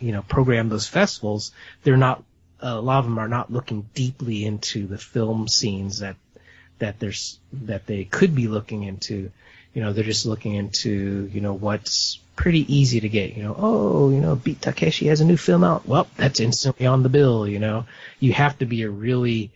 you 0.00 0.12
know 0.12 0.22
program 0.22 0.68
those 0.68 0.88
festivals, 0.88 1.52
they're 1.84 1.96
not 1.96 2.22
a 2.60 2.80
lot 2.80 3.00
of 3.00 3.04
them 3.04 3.18
are 3.18 3.28
not 3.28 3.52
looking 3.52 3.88
deeply 3.94 4.44
into 4.44 4.86
the 4.86 4.98
film 4.98 5.48
scenes 5.48 6.00
that 6.00 6.16
that 6.78 6.98
there's 6.98 7.38
that 7.52 7.86
they 7.86 8.04
could 8.04 8.34
be 8.34 8.48
looking 8.48 8.82
into. 8.84 9.30
You 9.74 9.82
know, 9.82 9.92
they're 9.92 10.04
just 10.04 10.26
looking 10.26 10.54
into 10.54 11.28
you 11.32 11.40
know 11.40 11.52
what's 11.52 12.18
pretty 12.34 12.72
easy 12.74 13.00
to 13.00 13.08
get. 13.08 13.36
You 13.36 13.44
know, 13.44 13.56
oh, 13.58 14.10
you 14.10 14.20
know, 14.20 14.36
Beat 14.36 14.62
Takeshi 14.62 15.08
has 15.08 15.20
a 15.20 15.24
new 15.24 15.36
film 15.36 15.64
out. 15.64 15.86
Well, 15.86 16.06
that's 16.16 16.40
instantly 16.40 16.86
on 16.86 17.02
the 17.02 17.08
bill. 17.08 17.46
You 17.46 17.58
know, 17.58 17.86
you 18.20 18.32
have 18.32 18.58
to 18.58 18.66
be 18.66 18.82
a 18.82 18.90
really 18.90 19.50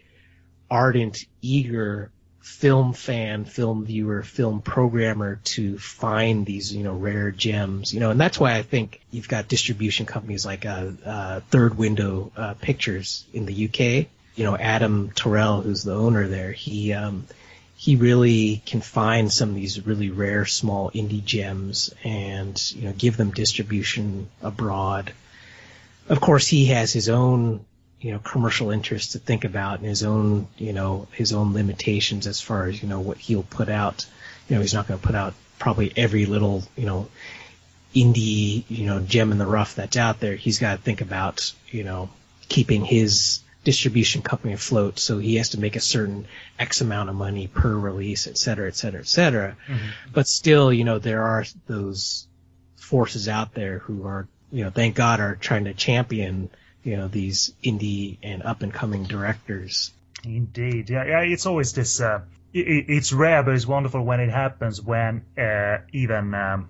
ardent, 0.71 1.25
eager 1.43 2.11
film 2.41 2.93
fan, 2.95 3.45
film 3.45 3.85
viewer, 3.85 4.23
film 4.23 4.63
programmer 4.63 5.37
to 5.45 5.79
find 5.79 6.47
these, 6.47 6.75
you 6.75 6.83
know, 6.83 6.95
rare 6.95 7.31
gems, 7.31 7.93
you 7.93 8.01
know, 8.01 8.11
and 8.11 8.21
that's 8.21 8.41
why 8.41 8.55
I 8.55 8.63
think 8.63 9.01
you've 9.11 9.29
got 9.29 9.49
distribution 9.49 10.07
companies 10.07 10.47
like 10.47 10.65
uh, 10.65 10.91
uh, 11.05 11.41
Third 11.51 11.77
Window 11.77 12.33
uh, 12.37 12.55
Pictures 12.55 13.25
in 13.33 13.47
the 13.47 13.67
UK. 13.67 14.09
You 14.37 14.45
know, 14.45 14.57
Adam 14.57 15.11
Torel, 15.11 15.63
who's 15.63 15.83
the 15.83 15.95
owner 15.95 16.29
there, 16.29 16.53
he 16.53 16.95
um, 16.95 17.27
he 17.77 17.97
really 17.97 18.63
can 18.65 18.81
find 18.81 19.33
some 19.33 19.51
of 19.51 19.55
these 19.55 19.87
really 19.87 20.11
rare 20.11 20.47
small 20.47 20.91
indie 20.91 21.25
gems 21.25 21.95
and 22.05 22.73
you 22.73 22.83
know 22.83 22.95
give 22.97 23.17
them 23.17 23.33
distribution 23.33 24.29
abroad. 24.43 25.13
Of 26.09 26.21
course, 26.21 26.47
he 26.47 26.67
has 26.67 26.93
his 26.93 27.09
own 27.09 27.65
you 28.01 28.13
know 28.13 28.19
commercial 28.19 28.71
interests 28.71 29.13
to 29.13 29.19
think 29.19 29.45
about 29.45 29.79
and 29.79 29.89
his 29.89 30.03
own 30.03 30.49
you 30.57 30.73
know 30.73 31.07
his 31.13 31.33
own 31.33 31.53
limitations 31.53 32.27
as 32.27 32.41
far 32.41 32.67
as 32.67 32.83
you 32.83 32.89
know 32.89 33.01
what 33.01 33.19
he'll 33.19 33.43
put 33.43 33.69
out. 33.69 34.07
You 34.49 34.57
know 34.57 34.63
he's 34.63 34.75
not 34.75 34.89
going 34.89 34.99
to 34.99 35.07
put 35.07 35.15
out 35.15 35.35
probably 35.59 35.93
every 35.97 36.27
little 36.27 36.63
you 36.77 36.87
know 36.87 37.09
indie 37.95 38.65
you 38.69 38.87
know 38.87 39.01
gem 39.01 39.33
in 39.33 39.39
the 39.39 39.47
rough 39.47 39.75
that's 39.75 39.97
out 39.97 40.21
there. 40.21 40.37
He's 40.37 40.59
got 40.59 40.77
to 40.77 40.83
think 40.83 41.01
about 41.01 41.53
you 41.69 41.85
know 41.85 42.11
keeping 42.49 42.85
his 42.85 43.41
distribution 43.63 44.23
company 44.23 44.55
afloat. 44.55 44.99
So 44.99 45.19
he 45.19 45.37
has 45.37 45.51
to 45.51 45.61
make 45.61 45.77
a 45.77 45.81
certain 45.81 46.27
x 46.59 46.81
amount 46.81 47.11
of 47.11 47.15
money 47.15 47.47
per 47.47 47.73
release 47.73 48.27
et 48.27 48.39
cetera 48.39 48.69
et 48.69 48.77
cetera 48.77 49.01
et 49.01 49.09
cetera. 49.09 49.57
Mm-hmm. 49.69 49.89
but 50.15 50.27
still 50.27 50.73
you 50.73 50.85
know 50.85 50.99
there 50.99 51.23
are 51.23 51.45
those 51.67 52.27
forces 52.77 53.29
out 53.29 53.55
there 53.55 53.79
who 53.79 54.07
are 54.07 54.27
you 54.51 54.65
know 54.65 54.71
thank 54.71 54.97
god 54.97 55.21
are 55.21 55.37
trying 55.37 55.65
to 55.65 55.75
champion 55.75 56.49
you 56.83 56.97
know 56.97 57.09
these 57.09 57.53
indie 57.63 58.19
and 58.23 58.43
up 58.43 58.63
and 58.63 58.73
coming 58.73 59.05
directors. 59.05 59.93
Indeed, 60.25 60.91
yeah, 60.91 61.05
yeah. 61.05 61.21
It's 61.21 61.47
always 61.47 61.73
this. 61.73 62.01
Uh, 62.01 62.23
it, 62.53 62.87
it's 62.89 63.13
rare, 63.13 63.43
but 63.43 63.55
it's 63.55 63.67
wonderful 63.67 64.03
when 64.05 64.21
it 64.21 64.31
happens. 64.31 64.81
When 64.81 65.23
uh, 65.39 65.79
even 65.93 66.35
um, 66.35 66.69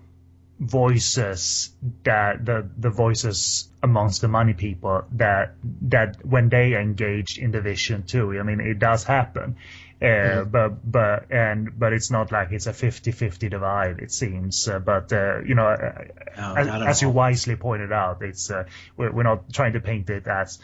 voices 0.61 1.71
that 2.03 2.45
the 2.45 2.69
the 2.77 2.91
voices 2.91 3.67
amongst 3.81 4.21
the 4.21 4.27
money 4.27 4.53
people 4.53 5.03
that 5.13 5.55
that 5.81 6.23
when 6.23 6.49
they 6.49 6.75
engage 6.75 7.39
in 7.39 7.49
the 7.49 7.61
vision 7.61 8.03
too. 8.03 8.39
I 8.39 8.43
mean, 8.43 8.59
it 8.59 8.77
does 8.77 9.03
happen. 9.03 9.57
Uh, 9.99 10.05
mm-hmm. 10.05 10.49
but 10.51 10.91
but 10.91 11.31
and 11.31 11.77
but 11.77 11.93
it's 11.93 12.09
not 12.09 12.31
like 12.31 12.51
it's 12.51 12.65
a 12.65 12.71
50-50 12.71 13.51
divide 13.51 13.99
it 13.99 14.11
seems 14.11 14.67
uh, 14.67 14.79
but 14.79 15.13
uh, 15.13 15.41
you 15.45 15.53
know 15.53 15.67
uh, 15.67 16.05
no, 16.35 16.55
as, 16.55 16.67
as 16.87 17.01
you 17.03 17.09
wisely 17.09 17.55
pointed 17.55 17.91
out 17.91 18.23
it's 18.23 18.49
uh, 18.49 18.63
we're, 18.97 19.11
we're 19.11 19.21
not 19.21 19.53
trying 19.53 19.73
to 19.73 19.79
paint 19.79 20.09
it 20.09 20.25
as 20.25 20.57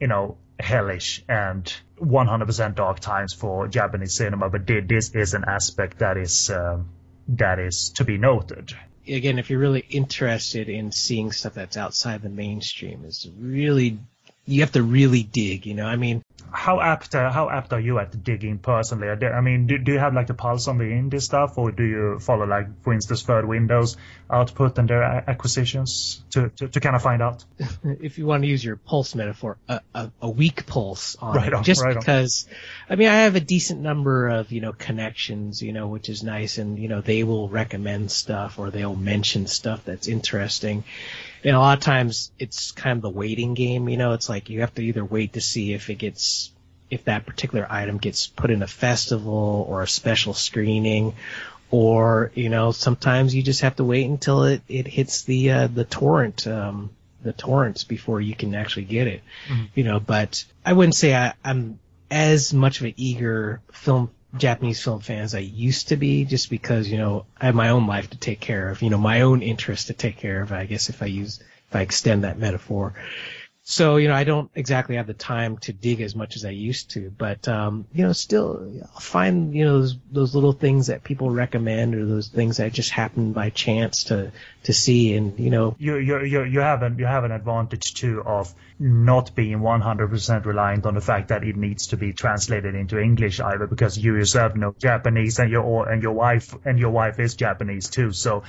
you 0.00 0.08
know 0.08 0.38
hellish 0.58 1.22
and 1.28 1.72
100% 2.00 2.74
dark 2.74 2.98
times 2.98 3.32
for 3.32 3.68
Japanese 3.68 4.16
cinema 4.16 4.50
but 4.50 4.66
this 4.66 5.14
is 5.14 5.34
an 5.34 5.44
aspect 5.46 6.00
that 6.00 6.16
is 6.16 6.50
um, 6.50 6.88
that 7.28 7.60
is 7.60 7.90
to 7.90 8.04
be 8.04 8.18
noted 8.18 8.74
again 9.14 9.38
if 9.38 9.50
you're 9.50 9.60
really 9.60 9.84
interested 9.90 10.68
in 10.68 10.92
seeing 10.92 11.32
stuff 11.32 11.54
that's 11.54 11.76
outside 11.76 12.22
the 12.22 12.28
mainstream 12.28 13.04
is 13.04 13.28
really 13.38 13.98
you 14.50 14.60
have 14.60 14.72
to 14.72 14.82
really 14.82 15.22
dig 15.22 15.66
you 15.66 15.74
know 15.74 15.86
I 15.86 15.96
mean 15.96 16.22
how 16.52 16.80
apt 16.80 17.14
uh, 17.14 17.30
how 17.30 17.48
apt 17.48 17.72
are 17.72 17.80
you 17.80 17.98
at 17.98 18.24
digging 18.24 18.58
personally? 18.58 19.08
I 19.08 19.40
mean, 19.40 19.66
do, 19.66 19.78
do 19.78 19.92
you 19.92 19.98
have 19.98 20.14
like 20.14 20.26
the 20.26 20.34
pulse 20.34 20.68
on 20.68 20.78
the 20.78 20.84
indie 20.84 21.22
stuff, 21.22 21.56
or 21.58 21.70
do 21.70 21.84
you 21.84 22.18
follow 22.18 22.46
like, 22.46 22.82
for 22.82 22.92
instance, 22.92 23.22
Third 23.22 23.46
Windows 23.46 23.96
output 24.30 24.78
and 24.78 24.88
their 24.88 25.02
acquisitions 25.02 26.22
to, 26.30 26.48
to, 26.50 26.68
to 26.68 26.80
kind 26.80 26.96
of 26.96 27.02
find 27.02 27.22
out? 27.22 27.44
if 27.84 28.18
you 28.18 28.26
want 28.26 28.42
to 28.42 28.48
use 28.48 28.64
your 28.64 28.76
pulse 28.76 29.14
metaphor, 29.14 29.58
a, 29.68 29.80
a, 29.94 30.10
a 30.22 30.30
weak 30.30 30.66
pulse 30.66 31.16
on 31.16 31.36
right 31.36 31.48
it, 31.48 31.54
on, 31.54 31.64
just 31.64 31.82
right 31.82 31.98
because. 31.98 32.46
On. 32.48 32.54
I 32.90 32.96
mean, 32.96 33.08
I 33.08 33.20
have 33.20 33.36
a 33.36 33.40
decent 33.40 33.80
number 33.80 34.28
of 34.28 34.50
you 34.52 34.60
know 34.60 34.72
connections, 34.72 35.62
you 35.62 35.72
know, 35.72 35.88
which 35.88 36.08
is 36.08 36.22
nice, 36.22 36.58
and 36.58 36.78
you 36.78 36.88
know 36.88 37.00
they 37.00 37.22
will 37.22 37.48
recommend 37.48 38.10
stuff 38.10 38.58
or 38.58 38.70
they'll 38.70 38.96
mention 38.96 39.46
stuff 39.46 39.84
that's 39.84 40.08
interesting 40.08 40.84
and 41.44 41.56
a 41.56 41.58
lot 41.58 41.78
of 41.78 41.84
times 41.84 42.32
it's 42.38 42.72
kind 42.72 42.96
of 42.96 43.02
the 43.02 43.10
waiting 43.10 43.54
game. 43.54 43.88
You 43.88 43.96
know, 43.96 44.12
it's 44.12 44.28
like 44.28 44.50
you 44.50 44.60
have 44.60 44.74
to 44.74 44.82
either 44.82 45.04
wait 45.04 45.34
to 45.34 45.40
see 45.40 45.72
if 45.72 45.90
it 45.90 45.96
gets 45.96 46.50
if 46.90 47.04
that 47.04 47.24
particular 47.24 47.66
item 47.70 47.98
gets 47.98 48.26
put 48.26 48.50
in 48.50 48.62
a 48.62 48.66
festival 48.66 49.66
or 49.68 49.82
a 49.82 49.88
special 49.88 50.34
screening, 50.34 51.14
or 51.70 52.32
you 52.34 52.48
know 52.48 52.72
sometimes 52.72 53.34
you 53.34 53.42
just 53.42 53.62
have 53.62 53.76
to 53.76 53.84
wait 53.84 54.06
until 54.06 54.44
it 54.44 54.62
it 54.68 54.86
hits 54.86 55.22
the 55.22 55.50
uh, 55.50 55.66
the 55.66 55.84
torrent 55.84 56.46
um, 56.46 56.90
the 57.22 57.32
torrents 57.32 57.84
before 57.84 58.20
you 58.20 58.34
can 58.34 58.54
actually 58.54 58.84
get 58.84 59.06
it. 59.06 59.22
Mm-hmm. 59.48 59.64
You 59.74 59.84
know, 59.84 60.00
but 60.00 60.44
I 60.64 60.72
wouldn't 60.72 60.94
say 60.94 61.14
I, 61.14 61.34
I'm 61.44 61.78
as 62.10 62.52
much 62.52 62.80
of 62.80 62.86
an 62.86 62.94
eager 62.96 63.60
film 63.72 64.10
Japanese 64.36 64.82
film 64.82 65.00
fan 65.00 65.22
as 65.22 65.34
I 65.34 65.40
used 65.40 65.88
to 65.88 65.96
be, 65.96 66.24
just 66.24 66.50
because 66.50 66.88
you 66.88 66.98
know 66.98 67.26
I 67.40 67.46
have 67.46 67.54
my 67.54 67.70
own 67.70 67.86
life 67.86 68.10
to 68.10 68.18
take 68.18 68.40
care 68.40 68.70
of, 68.70 68.82
you 68.82 68.90
know 68.90 68.98
my 68.98 69.22
own 69.22 69.42
interests 69.42 69.86
to 69.86 69.92
take 69.92 70.18
care 70.18 70.42
of. 70.42 70.52
I 70.52 70.66
guess 70.66 70.88
if 70.88 71.02
I 71.02 71.06
use 71.06 71.40
if 71.68 71.76
I 71.76 71.80
extend 71.82 72.24
that 72.24 72.38
metaphor, 72.38 72.94
so 73.70 73.98
you 73.98 74.08
know 74.08 74.14
I 74.14 74.24
don't 74.24 74.50
exactly 74.56 74.96
have 74.96 75.06
the 75.06 75.14
time 75.14 75.56
to 75.58 75.72
dig 75.72 76.00
as 76.00 76.16
much 76.16 76.34
as 76.34 76.44
I 76.44 76.50
used 76.50 76.90
to, 76.90 77.08
but 77.08 77.46
um, 77.46 77.86
you 77.92 78.04
know 78.04 78.12
still 78.12 78.68
I'll 78.82 79.00
find 79.00 79.54
you 79.54 79.64
know 79.64 79.78
those, 79.78 79.96
those 80.10 80.34
little 80.34 80.52
things 80.52 80.88
that 80.88 81.04
people 81.04 81.30
recommend 81.30 81.94
or 81.94 82.04
those 82.04 82.26
things 82.26 82.56
that 82.56 82.72
just 82.72 82.90
happen 82.90 83.32
by 83.32 83.50
chance 83.50 84.04
to 84.04 84.32
to 84.64 84.72
see, 84.72 85.14
and 85.14 85.38
you 85.38 85.50
know. 85.50 85.76
You 85.78 85.98
you 85.98 86.24
you 86.24 86.42
you 86.42 86.58
have 86.58 86.82
an 86.82 86.98
you 86.98 87.06
have 87.06 87.22
an 87.22 87.30
advantage 87.30 87.94
too 87.94 88.24
of 88.26 88.52
not 88.80 89.36
being 89.36 89.58
100% 89.58 90.46
reliant 90.46 90.86
on 90.86 90.94
the 90.94 91.00
fact 91.00 91.28
that 91.28 91.44
it 91.44 91.54
needs 91.54 91.88
to 91.88 91.96
be 91.96 92.12
translated 92.12 92.74
into 92.74 92.98
English 92.98 93.38
either 93.38 93.68
because 93.68 93.96
you 93.96 94.16
yourself 94.16 94.56
know 94.56 94.74
Japanese 94.80 95.38
and 95.38 95.48
your 95.48 95.88
and 95.88 96.02
your 96.02 96.12
wife 96.12 96.56
and 96.64 96.80
your 96.80 96.90
wife 96.90 97.20
is 97.20 97.36
Japanese 97.36 97.88
too, 97.88 98.10
so 98.10 98.42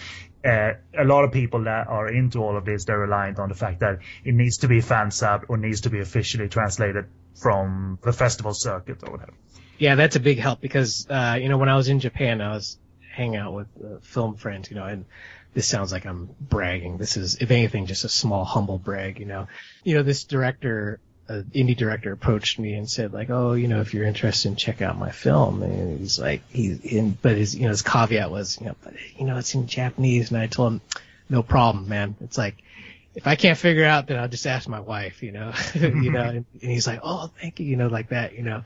uh, 0.46 0.74
a 0.98 1.04
lot 1.04 1.24
of 1.24 1.32
people 1.32 1.64
that 1.66 1.88
are 1.88 2.08
into 2.08 2.40
all 2.40 2.58
of 2.58 2.66
this, 2.66 2.86
they're 2.86 3.00
reliant 3.00 3.40
on 3.40 3.50
the 3.50 3.56
fact 3.56 3.80
that 3.82 4.00
it 4.24 4.34
needs 4.34 4.60
to 4.60 4.68
be 4.68 4.82
fan 4.82 5.10
subbed 5.10 5.46
or 5.50 5.58
needs 5.58 5.82
to 5.82 5.90
be 5.90 6.00
officially 6.00 6.50
translated 6.50 7.06
from 7.36 8.00
the 8.04 8.14
festival 8.14 8.54
circuit 8.54 8.98
or 9.04 9.12
whatever. 9.12 9.34
Yeah, 9.78 9.96
that's 9.96 10.16
a 10.16 10.20
big 10.20 10.38
help 10.40 10.62
because, 10.62 11.08
uh, 11.10 11.38
you 11.42 11.50
know, 11.50 11.58
when 11.58 11.70
I 11.70 11.76
was 11.76 11.90
in 11.90 12.00
Japan, 12.00 12.42
I 12.42 12.54
was 12.54 12.78
hanging 13.12 13.38
out 13.38 13.54
with 13.54 13.68
uh, 13.84 14.00
film 14.02 14.36
friends, 14.36 14.70
you 14.70 14.76
know, 14.76 14.86
and 14.86 15.06
this 15.54 15.68
sounds 15.68 15.92
like 15.92 16.06
I'm 16.06 16.30
bragging. 16.40 16.98
This 16.98 17.18
is, 17.18 17.36
if 17.42 17.52
anything, 17.52 17.86
just 17.86 18.04
a 18.04 18.10
small, 18.10 18.46
humble 18.46 18.78
brag, 18.78 19.20
you 19.20 19.26
know. 19.26 19.48
You 19.84 19.96
know, 19.96 20.04
this 20.04 20.24
director 20.24 21.00
an 21.32 21.52
indie 21.54 21.76
director 21.76 22.12
approached 22.12 22.60
me 22.60 22.74
and 22.74 22.90
said 22.90 23.14
like, 23.14 23.30
oh, 23.30 23.54
you 23.54 23.68
know, 23.68 23.82
if 23.82 23.94
you're 23.94 24.06
interested, 24.06 24.50
in 24.50 24.56
check 24.56 24.82
out 24.82 24.98
my 24.98 25.12
film. 25.12 25.64
And 25.64 26.00
he's 26.00 26.20
like, 26.20 26.42
he's 26.50 26.80
in, 26.82 27.18
but 27.22 27.38
his, 27.38 27.56
you 27.56 27.64
know, 27.64 27.70
his 27.70 27.82
caveat 27.82 28.30
was, 28.30 28.60
you 28.60 28.68
know, 28.68 28.76
but 28.84 28.94
you 29.18 29.26
know, 29.26 29.38
it's 29.38 29.54
in 29.56 29.68
Japanese. 29.68 30.32
And 30.32 30.40
I 30.40 30.48
told 30.48 30.74
him, 30.74 30.82
no 31.30 31.44
problem, 31.44 31.88
man. 31.88 32.16
It's 32.22 32.38
like, 32.38 32.58
if 33.16 33.28
I 33.28 33.36
can't 33.36 33.58
figure 33.58 33.86
out, 33.86 34.08
then 34.08 34.18
I'll 34.18 34.28
just 34.28 34.48
ask 34.48 34.68
my 34.68 34.80
wife, 34.80 35.22
you 35.24 35.32
know, 35.32 35.54
you 35.74 36.12
know, 36.12 36.22
and, 36.22 36.46
and 36.62 36.72
he's 36.72 36.88
like, 36.88 37.02
oh, 37.04 37.30
thank 37.42 37.60
you, 37.60 37.66
you 37.66 37.76
know, 37.76 37.88
like 37.88 38.10
that, 38.10 38.34
you 38.36 38.44
know. 38.44 38.64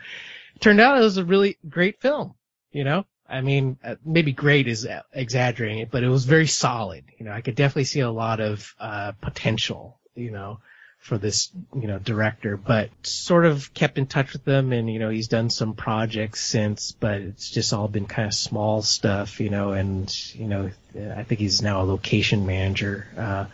turned 0.59 0.79
out 0.79 0.97
it 0.97 1.01
was 1.01 1.17
a 1.17 1.25
really 1.25 1.57
great 1.67 2.01
film. 2.01 2.35
You 2.71 2.83
know, 2.83 3.05
I 3.27 3.41
mean, 3.41 3.77
uh, 3.83 3.95
maybe 4.05 4.33
great 4.33 4.67
is 4.67 4.87
exaggerating 5.13 5.79
it, 5.79 5.91
but 5.91 6.03
it 6.03 6.09
was 6.09 6.25
very 6.25 6.47
solid. 6.47 7.05
You 7.17 7.25
know, 7.25 7.31
I 7.31 7.41
could 7.41 7.55
definitely 7.55 7.85
see 7.85 8.01
a 8.01 8.11
lot 8.11 8.39
of 8.39 8.73
uh, 8.79 9.13
potential. 9.21 9.99
You 10.13 10.31
know, 10.31 10.59
for 11.05 11.19
this, 11.19 11.51
you 11.75 11.87
know, 11.87 11.99
director, 11.99 12.57
but 12.57 12.89
sort 13.03 13.45
of 13.45 13.71
kept 13.75 13.99
in 13.99 14.07
touch 14.07 14.33
with 14.33 14.43
them 14.43 14.73
and, 14.73 14.91
you 14.91 14.97
know, 14.97 15.11
he's 15.11 15.27
done 15.27 15.51
some 15.51 15.75
projects 15.75 16.41
since, 16.41 16.93
but 16.93 17.21
it's 17.21 17.51
just 17.51 17.73
all 17.73 17.87
been 17.87 18.07
kind 18.07 18.27
of 18.27 18.33
small 18.33 18.81
stuff, 18.81 19.39
you 19.39 19.51
know, 19.51 19.73
and, 19.73 20.11
you 20.33 20.47
know, 20.47 20.71
I 21.15 21.21
think 21.21 21.39
he's 21.39 21.61
now 21.61 21.83
a 21.83 21.85
location 21.85 22.47
manager, 22.47 23.05
uh, 23.15 23.45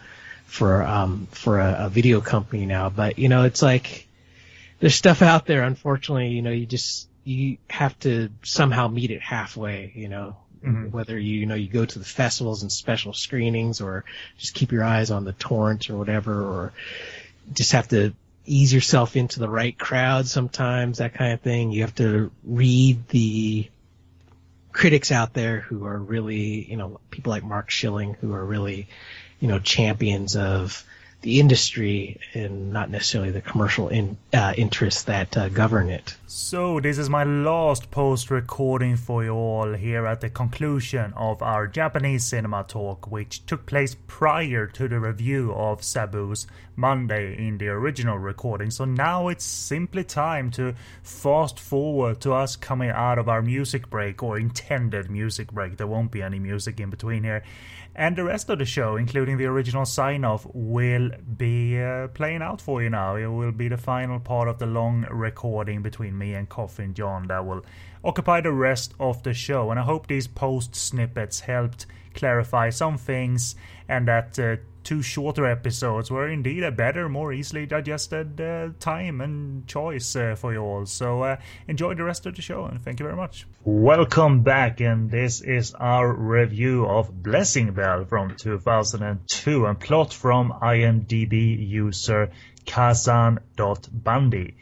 for, 0.46 0.82
um, 0.82 1.28
for 1.32 1.60
a, 1.60 1.88
a 1.88 1.90
video 1.90 2.22
company 2.22 2.66
now, 2.66 2.90
but, 2.90 3.20
you 3.20 3.28
know, 3.28 3.44
it's 3.44 3.62
like, 3.62 4.08
there's 4.80 4.96
stuff 4.96 5.22
out 5.22 5.46
there, 5.46 5.64
unfortunately, 5.64 6.30
you 6.30 6.42
know, 6.42 6.52
you 6.52 6.66
just, 6.66 7.10
you 7.26 7.58
have 7.70 8.00
to 8.00 8.30
somehow 8.44 8.88
meet 8.88 9.12
it 9.12 9.22
halfway, 9.22 9.92
you 9.94 10.08
know, 10.08 10.38
Mm-hmm. 10.64 10.92
whether 10.92 11.18
you, 11.18 11.40
you 11.40 11.46
know 11.48 11.56
you 11.56 11.68
go 11.68 11.86
to 11.86 11.98
the 11.98 12.06
festivals 12.06 12.62
and 12.62 12.72
special 12.72 13.14
screenings 13.14 13.82
or 13.82 14.06
just 14.38 14.54
keep 14.54 14.72
your 14.72 14.84
eyes 14.84 15.10
on 15.10 15.26
the 15.26 15.34
torrent 15.34 15.90
or 15.90 15.98
whatever 15.98 16.40
or 16.40 16.72
just 17.54 17.74
have 17.74 17.88
to 17.90 18.14
ease 18.46 18.74
yourself 18.74 19.16
into 19.16 19.40
the 19.40 19.50
right 19.50 19.78
crowd 19.78 20.28
sometimes, 20.28 20.98
that 20.98 21.14
kind 21.14 21.34
of 21.34 21.42
thing. 21.42 21.72
You 21.72 21.82
have 21.82 21.96
to 21.96 22.32
read 22.44 23.08
the 23.10 23.70
critics 24.72 25.12
out 25.12 25.34
there 25.34 25.60
who 25.60 25.86
are 25.86 25.98
really, 25.98 26.70
you 26.70 26.78
know, 26.78 27.00
people 27.10 27.32
like 27.32 27.44
Mark 27.44 27.70
Schilling 27.70 28.16
who 28.16 28.34
are 28.34 28.44
really, 28.44 28.88
you 29.40 29.48
know, 29.48 29.60
champions 29.60 30.36
of 30.36 30.84
the 31.22 31.40
industry 31.40 32.20
and 32.34 32.74
not 32.74 32.90
necessarily 32.90 33.30
the 33.30 33.42
commercial 33.42 33.90
in, 33.90 34.18
uh, 34.34 34.54
interests 34.58 35.04
that 35.04 35.38
uh, 35.38 35.50
govern 35.50 35.90
it. 35.90 36.16
So, 36.26 36.80
this 36.80 36.98
is 36.98 37.10
my 37.10 37.24
last 37.24 37.92
post 37.92 38.32
recording 38.32 38.96
for 38.96 39.24
you 39.24 39.34
all 39.34 39.74
here 39.74 40.08
at 40.08 40.22
the 40.22 40.30
conclusion 40.30 41.14
of 41.16 41.44
our 41.44 41.68
Japanese 41.68 42.26
cinema 42.26 42.66
talk, 42.68 43.12
which 43.12 43.46
took 43.46 43.66
place 43.68 43.96
prior 44.08 44.66
to 44.68 44.88
the 44.88 45.00
review 45.00 45.54
of 45.54 45.82
Sabu's 45.82 46.48
Monday 46.76 47.38
in 47.38 47.60
the 47.60 47.68
original 47.68 48.18
recording. 48.18 48.72
So, 48.72 48.86
now 48.86 49.28
it's 49.28 49.46
simply 49.46 50.04
time 50.04 50.50
to 50.52 50.74
fast 51.04 51.60
forward 51.60 52.20
to 52.22 52.34
us 52.34 52.56
coming 52.56 52.90
out 52.90 53.20
of 53.20 53.30
our 53.30 53.44
music 53.44 53.92
break 53.92 54.24
or 54.24 54.40
intended 54.40 55.12
music 55.12 55.52
break. 55.52 55.78
There 55.78 55.86
won't 55.86 56.12
be 56.12 56.24
any 56.24 56.40
music 56.40 56.80
in 56.80 56.90
between 56.90 57.24
here 57.24 57.44
and 57.96 58.16
the 58.16 58.24
rest 58.24 58.50
of 58.50 58.60
the 58.60 58.66
show, 58.66 58.96
including 58.96 59.38
the 59.38 59.46
original 59.46 59.86
sign 59.86 60.24
off, 60.24 60.48
will 60.54 61.12
be 61.38 61.82
uh, 61.82 62.08
playing 62.10 62.42
out 62.42 62.62
for 62.62 62.82
you 62.82 62.90
now. 62.90 63.16
It 63.16 63.28
will 63.28 63.52
be 63.52 63.68
the 63.68 63.78
final 63.78 64.20
part 64.20 64.48
of 64.48 64.60
the 64.60 64.66
long 64.66 65.06
recording 65.10 65.82
between 65.82 66.18
me 66.18 66.34
and 66.34 66.48
Coffin 66.48 66.94
John 66.94 67.28
that 67.28 67.46
will 67.46 67.66
occupy 68.04 68.40
the 68.42 68.54
rest 68.54 68.94
of 69.00 69.24
the 69.24 69.34
show. 69.34 69.72
And 69.72 69.80
I 69.80 69.84
hope 69.84 70.08
these 70.08 70.28
post 70.28 70.74
snippets 70.74 71.42
helped 71.42 71.86
clarify 72.14 72.70
some 72.70 72.98
things 72.98 73.56
and 73.90 74.08
that 74.08 74.40
uh, 74.40 74.56
two 74.84 75.02
shorter 75.02 75.46
episodes 75.46 76.10
were 76.12 76.28
indeed 76.28 76.64
a 76.64 76.72
better, 76.72 77.08
more 77.10 77.34
easily 77.34 77.66
digested 77.66 78.40
uh, 78.42 78.70
time 78.80 79.22
and 79.22 79.68
choice 79.68 80.16
uh, 80.16 80.36
for 80.38 80.54
you 80.54 80.62
all. 80.62 80.86
So 80.86 81.24
uh, 81.24 81.38
enjoy 81.68 81.96
the 81.96 82.04
rest 82.04 82.26
of 82.26 82.36
the 82.36 82.42
show 82.42 82.66
and 82.66 82.82
thank 82.82 83.00
you 83.00 83.06
very 83.06 83.16
much. 83.16 83.46
Welcome 83.64 84.42
back, 84.42 84.82
and 84.82 85.12
this 85.12 85.42
is 85.42 85.74
our 85.74 86.12
review 86.12 86.86
of 86.86 87.24
Blessing 87.24 87.74
Bell 87.74 88.06
from 88.06 88.36
2002 88.36 89.66
and 89.66 89.80
plot 89.80 90.14
from 90.14 90.52
IMDb 90.52 91.68
user 91.68 92.32
Kazan.Bundy. 92.66 94.56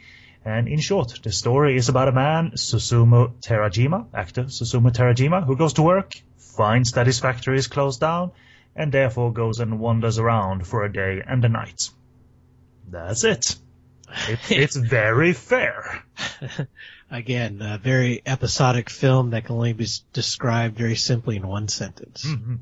And 0.44 0.68
in 0.68 0.80
short, 0.80 1.20
the 1.22 1.32
story 1.32 1.76
is 1.76 1.88
about 1.88 2.08
a 2.08 2.12
man, 2.12 2.52
Susumu 2.54 3.40
Terajima, 3.40 4.06
actor 4.14 4.44
Susumu 4.44 4.90
Terajima, 4.90 5.44
who 5.44 5.56
goes 5.56 5.74
to 5.74 5.82
work, 5.82 6.12
finds 6.38 6.92
that 6.92 7.06
his 7.06 7.20
factory 7.20 7.58
is 7.58 7.66
closed 7.66 8.00
down, 8.00 8.32
and 8.74 8.92
therefore 8.92 9.32
goes 9.32 9.60
and 9.60 9.78
wanders 9.78 10.18
around 10.18 10.66
for 10.66 10.84
a 10.84 10.92
day 10.92 11.22
and 11.26 11.44
a 11.44 11.48
night. 11.48 11.90
That's 12.88 13.24
it. 13.24 13.56
It's, 14.28 14.50
it's 14.50 14.76
very 14.76 15.32
fair. 15.32 16.04
Again, 17.10 17.60
a 17.60 17.78
very 17.78 18.22
episodic 18.24 18.88
film 18.88 19.30
that 19.30 19.44
can 19.44 19.56
only 19.56 19.72
be 19.72 19.86
described 20.12 20.78
very 20.78 20.94
simply 20.94 21.36
in 21.36 21.46
one 21.46 21.68
sentence. 21.68 22.24
Mm-hmm. 22.24 22.56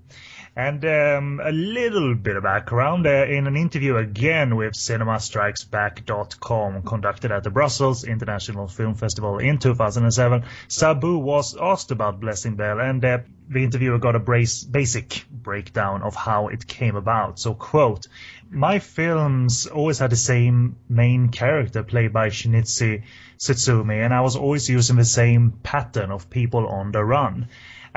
And 0.59 0.85
um, 0.85 1.41
a 1.41 1.53
little 1.53 2.17
bit 2.17 2.35
of 2.35 2.43
background 2.43 3.07
uh, 3.07 3.27
in 3.27 3.47
an 3.47 3.57
interview 3.57 3.97
again 3.97 4.57
with 4.57 4.73
CinemaStrikesBack.com 4.73 6.83
conducted 6.83 7.31
at 7.31 7.45
the 7.45 7.51
Brussels 7.51 8.03
International 8.03 8.67
Film 8.67 8.97
Festival 8.97 9.39
in 9.39 9.59
2007, 9.59 10.43
Sabu 10.67 11.17
was 11.17 11.57
asked 11.57 11.93
about 11.93 12.19
Blessing 12.19 12.57
Bell, 12.57 12.81
and 12.81 13.05
uh, 13.05 13.19
the 13.49 13.63
interviewer 13.63 13.99
got 13.99 14.17
a 14.17 14.19
brace, 14.19 14.65
basic 14.65 15.25
breakdown 15.31 16.03
of 16.03 16.17
how 16.17 16.49
it 16.49 16.67
came 16.67 16.97
about. 16.97 17.39
So, 17.39 17.55
quote, 17.55 18.09
my 18.51 18.81
films 18.81 19.69
always 19.69 20.01
had 20.01 20.11
the 20.11 20.17
same 20.17 20.75
main 20.89 21.29
character 21.29 21.85
played 21.85 22.13
by 22.13 22.31
Shinichi 22.31 23.05
Tsutsumi, 23.39 24.05
and 24.05 24.13
I 24.13 24.23
was 24.23 24.35
always 24.35 24.69
using 24.69 24.97
the 24.97 25.05
same 25.05 25.53
pattern 25.63 26.11
of 26.11 26.31
people 26.31 26.67
on 26.67 26.91
the 26.91 27.05
run. 27.05 27.47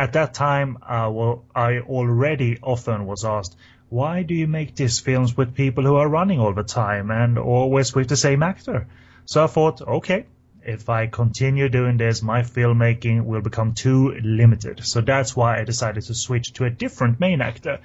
At 0.01 0.13
that 0.13 0.33
time, 0.33 0.79
uh, 0.81 1.11
well, 1.13 1.45
I 1.53 1.81
already 1.81 2.57
often 2.63 3.05
was 3.05 3.23
asked, 3.23 3.55
why 3.89 4.23
do 4.23 4.33
you 4.33 4.47
make 4.47 4.73
these 4.73 4.99
films 4.99 5.37
with 5.37 5.53
people 5.53 5.83
who 5.83 5.97
are 5.97 6.09
running 6.09 6.39
all 6.39 6.55
the 6.55 6.63
time 6.63 7.11
and 7.11 7.37
always 7.37 7.93
with 7.93 8.07
the 8.07 8.17
same 8.17 8.41
actor? 8.41 8.87
So 9.25 9.43
I 9.43 9.47
thought, 9.47 9.79
okay, 9.79 10.25
if 10.63 10.89
I 10.89 11.05
continue 11.05 11.69
doing 11.69 11.97
this, 11.97 12.23
my 12.23 12.41
filmmaking 12.41 13.25
will 13.25 13.41
become 13.41 13.75
too 13.75 14.15
limited. 14.23 14.83
So 14.83 15.01
that's 15.01 15.35
why 15.35 15.59
I 15.59 15.65
decided 15.65 16.01
to 16.05 16.15
switch 16.15 16.53
to 16.53 16.65
a 16.65 16.71
different 16.71 17.19
main 17.19 17.39
actor. 17.39 17.77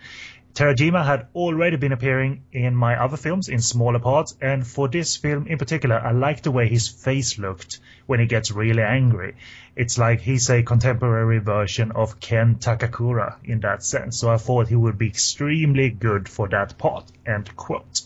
Terajima 0.54 1.04
had 1.04 1.26
already 1.34 1.76
been 1.76 1.92
appearing 1.92 2.44
in 2.50 2.74
my 2.74 2.98
other 2.98 3.18
films 3.18 3.50
in 3.50 3.60
smaller 3.60 3.98
parts, 3.98 4.34
and 4.40 4.66
for 4.66 4.88
this 4.88 5.18
film 5.18 5.48
in 5.48 5.58
particular, 5.58 5.96
I 6.00 6.12
liked 6.12 6.44
the 6.44 6.50
way 6.50 6.66
his 6.66 6.88
face 6.88 7.38
looked 7.38 7.78
when 8.06 8.20
he 8.20 8.26
gets 8.26 8.50
really 8.50 8.82
angry. 8.82 9.36
It's 9.74 9.98
like 9.98 10.20
he's 10.20 10.48
a 10.50 10.62
contemporary 10.62 11.38
version 11.38 11.92
of 11.92 12.20
Ken 12.20 12.56
Takakura 12.56 13.36
in 13.44 13.60
that 13.60 13.82
sense, 13.82 14.18
so 14.18 14.30
I 14.30 14.38
thought 14.38 14.68
he 14.68 14.76
would 14.76 14.98
be 14.98 15.08
extremely 15.08 15.90
good 15.90 16.28
for 16.28 16.48
that 16.48 16.78
part. 16.78 17.10
End 17.26 17.54
quote. 17.56 18.02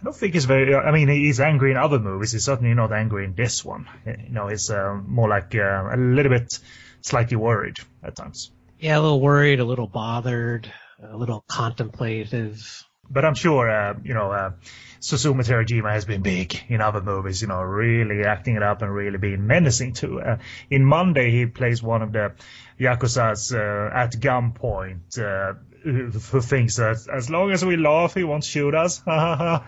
I 0.00 0.04
don't 0.04 0.16
think 0.16 0.34
he's 0.34 0.46
very. 0.46 0.74
I 0.74 0.90
mean, 0.90 1.08
he's 1.08 1.40
angry 1.40 1.70
in 1.70 1.76
other 1.76 1.98
movies. 1.98 2.32
He's 2.32 2.44
certainly 2.44 2.74
not 2.74 2.92
angry 2.92 3.24
in 3.24 3.34
this 3.34 3.64
one. 3.64 3.88
You 4.06 4.30
know, 4.30 4.48
he's 4.48 4.70
uh, 4.70 4.94
more 5.06 5.28
like 5.28 5.54
uh, 5.54 5.90
a 5.92 5.96
little 5.96 6.30
bit 6.30 6.58
slightly 7.02 7.36
worried 7.36 7.76
at 8.02 8.16
times. 8.16 8.50
Yeah, 8.80 8.98
a 8.98 9.00
little 9.00 9.20
worried, 9.20 9.60
a 9.60 9.64
little 9.64 9.86
bothered 9.86 10.72
a 11.02 11.16
little 11.16 11.44
contemplative. 11.48 12.84
But 13.12 13.24
I'm 13.24 13.34
sure, 13.34 13.70
uh, 13.70 13.94
you 14.02 14.14
know, 14.14 14.32
uh, 14.32 14.52
Susumu 15.00 15.42
Terajima 15.42 15.92
has 15.92 16.04
been 16.04 16.22
big 16.22 16.58
in 16.68 16.80
other 16.80 17.02
movies, 17.02 17.42
you 17.42 17.48
know, 17.48 17.60
really 17.60 18.24
acting 18.24 18.56
it 18.56 18.62
up 18.62 18.82
and 18.82 18.94
really 18.94 19.18
being 19.18 19.46
menacing 19.46 19.94
too. 19.94 20.20
Uh, 20.20 20.38
in 20.70 20.84
Monday, 20.84 21.30
he 21.30 21.46
plays 21.46 21.82
one 21.82 22.02
of 22.02 22.12
the 22.12 22.32
Yakuza's 22.78 23.52
uh, 23.52 23.90
at 23.92 24.12
gunpoint, 24.12 25.18
uh, 25.18 25.54
who 25.82 26.10
thinks 26.40 26.76
that 26.76 27.08
as 27.12 27.28
long 27.28 27.50
as 27.50 27.64
we 27.64 27.76
laugh, 27.76 28.14
he 28.14 28.22
won't 28.22 28.44
shoot 28.44 28.74
us. 28.74 29.02
uh, 29.06 29.60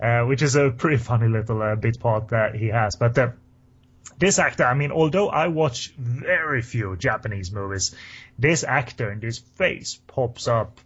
which 0.00 0.42
is 0.42 0.54
a 0.54 0.70
pretty 0.70 0.96
funny 0.98 1.28
little 1.28 1.60
uh, 1.60 1.74
bit 1.74 1.98
part 1.98 2.28
that 2.28 2.54
he 2.54 2.68
has. 2.68 2.94
But 2.96 3.18
uh, 3.18 3.30
this 4.18 4.38
actor, 4.38 4.64
I 4.64 4.74
mean, 4.74 4.92
although 4.92 5.28
I 5.28 5.48
watch 5.48 5.92
very 5.98 6.62
few 6.62 6.96
Japanese 6.96 7.50
movies, 7.50 7.94
this 8.38 8.62
actor 8.62 9.10
and 9.10 9.20
this 9.20 9.38
face 9.38 10.00
pops 10.06 10.46
up 10.46 10.80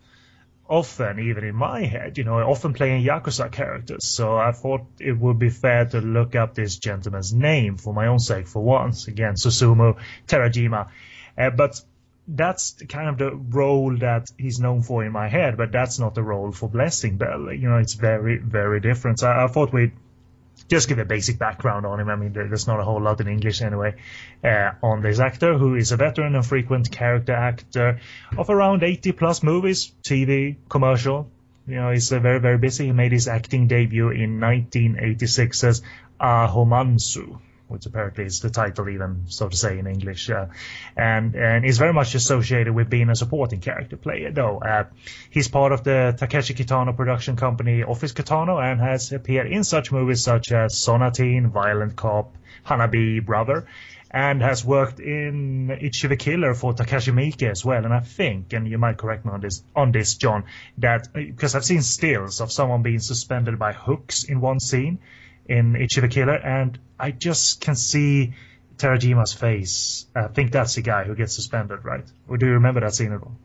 often, 0.68 1.18
even 1.18 1.44
in 1.44 1.54
my 1.54 1.82
head, 1.84 2.18
you 2.18 2.24
know, 2.24 2.38
often 2.38 2.74
playing 2.74 3.04
Yakuza 3.04 3.50
characters. 3.50 4.04
So 4.04 4.36
I 4.36 4.52
thought 4.52 4.82
it 4.98 5.12
would 5.12 5.38
be 5.38 5.50
fair 5.50 5.86
to 5.86 6.00
look 6.00 6.34
up 6.34 6.54
this 6.54 6.76
gentleman's 6.76 7.32
name 7.32 7.76
for 7.76 7.94
my 7.94 8.06
own 8.06 8.18
sake 8.18 8.48
for 8.48 8.62
once. 8.62 9.08
Again, 9.08 9.34
Susumu 9.34 9.96
Terajima. 10.26 10.88
Uh, 11.38 11.50
but 11.50 11.80
that's 12.28 12.72
kind 12.88 13.08
of 13.08 13.18
the 13.18 13.34
role 13.34 13.96
that 13.98 14.30
he's 14.36 14.58
known 14.58 14.82
for 14.82 15.04
in 15.04 15.12
my 15.12 15.28
head, 15.28 15.56
but 15.56 15.70
that's 15.70 15.98
not 15.98 16.14
the 16.14 16.22
role 16.22 16.50
for 16.52 16.68
Blessing 16.68 17.16
Bell. 17.16 17.52
You 17.52 17.68
know, 17.68 17.76
it's 17.76 17.94
very, 17.94 18.38
very 18.38 18.80
different. 18.80 19.20
So 19.20 19.28
I, 19.28 19.44
I 19.44 19.46
thought 19.48 19.72
we'd 19.72 19.92
just 20.68 20.88
give 20.88 20.98
a 20.98 21.04
basic 21.04 21.38
background 21.38 21.86
on 21.86 22.00
him. 22.00 22.08
I 22.08 22.16
mean, 22.16 22.32
there's 22.32 22.66
not 22.66 22.80
a 22.80 22.84
whole 22.84 23.00
lot 23.00 23.20
in 23.20 23.28
English 23.28 23.62
anyway 23.62 23.94
uh, 24.42 24.72
on 24.82 25.02
this 25.02 25.20
actor, 25.20 25.56
who 25.56 25.74
is 25.74 25.92
a 25.92 25.96
veteran 25.96 26.34
and 26.34 26.44
frequent 26.44 26.90
character 26.90 27.32
actor 27.32 28.00
of 28.36 28.50
around 28.50 28.82
80 28.82 29.12
plus 29.12 29.42
movies, 29.42 29.92
TV, 30.02 30.56
commercial. 30.68 31.30
You 31.66 31.76
know, 31.76 31.90
he's 31.90 32.12
uh, 32.12 32.20
very, 32.20 32.40
very 32.40 32.58
busy. 32.58 32.86
He 32.86 32.92
made 32.92 33.12
his 33.12 33.28
acting 33.28 33.66
debut 33.66 34.10
in 34.10 34.40
1986 34.40 35.64
as 35.64 35.82
Ahomansu. 36.20 37.38
Which 37.68 37.86
apparently 37.86 38.24
is 38.24 38.40
the 38.40 38.50
title 38.50 38.88
even 38.88 39.24
so 39.26 39.48
to 39.48 39.56
say 39.56 39.78
in 39.78 39.86
English, 39.86 40.30
uh, 40.30 40.46
and 40.96 41.34
and 41.34 41.64
is 41.64 41.78
very 41.78 41.92
much 41.92 42.14
associated 42.14 42.74
with 42.74 42.88
being 42.88 43.10
a 43.10 43.16
supporting 43.16 43.60
character 43.60 43.96
player. 43.96 44.30
Though 44.30 44.58
uh, 44.58 44.84
he's 45.30 45.48
part 45.48 45.72
of 45.72 45.82
the 45.82 46.14
Takeshi 46.16 46.54
Kitano 46.54 46.96
production 46.96 47.36
company 47.36 47.82
Office 47.82 48.12
Kitano 48.12 48.62
and 48.62 48.80
has 48.80 49.12
appeared 49.12 49.50
in 49.50 49.64
such 49.64 49.92
movies 49.92 50.22
such 50.22 50.52
as 50.52 50.74
Sonatine, 50.74 51.48
Violent 51.50 51.96
Cop, 51.96 52.34
Hanabi 52.64 53.24
Brother, 53.24 53.66
and 54.10 54.40
has 54.40 54.64
worked 54.64 55.00
in 55.00 55.70
Ichi 55.70 56.08
the 56.08 56.16
Killer 56.16 56.54
for 56.54 56.72
Takashi 56.72 57.12
Miike 57.12 57.50
as 57.50 57.64
well. 57.64 57.84
And 57.84 57.92
I 57.92 58.00
think, 58.00 58.52
and 58.52 58.68
you 58.68 58.78
might 58.78 58.96
correct 58.96 59.24
me 59.24 59.32
on 59.32 59.40
this, 59.40 59.62
on 59.74 59.92
this, 59.92 60.14
John, 60.14 60.44
that 60.78 61.12
because 61.12 61.54
I've 61.54 61.64
seen 61.64 61.82
stills 61.82 62.40
of 62.40 62.52
someone 62.52 62.82
being 62.82 63.00
suspended 63.00 63.58
by 63.58 63.72
hooks 63.72 64.24
in 64.24 64.40
one 64.40 64.60
scene 64.60 65.00
in 65.48 65.76
Ichi 65.76 66.00
the 66.00 66.08
Killer, 66.08 66.34
and 66.34 66.78
I 66.98 67.10
just 67.10 67.60
can 67.60 67.74
see 67.74 68.34
Terajima's 68.76 69.32
face. 69.32 70.06
I 70.14 70.28
think 70.28 70.52
that's 70.52 70.74
the 70.74 70.82
guy 70.82 71.04
who 71.04 71.14
gets 71.14 71.34
suspended, 71.34 71.84
right? 71.84 72.04
Or 72.28 72.36
do 72.36 72.46
you 72.46 72.52
remember 72.52 72.80
that 72.80 72.94
scene 72.94 73.12
at 73.12 73.22
all? 73.22 73.36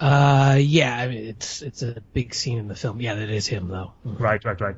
Uh, 0.00 0.56
yeah, 0.58 0.96
I 0.96 1.08
mean, 1.08 1.24
it's 1.26 1.60
it's 1.60 1.82
a 1.82 2.02
big 2.14 2.34
scene 2.34 2.58
in 2.58 2.68
the 2.68 2.74
film. 2.74 3.00
Yeah, 3.00 3.14
that 3.16 3.28
is 3.28 3.46
him 3.46 3.68
though. 3.68 3.92
Mm-hmm. 4.06 4.22
Right, 4.22 4.44
right, 4.44 4.60
right. 4.60 4.76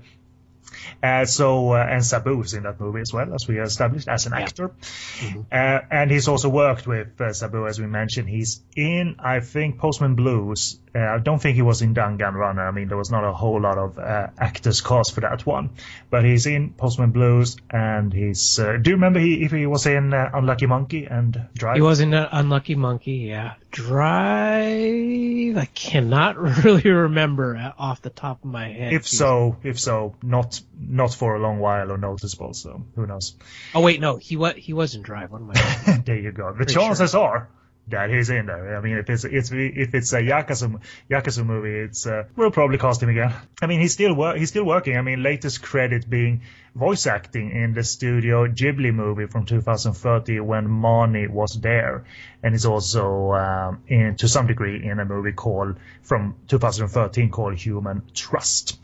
Uh, 1.03 1.25
so 1.25 1.73
uh, 1.73 1.77
and 1.77 2.01
is 2.01 2.55
in 2.55 2.63
that 2.65 2.81
movie 2.81 3.01
as 3.01 3.13
well, 3.13 3.35
as 3.35 3.47
we 3.49 3.61
established 3.61 4.09
as 4.09 4.27
an 4.27 4.33
yeah. 4.33 4.41
actor. 4.41 4.69
Mm-hmm. 4.69 5.41
Uh, 5.51 5.79
and 5.91 6.11
he's 6.11 6.29
also 6.29 6.49
worked 6.49 6.87
with 6.87 7.21
uh, 7.21 7.33
Sabu, 7.33 7.67
as 7.67 7.81
we 7.81 7.87
mentioned. 7.87 8.29
He's 8.29 8.63
in, 8.77 9.17
I 9.19 9.41
think, 9.41 9.79
Postman 9.79 10.15
Blues. 10.15 10.79
Uh, 10.95 10.99
I 11.01 11.19
don't 11.19 11.41
think 11.41 11.57
he 11.57 11.63
was 11.63 11.83
in 11.83 11.95
Dangan 11.95 12.35
Runner. 12.35 12.67
I 12.67 12.71
mean, 12.71 12.89
there 12.89 12.99
was 12.99 13.11
not 13.11 13.25
a 13.25 13.33
whole 13.33 13.61
lot 13.61 13.79
of 13.79 13.99
uh, 13.99 14.29
actors 14.39 14.81
cast 14.81 15.15
for 15.15 15.23
that 15.23 15.47
one, 15.47 15.71
but 16.11 16.25
he's 16.25 16.47
in 16.47 16.73
Postman 16.73 17.13
Blues, 17.13 17.57
and 17.71 18.13
he's. 18.13 18.57
do 18.57 18.83
you 18.85 18.95
remember 18.97 19.21
he, 19.21 19.43
if 19.43 19.53
he 19.53 19.67
was 19.67 19.87
in 19.87 20.13
Unlucky 20.13 20.67
Monkey 20.67 21.07
and 21.07 21.49
Drive? 21.55 21.77
He 21.77 21.83
was 21.83 22.01
in 22.01 22.13
Unlucky 22.15 22.75
Monkey, 22.75 23.29
yeah. 23.29 23.55
Drive. 23.71 25.57
I 25.57 25.69
cannot 25.75 26.37
really 26.65 26.91
remember 26.91 27.73
off 27.79 28.03
the 28.03 28.11
top 28.11 28.45
of 28.45 28.51
my 28.51 28.69
head. 28.69 28.93
If 28.93 29.07
so, 29.07 29.57
if 29.63 29.79
so, 29.79 30.17
not 30.23 30.61
not 30.79 31.15
for 31.15 31.37
a 31.37 31.41
long 31.41 31.59
while 31.59 31.91
or 31.91 31.99
noticeable. 31.99 32.55
So 32.55 32.85
who 32.95 33.07
knows? 33.07 33.35
Oh 33.75 33.81
wait, 33.81 34.01
no, 34.01 34.17
he 34.17 34.37
was 34.37 34.55
he 34.57 34.73
was 34.73 34.95
in 34.95 35.03
Drive. 35.03 35.31
What 35.31 35.43
am 35.43 35.51
I? 35.55 36.03
there 36.05 36.19
you 36.19 36.33
go. 36.33 36.53
The 36.53 36.67
chances 36.67 37.13
sure. 37.13 37.21
are 37.21 37.49
that 37.89 38.11
he's 38.11 38.31
in 38.31 38.47
there. 38.47 38.77
I 38.77 38.81
mean, 38.81 38.97
if 38.99 39.11
it's 39.11 39.25
it's 39.25 39.51
if 39.53 39.95
it's 39.95 40.13
a 40.13 40.21
Yakuza 40.21 40.81
Yakuza 41.11 41.45
movie, 41.45 41.81
it's 41.81 42.07
uh, 42.07 42.25
we'll 42.37 42.51
probably 42.51 42.79
cast 42.79 43.03
him 43.03 43.09
again. 43.09 43.35
I 43.61 43.67
mean, 43.67 43.81
he's 43.81 43.93
still 43.93 44.15
wor- 44.15 44.37
he's 44.37 44.51
still 44.51 44.65
working. 44.65 44.97
I 44.97 45.03
mean, 45.03 45.23
latest 45.23 45.63
credit 45.63 46.09
being 46.09 46.43
voice 46.75 47.07
acting 47.07 47.51
in 47.51 47.75
the 47.75 47.83
Studio 47.83 48.47
Ghibli 48.47 48.95
movie 48.95 49.27
from 49.27 49.47
2013 49.47 50.47
when 50.47 50.69
Marnie 50.69 51.29
was 51.29 51.59
there, 51.61 52.05
and 52.43 52.55
he's 52.55 52.67
also 52.67 53.33
um, 53.33 53.83
in 53.89 54.17
to 54.17 54.29
some 54.29 54.47
degree 54.47 54.85
in 54.87 55.01
a 55.01 55.05
movie 55.05 55.33
called 55.33 55.77
from 56.03 56.37
2013 56.49 57.31
called 57.31 57.57
Human 57.57 58.03
Trust. 58.15 58.79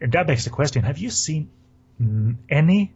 And 0.00 0.12
that 0.12 0.26
begs 0.26 0.44
the 0.44 0.50
question: 0.50 0.82
Have 0.82 0.98
you 0.98 1.10
seen 1.10 1.48
any 2.50 2.92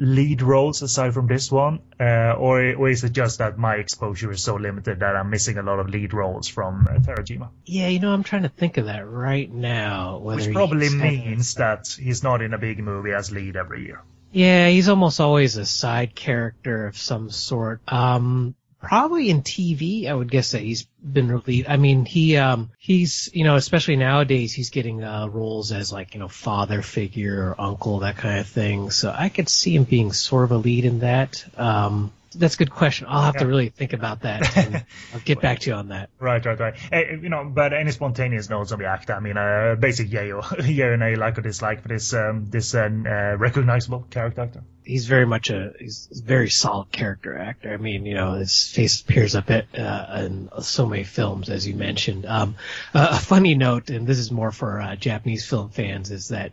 lead 0.00 0.40
roles 0.40 0.80
aside 0.80 1.12
from 1.12 1.26
this 1.26 1.52
one, 1.52 1.80
uh, 2.00 2.32
or, 2.32 2.74
or 2.74 2.88
is 2.88 3.04
it 3.04 3.12
just 3.12 3.38
that 3.38 3.58
my 3.58 3.74
exposure 3.74 4.32
is 4.32 4.42
so 4.42 4.56
limited 4.56 5.00
that 5.00 5.14
I'm 5.14 5.28
missing 5.28 5.58
a 5.58 5.62
lot 5.62 5.78
of 5.78 5.90
lead 5.90 6.14
roles 6.14 6.48
from 6.48 6.88
uh, 6.88 6.94
Terajima? 6.94 7.50
Yeah, 7.66 7.88
you 7.88 8.00
know, 8.00 8.12
I'm 8.12 8.24
trying 8.24 8.42
to 8.42 8.48
think 8.48 8.78
of 8.78 8.86
that 8.86 9.06
right 9.06 9.52
now. 9.52 10.18
Which 10.18 10.50
probably 10.50 10.88
means 10.88 11.54
that 11.54 11.86
he's 12.00 12.22
not 12.22 12.40
in 12.40 12.54
a 12.54 12.58
big 12.58 12.78
movie 12.78 13.12
as 13.12 13.30
lead 13.30 13.56
every 13.56 13.84
year. 13.84 14.02
Yeah, 14.32 14.68
he's 14.68 14.88
almost 14.88 15.20
always 15.20 15.56
a 15.56 15.66
side 15.66 16.14
character 16.14 16.86
of 16.86 16.96
some 16.96 17.30
sort. 17.30 17.80
Um, 17.88 18.54
probably 18.80 19.30
in 19.30 19.42
TV, 19.42 20.06
I 20.06 20.14
would 20.14 20.30
guess 20.30 20.52
that 20.52 20.62
he's 20.62 20.84
been 21.02 21.30
released. 21.30 21.68
I 21.68 21.76
mean, 21.76 22.04
he 22.04 22.36
um 22.36 22.70
he's 22.78 23.30
you 23.32 23.44
know 23.44 23.56
especially 23.56 23.96
nowadays 23.96 24.52
he's 24.52 24.70
getting 24.70 25.04
uh, 25.04 25.28
roles 25.28 25.72
as 25.72 25.92
like 25.92 26.14
you 26.14 26.20
know 26.20 26.28
father 26.28 26.82
figure 26.82 27.50
or 27.50 27.60
uncle 27.60 28.00
that 28.00 28.16
kind 28.16 28.40
of 28.40 28.48
thing. 28.48 28.90
So 28.90 29.14
I 29.16 29.28
could 29.28 29.48
see 29.48 29.74
him 29.76 29.84
being 29.84 30.12
sort 30.12 30.44
of 30.44 30.52
a 30.52 30.56
lead 30.56 30.84
in 30.84 31.00
that. 31.00 31.44
Um, 31.56 32.12
that's 32.34 32.54
a 32.54 32.58
good 32.58 32.70
question. 32.70 33.06
I'll 33.08 33.22
have 33.22 33.34
yeah. 33.34 33.40
to 33.42 33.46
really 33.46 33.68
think 33.70 33.92
about 33.92 34.22
that. 34.22 34.56
And 34.56 34.84
I'll 35.14 35.20
get 35.20 35.40
back 35.40 35.60
to 35.60 35.70
you 35.70 35.76
on 35.76 35.88
that. 35.88 36.10
Right, 36.18 36.44
right, 36.44 36.58
right. 36.58 36.76
Hey, 36.76 37.18
you 37.20 37.28
know, 37.28 37.44
but 37.44 37.72
any 37.72 37.90
spontaneous 37.90 38.48
notes 38.48 38.72
on 38.72 38.78
the 38.78 38.86
actor? 38.86 39.14
I 39.14 39.20
mean, 39.20 39.36
uh, 39.36 39.76
basic 39.78 40.12
yay 40.12 40.32
or 40.32 40.42
yay 40.64 40.84
or 40.84 40.96
nay, 40.96 41.16
like 41.16 41.38
or 41.38 41.42
dislike 41.42 41.82
for 41.82 41.88
this 41.88 42.14
um, 42.14 42.46
this 42.46 42.74
uh, 42.74 42.88
uh, 42.88 43.36
recognizable 43.36 44.06
character 44.10 44.42
actor. 44.42 44.62
He's 44.84 45.06
very 45.06 45.26
much 45.26 45.50
a 45.50 45.72
he's 45.78 46.08
a 46.12 46.22
very 46.22 46.50
solid 46.50 46.90
character 46.92 47.36
actor. 47.36 47.72
I 47.72 47.76
mean, 47.76 48.06
you 48.06 48.14
know, 48.14 48.34
his 48.34 48.68
face 48.68 49.00
appears 49.00 49.34
up 49.34 49.50
at, 49.50 49.66
uh, 49.78 50.22
in 50.24 50.48
so 50.62 50.86
many 50.86 51.04
films, 51.04 51.50
as 51.50 51.66
you 51.66 51.74
mentioned. 51.74 52.26
Um, 52.26 52.56
a 52.94 53.18
funny 53.18 53.54
note, 53.54 53.90
and 53.90 54.06
this 54.06 54.18
is 54.18 54.30
more 54.30 54.52
for 54.52 54.80
uh, 54.80 54.96
Japanese 54.96 55.46
film 55.46 55.70
fans, 55.70 56.10
is 56.10 56.28
that 56.28 56.52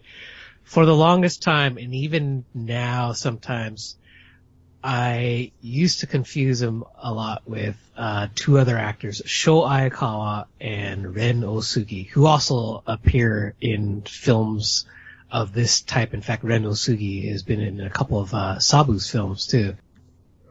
for 0.64 0.86
the 0.86 0.96
longest 0.96 1.42
time, 1.42 1.78
and 1.78 1.94
even 1.94 2.44
now, 2.54 3.14
sometimes 3.14 3.96
I 4.90 5.52
used 5.60 6.00
to 6.00 6.08
confuse 6.08 6.62
him 6.62 6.86
a 6.98 7.12
lot 7.12 7.42
with 7.46 7.76
uh, 7.98 8.30
two 8.34 8.58
other 8.58 8.78
actors, 8.78 9.22
Sho 9.26 9.64
Aikawa 9.64 10.46
and 10.62 11.14
Ren 11.14 11.42
Osugi, 11.42 12.08
who 12.08 12.26
also 12.26 12.84
appear 12.88 13.54
in 13.60 14.04
films 14.04 14.86
of 15.30 15.52
this 15.52 15.82
type. 15.82 16.14
In 16.14 16.22
fact, 16.22 16.46
Ren 16.46 16.64
Osugi 16.64 17.30
has 17.30 17.44
been 17.44 17.60
in 17.60 17.82
a 17.82 17.90
couple 17.90 18.22
of 18.22 18.34
uh, 18.34 18.56
Sabu's 18.60 19.10
films 19.10 19.48
too. 19.48 19.76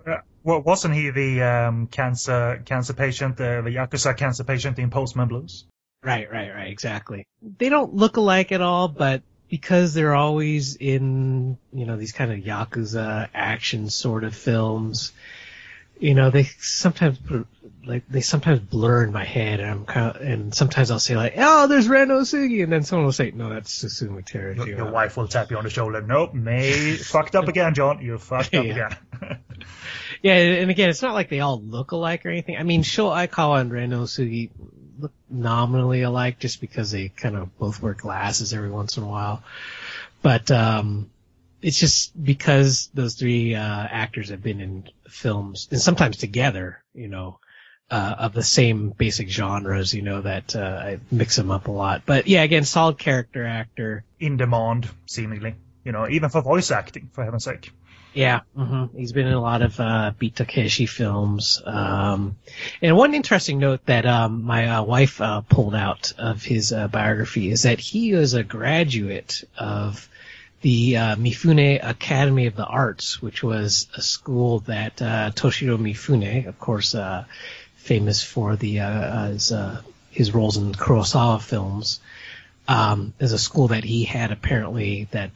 Uh, 0.07 0.19
well, 0.45 0.61
wasn't 0.61 0.93
he 0.93 1.09
the 1.09 1.41
um, 1.41 1.87
cancer 1.87 2.63
cancer 2.67 2.93
patient, 2.93 3.41
uh, 3.41 3.63
the 3.63 3.71
yakuza 3.71 4.15
cancer 4.15 4.45
patient 4.45 4.79
in 4.79 4.91
Postman 4.91 5.29
Blues? 5.29 5.65
Right, 6.05 6.31
right, 6.31 6.55
right, 6.55 6.71
exactly. 6.71 7.27
They 7.41 7.71
don't 7.71 7.95
look 7.95 8.19
alike 8.19 8.53
at 8.53 8.61
all, 8.61 8.89
but 8.89 9.23
because 9.49 9.95
they're 9.95 10.15
always 10.15 10.77
in, 10.77 11.59
you 11.73 11.87
know, 11.87 11.97
these 11.97 12.13
kind 12.13 12.33
of 12.33 12.41
Yakuza 12.41 13.29
action 13.35 13.91
sort 13.91 14.25
of 14.25 14.35
films, 14.35 15.13
you 15.99 16.15
know, 16.15 16.31
they 16.31 16.45
sometimes 16.59 17.19
like, 17.85 18.09
they 18.09 18.21
sometimes 18.21 18.61
blur 18.61 19.05
in 19.05 19.13
my 19.13 19.25
head 19.25 19.61
and 19.61 19.71
I'm 19.71 19.85
kind 19.85 20.17
of, 20.17 20.23
and 20.23 20.55
sometimes 20.55 20.91
I'll 20.91 20.99
say 20.99 21.17
like, 21.17 21.35
oh, 21.37 21.69
there's 21.69 21.89
Ren 21.89 22.09
Osugi, 22.09 22.63
and 22.63 22.73
then 22.73 22.83
someone 22.83 23.07
will 23.07 23.13
say, 23.13 23.31
no, 23.31 23.49
that's 23.49 23.85
Susumu 23.85 24.25
Terra. 24.25 24.57
Your, 24.57 24.69
your 24.69 24.91
wife 24.91 25.17
will 25.17 25.29
tap 25.29 25.51
you 25.51 25.59
on 25.59 25.65
the 25.65 25.71
shoulder. 25.71 26.03
Nope, 26.03 26.35
May, 26.35 26.97
fucked 26.97 27.37
up 27.37 27.49
again, 27.49 27.75
John. 27.75 28.03
You 28.03 28.19
fucked 28.19 28.55
up 28.55 28.65
again. 28.65 28.97
yeah, 30.23 30.35
and 30.35 30.71
again, 30.71 30.91
it's 30.91 31.03
not 31.03 31.15
like 31.15 31.29
they 31.29 31.41
all 31.41 31.61
look 31.61 31.93
alike 31.93 32.27
or 32.27 32.31
anything. 32.31 32.57
I 32.57 32.63
mean, 32.63 32.83
Sho 32.83 33.07
Aikawa 33.07 33.61
and 33.61 33.73
Ren 33.73 33.91
Osugi 33.91 34.51
look 34.99 35.13
nominally 35.29 36.03
alike 36.03 36.39
just 36.39 36.61
because 36.61 36.91
they 36.91 37.09
kind 37.09 37.37
of 37.37 37.57
both 37.59 37.83
wear 37.83 37.95
glasses 37.95 38.53
every 38.53 38.71
once 38.71 38.97
in 38.97 39.03
a 39.03 39.09
while. 39.09 39.43
But 40.23 40.51
um, 40.51 41.11
it's 41.63 41.79
just 41.79 42.23
because 42.23 42.89
those 42.95 43.15
three 43.15 43.55
uh, 43.55 43.61
actors 43.91 44.31
have 44.31 44.43
been 44.43 44.61
in 44.61 44.89
films 45.09 45.69
and 45.71 45.81
sometimes 45.81 46.17
together, 46.17 46.83
you 46.95 47.09
know, 47.09 47.39
uh, 47.91 48.15
of 48.19 48.33
the 48.33 48.43
same 48.43 48.91
basic 48.91 49.29
genres, 49.29 49.95
you 49.95 50.03
know, 50.03 50.21
that 50.21 50.57
uh, 50.57 50.81
I 50.83 50.99
mix 51.11 51.37
them 51.37 51.51
up 51.51 51.69
a 51.69 51.73
lot. 51.73 52.03
But 52.05 52.27
yeah, 52.27 52.43
again, 52.43 52.65
solid 52.65 52.99
character 52.99 53.45
actor. 53.45 54.05
In 54.19 54.37
demand, 54.37 54.89
seemingly. 55.07 55.55
You 55.85 55.93
know, 55.93 56.09
even 56.09 56.31
for 56.31 56.43
voice 56.43 56.71
acting, 56.73 57.11
for 57.13 57.23
heaven's 57.23 57.45
sake. 57.45 57.71
Yeah, 58.17 58.41
mm-hmm. 58.57 58.97
he's 58.97 59.13
been 59.13 59.27
in 59.27 59.35
a 59.35 59.41
lot 59.43 59.61
of 59.61 59.79
uh, 59.79 60.11
Beat 60.19 60.37
Takeshi 60.37 60.87
films. 60.87 61.61
Um, 61.63 62.39
and 62.81 62.97
one 62.97 63.13
interesting 63.13 63.59
note 63.59 63.85
that 63.85 64.07
um, 64.07 64.43
my 64.43 64.69
uh, 64.69 64.83
wife 64.85 65.21
uh, 65.21 65.43
pulled 65.43 65.75
out 65.75 66.15
of 66.17 66.43
his 66.43 66.73
uh, 66.73 66.89
biography 66.89 67.51
is 67.51 67.65
that 67.65 67.79
he 67.79 68.15
was 68.15 68.33
a 68.33 68.43
graduate 68.43 69.45
of 69.59 70.09
the 70.63 70.97
uh, 70.97 71.17
Mifune 71.17 71.87
Academy 71.87 72.47
of 72.47 72.57
the 72.57 72.65
Arts, 72.65 73.21
which 73.21 73.43
was 73.43 73.87
a 73.95 74.01
school 74.01 74.61
that 74.61 75.03
uh, 75.03 75.31
Toshiro 75.35 75.77
Mifune, 75.77 76.47
of 76.47 76.59
course, 76.59 76.95
uh, 76.95 77.27
famous 77.77 78.23
for 78.23 78.57
the 78.57 78.77
his, 78.77 79.53
his 80.11 80.33
roles 80.33 80.57
in 80.57 80.73
Kurosawa 80.73 81.43
films, 81.43 82.01
um, 82.67 83.13
is 83.19 83.33
a 83.33 83.39
school 83.39 83.69
that 83.69 83.85
he 83.85 84.05
had 84.05 84.33
apparently 84.33 85.07
that 85.11 85.33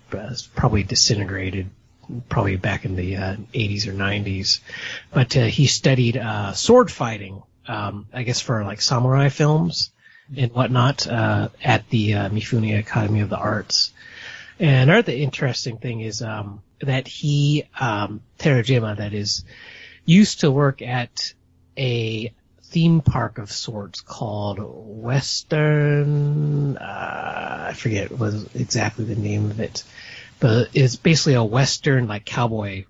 probably 0.54 0.82
disintegrated 0.82 1.68
probably 2.28 2.56
back 2.56 2.84
in 2.84 2.96
the 2.96 3.16
uh, 3.16 3.36
80s 3.54 3.86
or 3.86 3.92
90s. 3.92 4.60
But 5.12 5.36
uh, 5.36 5.44
he 5.44 5.66
studied 5.66 6.16
uh, 6.16 6.52
sword 6.52 6.90
fighting, 6.90 7.42
um, 7.66 8.06
I 8.12 8.22
guess 8.22 8.40
for 8.40 8.64
like 8.64 8.80
samurai 8.80 9.28
films 9.28 9.90
and 10.36 10.52
whatnot 10.52 11.06
uh, 11.06 11.48
at 11.62 11.88
the 11.90 12.14
uh, 12.14 12.28
Mifune 12.30 12.78
Academy 12.78 13.20
of 13.20 13.30
the 13.30 13.38
Arts. 13.38 13.92
And 14.58 14.90
another 14.90 15.12
interesting 15.12 15.78
thing 15.78 16.00
is 16.00 16.22
um, 16.22 16.62
that 16.80 17.08
he, 17.08 17.64
um, 17.78 18.20
Terajima, 18.38 18.98
that 18.98 19.14
is, 19.14 19.44
used 20.04 20.40
to 20.40 20.50
work 20.50 20.82
at 20.82 21.34
a 21.76 22.32
theme 22.64 23.00
park 23.00 23.38
of 23.38 23.50
sorts 23.50 24.00
called 24.00 24.58
Western. 24.60 25.96
Uh, 26.76 27.66
I 27.70 27.72
forget 27.74 28.12
what 28.12 28.34
exactly 28.54 29.04
the 29.04 29.16
name 29.16 29.50
of 29.50 29.60
it 29.60 29.82
but 30.40 30.70
it's 30.74 30.96
basically 30.96 31.34
a 31.34 31.44
western 31.44 32.08
like 32.08 32.24
cowboy 32.24 32.84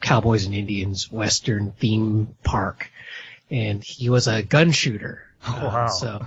Cowboys 0.00 0.46
and 0.46 0.54
Indians 0.54 1.10
Western 1.12 1.72
theme 1.72 2.34
park, 2.42 2.90
and 3.50 3.84
he 3.84 4.08
was 4.08 4.26
a 4.26 4.42
gun 4.42 4.72
shooter. 4.72 5.22
Oh, 5.46 5.54
um, 5.56 5.62
wow. 5.62 5.86
so, 5.88 6.26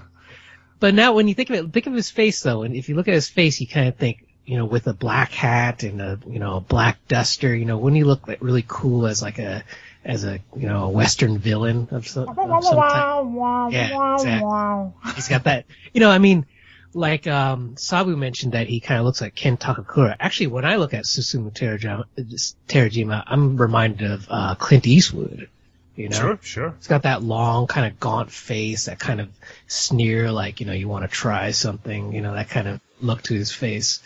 but 0.80 0.94
now 0.94 1.14
when 1.14 1.28
you 1.28 1.34
think 1.34 1.50
of 1.50 1.56
it, 1.56 1.74
think 1.74 1.88
of 1.88 1.94
his 1.94 2.12
face 2.12 2.42
though, 2.42 2.64
and 2.64 2.76
if 2.76 2.88
you 2.88 2.96
look 2.96 3.08
at 3.08 3.14
his 3.14 3.30
face, 3.30 3.60
you 3.60 3.68
kind 3.68 3.88
of 3.88 3.96
think, 3.96 4.28
you 4.46 4.58
know, 4.58 4.66
with 4.66 4.88
a 4.88 4.94
black 4.94 5.32
hat 5.32 5.84
and 5.84 6.02
a 6.02 6.20
you 6.28 6.40
know 6.40 6.58
a 6.58 6.62
black 6.62 7.00
duster, 7.08 7.54
you 7.54 7.66
know, 7.66 7.78
wouldn't 7.78 7.98
he 7.98 8.04
look 8.04 8.28
like 8.28 8.42
really 8.42 8.66
cool 8.68 9.08
as 9.08 9.22
like 9.22 9.40
a 9.40 9.64
as 10.06 10.24
a 10.24 10.40
you 10.56 10.68
know 10.68 10.86
a 10.86 10.90
Western 10.90 11.40
villain 11.40 11.88
of 11.92 12.08
some, 12.08 12.30
of 12.30 12.64
some 12.64 12.76
type? 12.76 13.74
Yeah, 13.74 14.14
exactly. 14.14 15.14
He's 15.16 15.28
got 15.30 15.46
that. 15.46 15.66
You 15.94 16.02
know, 16.02 16.12
I 16.12 16.20
mean, 16.20 16.46
like 16.94 17.28
um, 17.28 17.76
Sabu 17.78 18.16
mentioned 18.16 18.54
that 18.54 18.68
he 18.68 18.80
kind 18.80 19.00
of 19.00 19.06
looks 19.06 19.22
like 19.22 19.36
Ken 19.36 19.58
Takakura. 19.58 20.16
Actually, 20.20 20.48
when 20.48 20.66
I 20.66 20.76
look 20.76 20.94
at 20.94 21.06
Susumu 21.06 21.52
Terajima, 21.52 22.06
Terajima 22.68 23.24
I'm 23.26 23.58
reminded 23.58 24.12
of 24.12 24.28
uh, 24.30 24.56
Clint 24.56 24.88
Eastwood. 24.88 25.50
You 25.96 26.10
know, 26.10 26.18
Sure, 26.18 26.40
sure. 26.42 26.74
He's 26.78 26.88
got 26.88 27.04
that 27.04 27.22
long, 27.22 27.68
kind 27.68 27.86
of 27.86 28.00
gaunt 28.00 28.32
face, 28.32 28.86
that 28.86 29.00
kind 29.00 29.22
of 29.22 29.30
sneer, 29.68 30.32
like 30.32 30.60
you 30.60 30.66
know, 30.66 30.74
you 30.74 30.88
want 30.88 31.04
to 31.04 31.08
try 31.08 31.52
something. 31.52 32.14
You 32.14 32.22
know, 32.22 32.34
that 32.34 32.50
kind 32.50 32.68
of 32.68 32.82
look 33.00 33.22
to 33.24 33.34
his 33.36 33.52
face. 33.52 34.02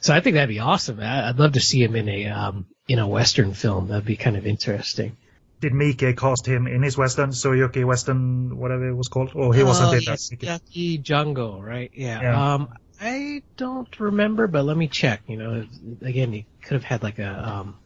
So 0.00 0.14
I 0.14 0.20
think 0.20 0.34
that'd 0.34 0.48
be 0.48 0.60
awesome. 0.60 1.00
I'd 1.00 1.38
love 1.38 1.52
to 1.52 1.60
see 1.60 1.82
him 1.82 1.96
in 1.96 2.08
a 2.08 2.26
um, 2.26 2.66
in 2.86 2.98
a 2.98 3.08
western 3.08 3.54
film. 3.54 3.88
That'd 3.88 4.04
be 4.04 4.16
kind 4.16 4.36
of 4.36 4.46
interesting. 4.46 5.16
Did 5.60 5.72
Mike 5.72 6.16
cast 6.16 6.46
him 6.46 6.66
in 6.66 6.82
his 6.82 6.98
Western, 6.98 7.30
Sukiyaki 7.30 7.84
Western, 7.84 8.56
whatever 8.58 8.88
it 8.88 8.94
was 8.94 9.08
called? 9.08 9.30
Or 9.34 9.54
he 9.54 9.62
wasn't 9.62 9.90
Oh, 9.90 9.92
in 9.92 10.04
that? 10.04 10.18
Yasuki 10.18 11.02
Jungo, 11.02 11.62
right? 11.62 11.90
Yeah. 11.94 12.20
Yeah. 12.20 12.54
Um, 12.54 12.68
I 13.00 13.42
don't 13.56 13.98
remember, 14.00 14.46
but 14.46 14.64
let 14.64 14.76
me 14.76 14.88
check. 14.88 15.22
You 15.26 15.36
know, 15.36 15.66
again, 16.02 16.32
he 16.32 16.46
could 16.62 16.74
have 16.74 16.84
had 16.84 17.02
like 17.02 17.18
a 17.18 17.48
um, 17.48 17.76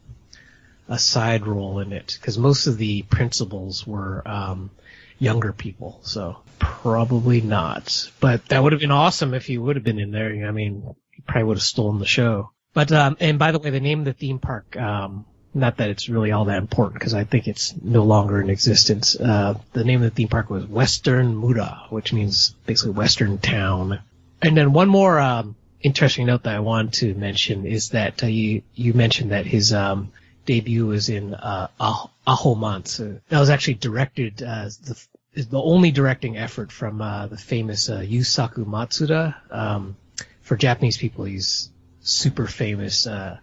a 0.89 0.99
side 0.99 1.47
role 1.47 1.81
in 1.81 1.93
it 1.93 2.17
because 2.21 2.39
most 2.39 2.67
of 2.67 2.79
the 2.79 3.03
principals 3.03 3.87
were 3.87 4.23
um, 4.27 4.71
younger 5.19 5.53
people, 5.53 6.01
so 6.03 6.39
probably 6.59 7.41
not. 7.41 8.11
But 8.21 8.47
that 8.47 8.63
would 8.63 8.73
have 8.73 8.81
been 8.81 8.91
awesome 8.91 9.35
if 9.35 9.47
he 9.47 9.57
would 9.59 9.77
have 9.77 9.85
been 9.85 9.99
in 9.99 10.11
there. 10.11 10.47
I 10.47 10.51
mean, 10.51 10.95
he 11.13 11.23
probably 11.23 11.45
would 11.45 11.57
have 11.59 11.63
stolen 11.63 11.99
the 11.99 12.07
show. 12.07 12.51
But 12.75 12.93
um, 12.93 13.17
and 13.21 13.39
by 13.39 13.53
the 13.53 13.59
way, 13.59 13.71
the 13.71 13.81
name 13.81 14.01
of 14.01 14.05
the 14.05 14.13
theme 14.13 14.39
park. 14.39 14.77
Um, 14.77 15.27
not 15.59 15.79
that 15.79 15.90
it's 15.90 16.09
really 16.09 16.33
all 16.33 16.47
that 16.47 16.59
important 16.59 16.94
because 16.94 17.14
I 17.14 17.25
think 17.25 17.49
it's 17.49 17.75
no 17.83 18.05
longer 18.05 18.40
in 18.40 18.51
existence. 18.51 19.16
Uh, 19.16 19.59
the 19.73 19.85
name 19.85 20.03
of 20.03 20.11
the 20.11 20.14
theme 20.14 20.29
park 20.29 20.51
was 20.51 20.64
Western 20.66 21.37
Mura, 21.37 21.87
which 21.90 22.12
means 22.12 22.55
basically 22.66 22.92
Western 22.92 23.38
Town. 23.38 24.01
And 24.40 24.57
then 24.57 24.73
one 24.73 24.88
more 24.88 25.18
um, 25.18 25.57
interesting 25.81 26.27
note 26.27 26.44
that 26.44 26.55
I 26.55 26.61
want 26.61 26.94
to 26.94 27.14
mention 27.14 27.66
is 27.66 27.90
that 27.90 28.23
uh, 28.23 28.27
you 28.27 28.62
you 28.75 28.94
mentioned 28.94 29.33
that 29.33 29.47
his 29.47 29.73
um, 29.73 30.12
debut 30.47 30.87
was 30.87 31.09
in 31.09 31.35
uh, 31.35 31.68
Ah- 31.79 32.11
A 32.27 32.35
Homansu. 32.35 33.21
That 33.29 33.40
was 33.40 33.51
actually 33.51 33.75
directed 33.75 34.42
uh, 34.42 34.71
the 34.85 35.07
the 35.35 35.61
only 35.61 35.90
directing 35.90 36.37
effort 36.37 36.73
from 36.73 37.01
uh, 37.01 37.27
the 37.27 37.37
famous 37.37 37.88
uh, 37.88 38.01
Yusaku 38.01 38.64
Matsuda. 38.64 39.35
Um, 39.51 39.97
for 40.42 40.57
Japanese 40.57 40.97
people, 40.97 41.25
he's 41.25 41.71
super 42.01 42.47
famous 42.47 43.07
uh, 43.07 43.38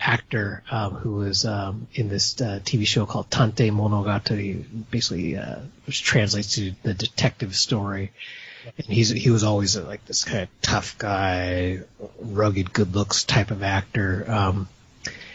actor 0.00 0.62
um, 0.70 0.94
who 0.94 1.16
was 1.16 1.44
um, 1.44 1.86
in 1.94 2.08
this 2.08 2.40
uh, 2.40 2.60
TV 2.64 2.86
show 2.86 3.06
called 3.06 3.30
Tantei 3.30 3.70
Monogatari, 3.70 4.64
basically 4.90 5.36
uh, 5.36 5.60
which 5.86 6.02
translates 6.02 6.54
to 6.54 6.72
the 6.82 6.94
detective 6.94 7.54
story. 7.56 8.12
And 8.76 8.86
he's 8.86 9.10
he 9.10 9.30
was 9.30 9.44
always 9.44 9.76
uh, 9.76 9.84
like 9.84 10.04
this 10.04 10.24
kind 10.24 10.42
of 10.42 10.48
tough 10.60 10.98
guy, 10.98 11.80
rugged, 12.20 12.72
good 12.72 12.94
looks 12.94 13.24
type 13.24 13.50
of 13.50 13.62
actor. 13.62 14.24
Um, 14.28 14.68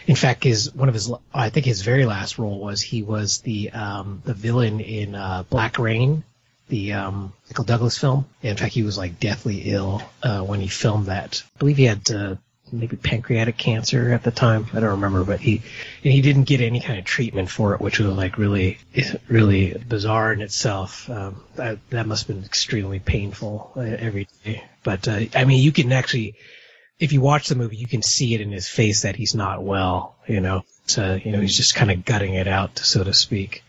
in 0.06 0.16
fact, 0.16 0.44
his 0.44 0.74
one 0.74 0.88
of 0.88 0.94
his 0.94 1.10
I 1.32 1.50
think 1.50 1.66
his 1.66 1.82
very 1.82 2.04
last 2.04 2.38
role 2.38 2.58
was 2.58 2.80
he 2.82 3.02
was 3.02 3.38
the 3.38 3.70
um, 3.70 4.22
the 4.24 4.34
villain 4.34 4.80
in 4.80 5.14
uh, 5.14 5.44
Black 5.48 5.78
Rain, 5.78 6.24
the 6.68 6.92
um, 6.92 7.32
Michael 7.48 7.64
Douglas 7.64 7.98
film. 7.98 8.26
In 8.42 8.56
fact, 8.56 8.74
he 8.74 8.82
was 8.82 8.98
like 8.98 9.18
deathly 9.18 9.62
ill 9.72 10.02
uh, 10.22 10.42
when 10.42 10.60
he 10.60 10.68
filmed 10.68 11.06
that. 11.06 11.42
I 11.56 11.58
believe 11.58 11.76
he 11.76 11.84
had 11.84 12.10
uh, 12.10 12.36
maybe 12.78 12.96
pancreatic 12.96 13.56
cancer 13.56 14.12
at 14.12 14.22
the 14.22 14.30
time. 14.30 14.66
I 14.72 14.80
don't 14.80 14.90
remember, 14.90 15.24
but 15.24 15.40
he 15.40 15.62
and 16.02 16.12
he 16.12 16.20
didn't 16.20 16.44
get 16.44 16.60
any 16.60 16.80
kind 16.80 16.98
of 16.98 17.04
treatment 17.04 17.50
for 17.50 17.74
it, 17.74 17.80
which 17.80 17.98
was 17.98 18.08
like 18.08 18.38
really 18.38 18.78
really 19.28 19.76
bizarre 19.88 20.32
in 20.32 20.40
itself. 20.40 21.08
Um, 21.08 21.42
that 21.56 21.78
that 21.90 22.06
must 22.06 22.26
have 22.26 22.36
been 22.36 22.44
extremely 22.44 22.98
painful 22.98 23.72
uh, 23.76 23.80
every 23.80 24.28
day. 24.44 24.64
But 24.82 25.08
uh, 25.08 25.20
I 25.34 25.44
mean, 25.44 25.62
you 25.62 25.72
can 25.72 25.92
actually 25.92 26.36
if 26.98 27.12
you 27.12 27.20
watch 27.20 27.48
the 27.48 27.54
movie, 27.54 27.76
you 27.76 27.86
can 27.86 28.02
see 28.02 28.34
it 28.34 28.40
in 28.40 28.52
his 28.52 28.68
face 28.68 29.02
that 29.02 29.16
he's 29.16 29.34
not 29.34 29.62
well. 29.62 30.16
You 30.26 30.40
know, 30.40 30.64
so 30.86 31.14
you 31.14 31.32
know 31.32 31.40
he's 31.40 31.56
just 31.56 31.74
kind 31.74 31.90
of 31.90 32.04
gutting 32.04 32.34
it 32.34 32.48
out, 32.48 32.78
so 32.78 33.04
to 33.04 33.12
speak. 33.12 33.62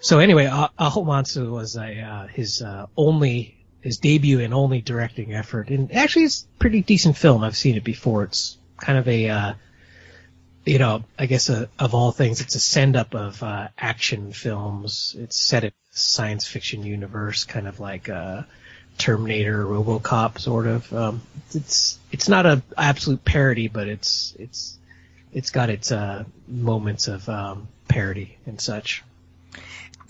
So 0.00 0.20
anyway, 0.20 0.46
Ah- 0.46 0.70
was 0.78 1.76
a 1.76 2.00
uh, 2.00 2.26
his 2.28 2.62
uh, 2.62 2.86
only 2.96 3.57
his 3.88 3.98
debut 3.98 4.40
and 4.40 4.52
only 4.52 4.80
directing 4.82 5.34
effort, 5.34 5.70
and 5.70 5.92
actually 5.94 6.24
it's 6.24 6.42
a 6.42 6.58
pretty 6.58 6.82
decent 6.82 7.16
film. 7.16 7.42
I've 7.42 7.56
seen 7.56 7.76
it 7.76 7.84
before. 7.84 8.24
It's 8.24 8.58
kind 8.76 8.98
of 8.98 9.08
a 9.08 9.28
uh, 9.28 9.54
you 10.66 10.78
know, 10.78 11.04
I 11.18 11.24
guess 11.24 11.48
uh 11.48 11.66
of 11.78 11.94
all 11.94 12.12
things, 12.12 12.42
it's 12.42 12.54
a 12.54 12.60
send 12.60 12.94
up 12.94 13.14
of 13.14 13.42
uh, 13.42 13.68
action 13.78 14.32
films. 14.32 15.16
It's 15.18 15.36
set 15.36 15.64
in 15.64 15.70
a 15.70 15.72
science 15.90 16.46
fiction 16.46 16.82
universe, 16.82 17.44
kind 17.44 17.66
of 17.66 17.80
like 17.80 18.10
uh, 18.10 18.42
Terminator, 18.98 19.64
RoboCop, 19.64 20.38
sort 20.38 20.66
of. 20.66 20.92
Um, 20.92 21.22
it's 21.54 21.98
it's 22.12 22.28
not 22.28 22.44
a 22.44 22.62
absolute 22.76 23.24
parody, 23.24 23.68
but 23.68 23.88
it's 23.88 24.34
it's 24.38 24.76
it's 25.32 25.50
got 25.50 25.70
its 25.70 25.90
uh, 25.90 26.24
moments 26.46 27.08
of 27.08 27.26
um, 27.28 27.68
parody 27.88 28.36
and 28.44 28.60
such. 28.60 29.02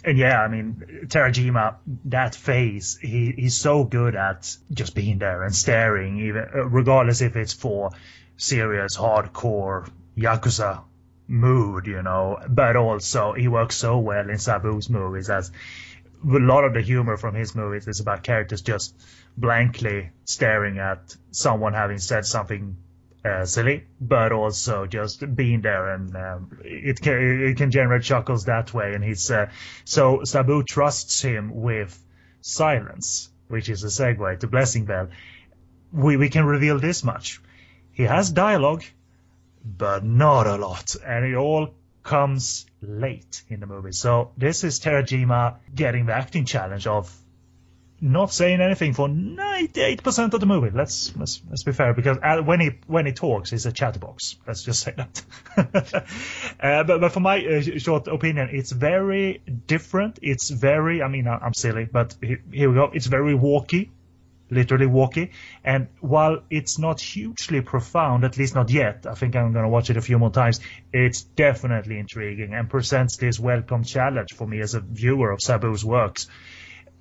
And 0.04 0.16
yeah, 0.16 0.40
I 0.40 0.48
mean, 0.48 1.06
Terajima, 1.06 1.76
that 2.06 2.34
face, 2.34 2.96
he, 2.96 3.32
he's 3.32 3.56
so 3.56 3.84
good 3.84 4.14
at 4.14 4.56
just 4.70 4.94
being 4.94 5.18
there 5.18 5.42
and 5.42 5.54
staring, 5.54 6.20
even 6.20 6.46
uh, 6.54 6.64
regardless 6.66 7.20
if 7.20 7.34
it's 7.34 7.52
for 7.52 7.90
serious, 8.36 8.96
hardcore 8.96 9.90
yakuza 10.16 10.82
mood, 11.26 11.86
you 11.86 12.02
know. 12.02 12.38
But 12.48 12.76
also, 12.76 13.32
he 13.32 13.48
works 13.48 13.76
so 13.76 13.98
well 13.98 14.30
in 14.30 14.36
Sabu's 14.36 14.88
movies 14.88 15.30
as 15.30 15.50
a 16.24 16.38
lot 16.38 16.64
of 16.64 16.74
the 16.74 16.80
humor 16.80 17.16
from 17.16 17.34
his 17.34 17.54
movies 17.54 17.86
is 17.86 18.00
about 18.00 18.22
characters 18.22 18.62
just 18.62 18.94
blankly 19.36 20.10
staring 20.24 20.78
at 20.78 21.16
someone 21.30 21.74
having 21.74 21.98
said 21.98 22.24
something 22.26 22.76
uh, 23.28 23.44
silly, 23.44 23.84
but 24.00 24.32
also 24.32 24.86
just 24.86 25.34
being 25.34 25.60
there, 25.60 25.94
and 25.94 26.16
um, 26.16 26.58
it 26.64 27.00
can 27.00 27.48
it 27.48 27.56
can 27.56 27.70
generate 27.70 28.02
chuckles 28.02 28.46
that 28.46 28.72
way. 28.72 28.94
And 28.94 29.04
he's 29.04 29.30
uh, 29.30 29.50
so 29.84 30.24
Sabu 30.24 30.62
trusts 30.62 31.20
him 31.20 31.54
with 31.54 31.98
silence, 32.40 33.30
which 33.48 33.68
is 33.68 33.84
a 33.84 33.88
segue 33.88 34.40
to 34.40 34.46
Blessing 34.46 34.84
Bell. 34.84 35.08
We 35.92 36.16
we 36.16 36.28
can 36.28 36.44
reveal 36.44 36.78
this 36.78 37.04
much: 37.04 37.40
he 37.92 38.04
has 38.04 38.30
dialogue, 38.30 38.84
but 39.64 40.04
not 40.04 40.46
a 40.46 40.56
lot, 40.56 40.96
and 41.04 41.24
it 41.24 41.34
all 41.34 41.74
comes 42.02 42.64
late 42.80 43.42
in 43.48 43.60
the 43.60 43.66
movie. 43.66 43.92
So 43.92 44.32
this 44.36 44.64
is 44.64 44.80
Terajima 44.80 45.56
getting 45.74 46.06
the 46.06 46.14
acting 46.14 46.46
challenge 46.46 46.86
of 46.86 47.14
not 48.00 48.32
saying 48.32 48.60
anything 48.60 48.94
for 48.94 49.08
98% 49.08 50.32
of 50.32 50.40
the 50.40 50.46
movie. 50.46 50.70
Let's 50.70 51.14
let's 51.16 51.42
let's 51.48 51.64
be 51.64 51.72
fair 51.72 51.94
because 51.94 52.18
uh, 52.22 52.42
when 52.42 52.60
he 52.60 52.70
when 52.86 53.06
he 53.06 53.12
talks, 53.12 53.50
he's 53.50 53.66
a 53.66 53.72
chatterbox. 53.72 54.36
Let's 54.46 54.62
just 54.62 54.82
say 54.82 54.94
that. 54.96 55.22
uh, 56.60 56.84
but 56.84 57.00
but 57.00 57.12
for 57.12 57.20
my 57.20 57.44
uh, 57.44 57.78
short 57.78 58.06
opinion, 58.06 58.50
it's 58.52 58.70
very 58.70 59.42
different. 59.66 60.20
It's 60.22 60.50
very 60.50 61.02
I 61.02 61.08
mean 61.08 61.26
I'm 61.26 61.54
silly, 61.54 61.88
but 61.90 62.16
here 62.22 62.40
we 62.68 62.74
go. 62.74 62.90
It's 62.94 63.06
very 63.06 63.34
walky, 63.34 63.90
literally 64.48 64.86
walky. 64.86 65.30
And 65.64 65.88
while 66.00 66.42
it's 66.50 66.78
not 66.78 67.00
hugely 67.00 67.62
profound, 67.62 68.24
at 68.24 68.38
least 68.38 68.54
not 68.54 68.70
yet, 68.70 69.06
I 69.08 69.14
think 69.14 69.34
I'm 69.34 69.52
gonna 69.52 69.68
watch 69.68 69.90
it 69.90 69.96
a 69.96 70.02
few 70.02 70.20
more 70.20 70.30
times. 70.30 70.60
It's 70.92 71.22
definitely 71.22 71.98
intriguing 71.98 72.54
and 72.54 72.70
presents 72.70 73.16
this 73.16 73.40
welcome 73.40 73.82
challenge 73.82 74.34
for 74.34 74.46
me 74.46 74.60
as 74.60 74.74
a 74.74 74.80
viewer 74.80 75.32
of 75.32 75.40
Sabu's 75.40 75.84
works 75.84 76.28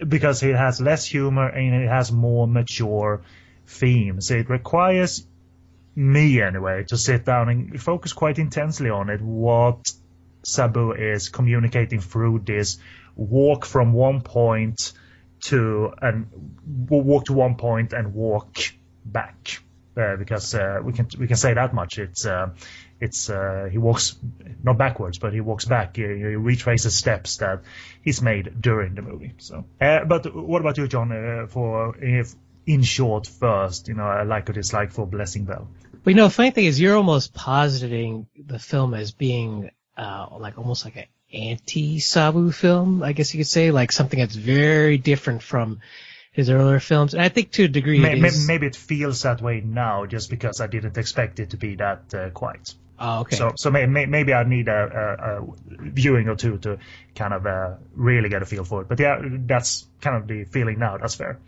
because 0.06 0.44
it 0.44 0.56
has 0.56 0.80
less 0.82 1.06
humor 1.06 1.48
and 1.48 1.84
it 1.84 1.88
has 1.88 2.12
more 2.12 2.48
mature 2.48 3.22
themes. 3.66 4.32
It 4.32 4.50
requires 4.50 5.26
me 5.96 6.42
anyway 6.42 6.84
to 6.86 6.98
sit 6.98 7.26
down 7.26 7.50
and 7.50 7.82
focus 7.82 8.14
quite 8.14 8.38
intensely 8.38 8.90
on 8.90 9.10
it. 9.10 9.22
What 9.22 9.92
Sabu 10.44 10.94
is 10.94 11.30
communicating 11.30 12.00
through 12.00 12.40
this 12.46 12.78
walk 13.16 13.66
from 13.66 13.94
one 13.94 14.22
point 14.22 14.94
to 15.40 15.92
and 16.02 16.28
walk 16.90 17.26
to 17.26 17.34
one 17.34 17.56
point 17.56 17.94
and 17.94 18.14
walk 18.14 18.58
back. 19.06 19.62
Uh, 19.96 20.16
because 20.16 20.54
uh, 20.54 20.80
we 20.84 20.94
can 20.94 21.08
we 21.18 21.26
can 21.26 21.38
say 21.38 21.56
that 21.56 21.74
much. 21.74 21.98
It's 21.98 22.24
uh, 22.24 22.52
it's 23.00 23.30
uh, 23.30 23.70
he 23.72 23.78
walks 23.78 24.16
not 24.64 24.78
backwards, 24.78 25.20
but 25.20 25.34
he 25.34 25.42
walks 25.42 25.66
back. 25.66 25.96
He, 25.96 26.04
he 26.04 26.36
retraces 26.36 26.96
steps 26.96 27.38
that 27.38 27.62
he's 28.02 28.22
made 28.22 28.62
during 28.62 28.96
the 28.96 29.02
movie. 29.02 29.34
So, 29.38 29.66
uh, 29.80 30.06
but 30.06 30.34
what 30.36 30.62
about 30.62 30.78
you, 30.78 30.88
John? 30.88 31.12
Uh, 31.12 31.48
for 31.48 31.96
if 31.98 32.34
in 32.66 32.84
short, 32.84 33.28
first, 33.28 33.88
you 33.88 33.94
know, 33.94 34.04
I 34.04 34.24
like 34.24 34.50
or 34.50 34.54
dislike 34.54 34.92
for 34.92 35.06
Blessing 35.08 35.46
Bell. 35.46 35.68
But 36.04 36.12
you 36.12 36.16
know, 36.16 36.26
the 36.26 36.34
funny 36.34 36.52
thing 36.52 36.66
is, 36.66 36.80
you're 36.80 36.98
almost 36.98 37.34
positing 37.34 38.28
the 38.38 38.60
film 38.60 38.94
as 38.94 39.12
being 39.12 39.72
uh, 39.96 40.28
like 40.40 40.58
almost 40.58 40.86
like 40.86 40.96
an 40.96 41.06
anti-Sabu 41.34 42.52
film, 42.52 43.04
I 43.04 43.14
guess 43.14 43.34
you 43.34 43.40
could 43.40 43.48
say, 43.48 43.72
like 43.72 43.92
something 43.92 44.20
that's 44.20 44.36
very 44.36 44.98
different 44.98 45.44
from 45.44 45.82
his 46.32 46.50
earlier 46.50 46.80
films. 46.80 47.14
And 47.14 47.24
I 47.24 47.30
think 47.30 47.52
to 47.54 47.64
a 47.64 47.68
degree, 47.68 48.00
May- 48.00 48.20
it 48.20 48.34
maybe 48.48 48.68
it 48.68 48.76
feels 48.76 49.24
that 49.24 49.42
way 49.42 49.62
now, 49.62 50.06
just 50.06 50.30
because 50.30 50.62
I 50.62 50.68
didn't 50.68 50.98
expect 50.98 51.40
it 51.40 51.52
to 51.52 51.58
be 51.58 51.76
that 51.76 52.14
uh, 52.14 52.30
quiet. 52.30 52.76
Oh, 53.00 53.22
okay. 53.22 53.36
So, 53.36 53.54
so 53.56 53.70
may, 53.70 53.86
may, 53.86 54.06
maybe 54.06 54.34
I 54.34 54.44
need 54.44 54.68
a, 54.68 54.72
a, 55.20 55.42
a 55.42 55.48
viewing 55.92 56.28
or 56.28 56.36
two 56.36 56.58
to 56.60 56.80
kind 57.16 57.34
of 57.34 57.46
uh, 57.46 57.76
really 57.94 58.30
get 58.30 58.42
a 58.42 58.46
feel 58.46 58.64
for 58.64 58.82
it. 58.82 58.90
But 58.90 59.00
yeah, 59.00 59.22
that's 59.22 59.88
kind 60.02 60.16
of 60.16 60.28
the 60.28 60.46
feeling 60.46 60.80
now. 60.80 60.98
That's 60.98 61.16
fair. 61.16 61.40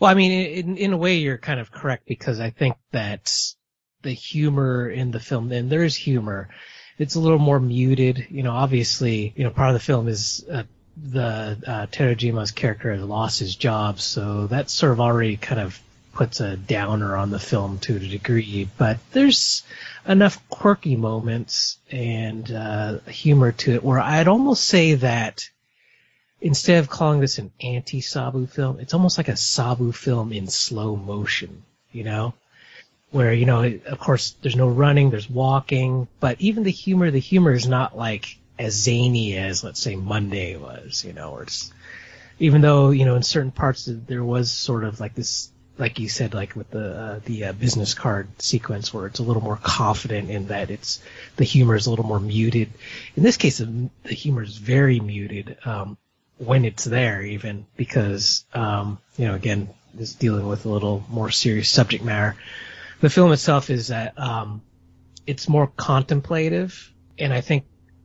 Well, 0.00 0.10
I 0.10 0.14
mean, 0.14 0.32
in 0.32 0.76
in 0.76 0.92
a 0.92 0.96
way, 0.96 1.16
you're 1.16 1.38
kind 1.38 1.60
of 1.60 1.70
correct 1.70 2.04
because 2.06 2.40
I 2.40 2.50
think 2.50 2.76
that 2.92 3.32
the 4.02 4.12
humor 4.12 4.88
in 4.88 5.10
the 5.10 5.20
film, 5.20 5.50
and 5.52 5.70
there 5.70 5.84
is 5.84 5.96
humor, 5.96 6.48
it's 6.98 7.14
a 7.14 7.20
little 7.20 7.38
more 7.38 7.60
muted. 7.60 8.26
You 8.30 8.42
know, 8.42 8.52
obviously, 8.52 9.32
you 9.36 9.44
know, 9.44 9.50
part 9.50 9.70
of 9.70 9.74
the 9.74 9.80
film 9.80 10.08
is 10.08 10.44
uh, 10.50 10.64
the 10.96 11.58
uh, 11.66 11.86
Terajima's 11.86 12.50
character 12.50 12.92
has 12.92 13.02
lost 13.02 13.38
his 13.38 13.56
job, 13.56 14.00
so 14.00 14.46
that's 14.46 14.72
sort 14.72 14.92
of 14.92 15.00
already 15.00 15.36
kind 15.36 15.60
of 15.60 15.80
puts 16.18 16.40
a 16.40 16.56
downer 16.56 17.14
on 17.14 17.30
the 17.30 17.38
film 17.38 17.78
to 17.78 17.94
a 17.94 18.00
degree. 18.00 18.68
But 18.76 18.98
there's 19.12 19.62
enough 20.04 20.46
quirky 20.48 20.96
moments 20.96 21.78
and 21.92 22.50
uh, 22.50 22.98
humor 23.06 23.52
to 23.52 23.74
it 23.74 23.84
where 23.84 24.00
I'd 24.00 24.26
almost 24.26 24.64
say 24.64 24.94
that 24.94 25.48
instead 26.40 26.80
of 26.80 26.90
calling 26.90 27.20
this 27.20 27.38
an 27.38 27.52
anti-Sabu 27.60 28.46
film, 28.46 28.80
it's 28.80 28.94
almost 28.94 29.16
like 29.16 29.28
a 29.28 29.36
Sabu 29.36 29.92
film 29.92 30.32
in 30.32 30.48
slow 30.48 30.96
motion, 30.96 31.62
you 31.92 32.02
know? 32.02 32.34
Where, 33.12 33.32
you 33.32 33.46
know, 33.46 33.62
of 33.86 33.98
course, 34.00 34.34
there's 34.42 34.56
no 34.56 34.68
running, 34.68 35.10
there's 35.10 35.30
walking, 35.30 36.08
but 36.18 36.40
even 36.40 36.64
the 36.64 36.72
humor, 36.72 37.12
the 37.12 37.20
humor 37.20 37.52
is 37.52 37.68
not 37.68 37.96
like 37.96 38.36
as 38.58 38.74
zany 38.74 39.36
as, 39.36 39.62
let's 39.62 39.80
say, 39.80 39.94
Monday 39.94 40.56
was, 40.56 41.04
you 41.04 41.12
know, 41.12 41.30
or 41.30 41.44
it's, 41.44 41.72
even 42.40 42.60
though, 42.60 42.90
you 42.90 43.04
know, 43.04 43.14
in 43.14 43.22
certain 43.22 43.52
parts 43.52 43.88
there 43.88 44.24
was 44.24 44.50
sort 44.50 44.82
of 44.82 44.98
like 44.98 45.14
this, 45.14 45.52
like 45.78 45.98
you 45.98 46.08
said, 46.08 46.34
like 46.34 46.56
with 46.56 46.70
the, 46.70 47.00
uh, 47.00 47.20
the 47.24 47.44
uh, 47.44 47.52
business 47.52 47.94
card 47.94 48.28
sequence 48.42 48.92
where 48.92 49.06
it's 49.06 49.20
a 49.20 49.22
little 49.22 49.42
more 49.42 49.58
confident 49.62 50.28
in 50.28 50.48
that 50.48 50.70
it's, 50.70 51.00
the 51.36 51.44
humor 51.44 51.76
is 51.76 51.86
a 51.86 51.90
little 51.90 52.04
more 52.04 52.20
muted. 52.20 52.70
In 53.16 53.22
this 53.22 53.36
case, 53.36 53.58
the 53.58 53.90
humor 54.04 54.42
is 54.42 54.56
very 54.56 55.00
muted. 55.00 55.56
Um, 55.64 55.96
when 56.38 56.64
it's 56.64 56.84
there 56.84 57.22
even 57.22 57.66
because 57.76 58.44
um, 58.54 58.98
you 59.16 59.26
know 59.26 59.34
again 59.34 59.68
is 59.98 60.14
dealing 60.14 60.46
with 60.46 60.64
a 60.64 60.68
little 60.68 61.04
more 61.08 61.30
serious 61.30 61.68
subject 61.68 62.04
matter 62.04 62.36
the 63.00 63.10
film 63.10 63.32
itself 63.32 63.70
is 63.70 63.88
that 63.88 64.18
um, 64.18 64.62
it's 65.26 65.48
more 65.48 65.66
contemplative 65.76 66.92
and 67.18 67.32
i 67.32 67.40
think 67.40 67.64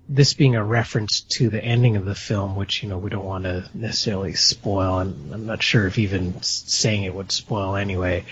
this 0.09 0.33
being 0.33 0.55
a 0.55 0.63
reference 0.63 1.21
to 1.21 1.49
the 1.49 1.63
ending 1.63 1.95
of 1.95 2.05
the 2.05 2.15
film 2.15 2.55
which 2.55 2.83
you 2.83 2.89
know 2.89 2.97
we 2.97 3.09
don't 3.09 3.25
want 3.25 3.45
to 3.45 3.67
necessarily 3.73 4.33
spoil 4.33 4.99
and 4.99 5.33
i'm 5.33 5.45
not 5.45 5.63
sure 5.63 5.87
if 5.87 5.97
even 5.97 6.41
saying 6.41 7.03
it 7.03 7.13
would 7.13 7.31
spoil 7.31 7.75
anyway 7.75 8.23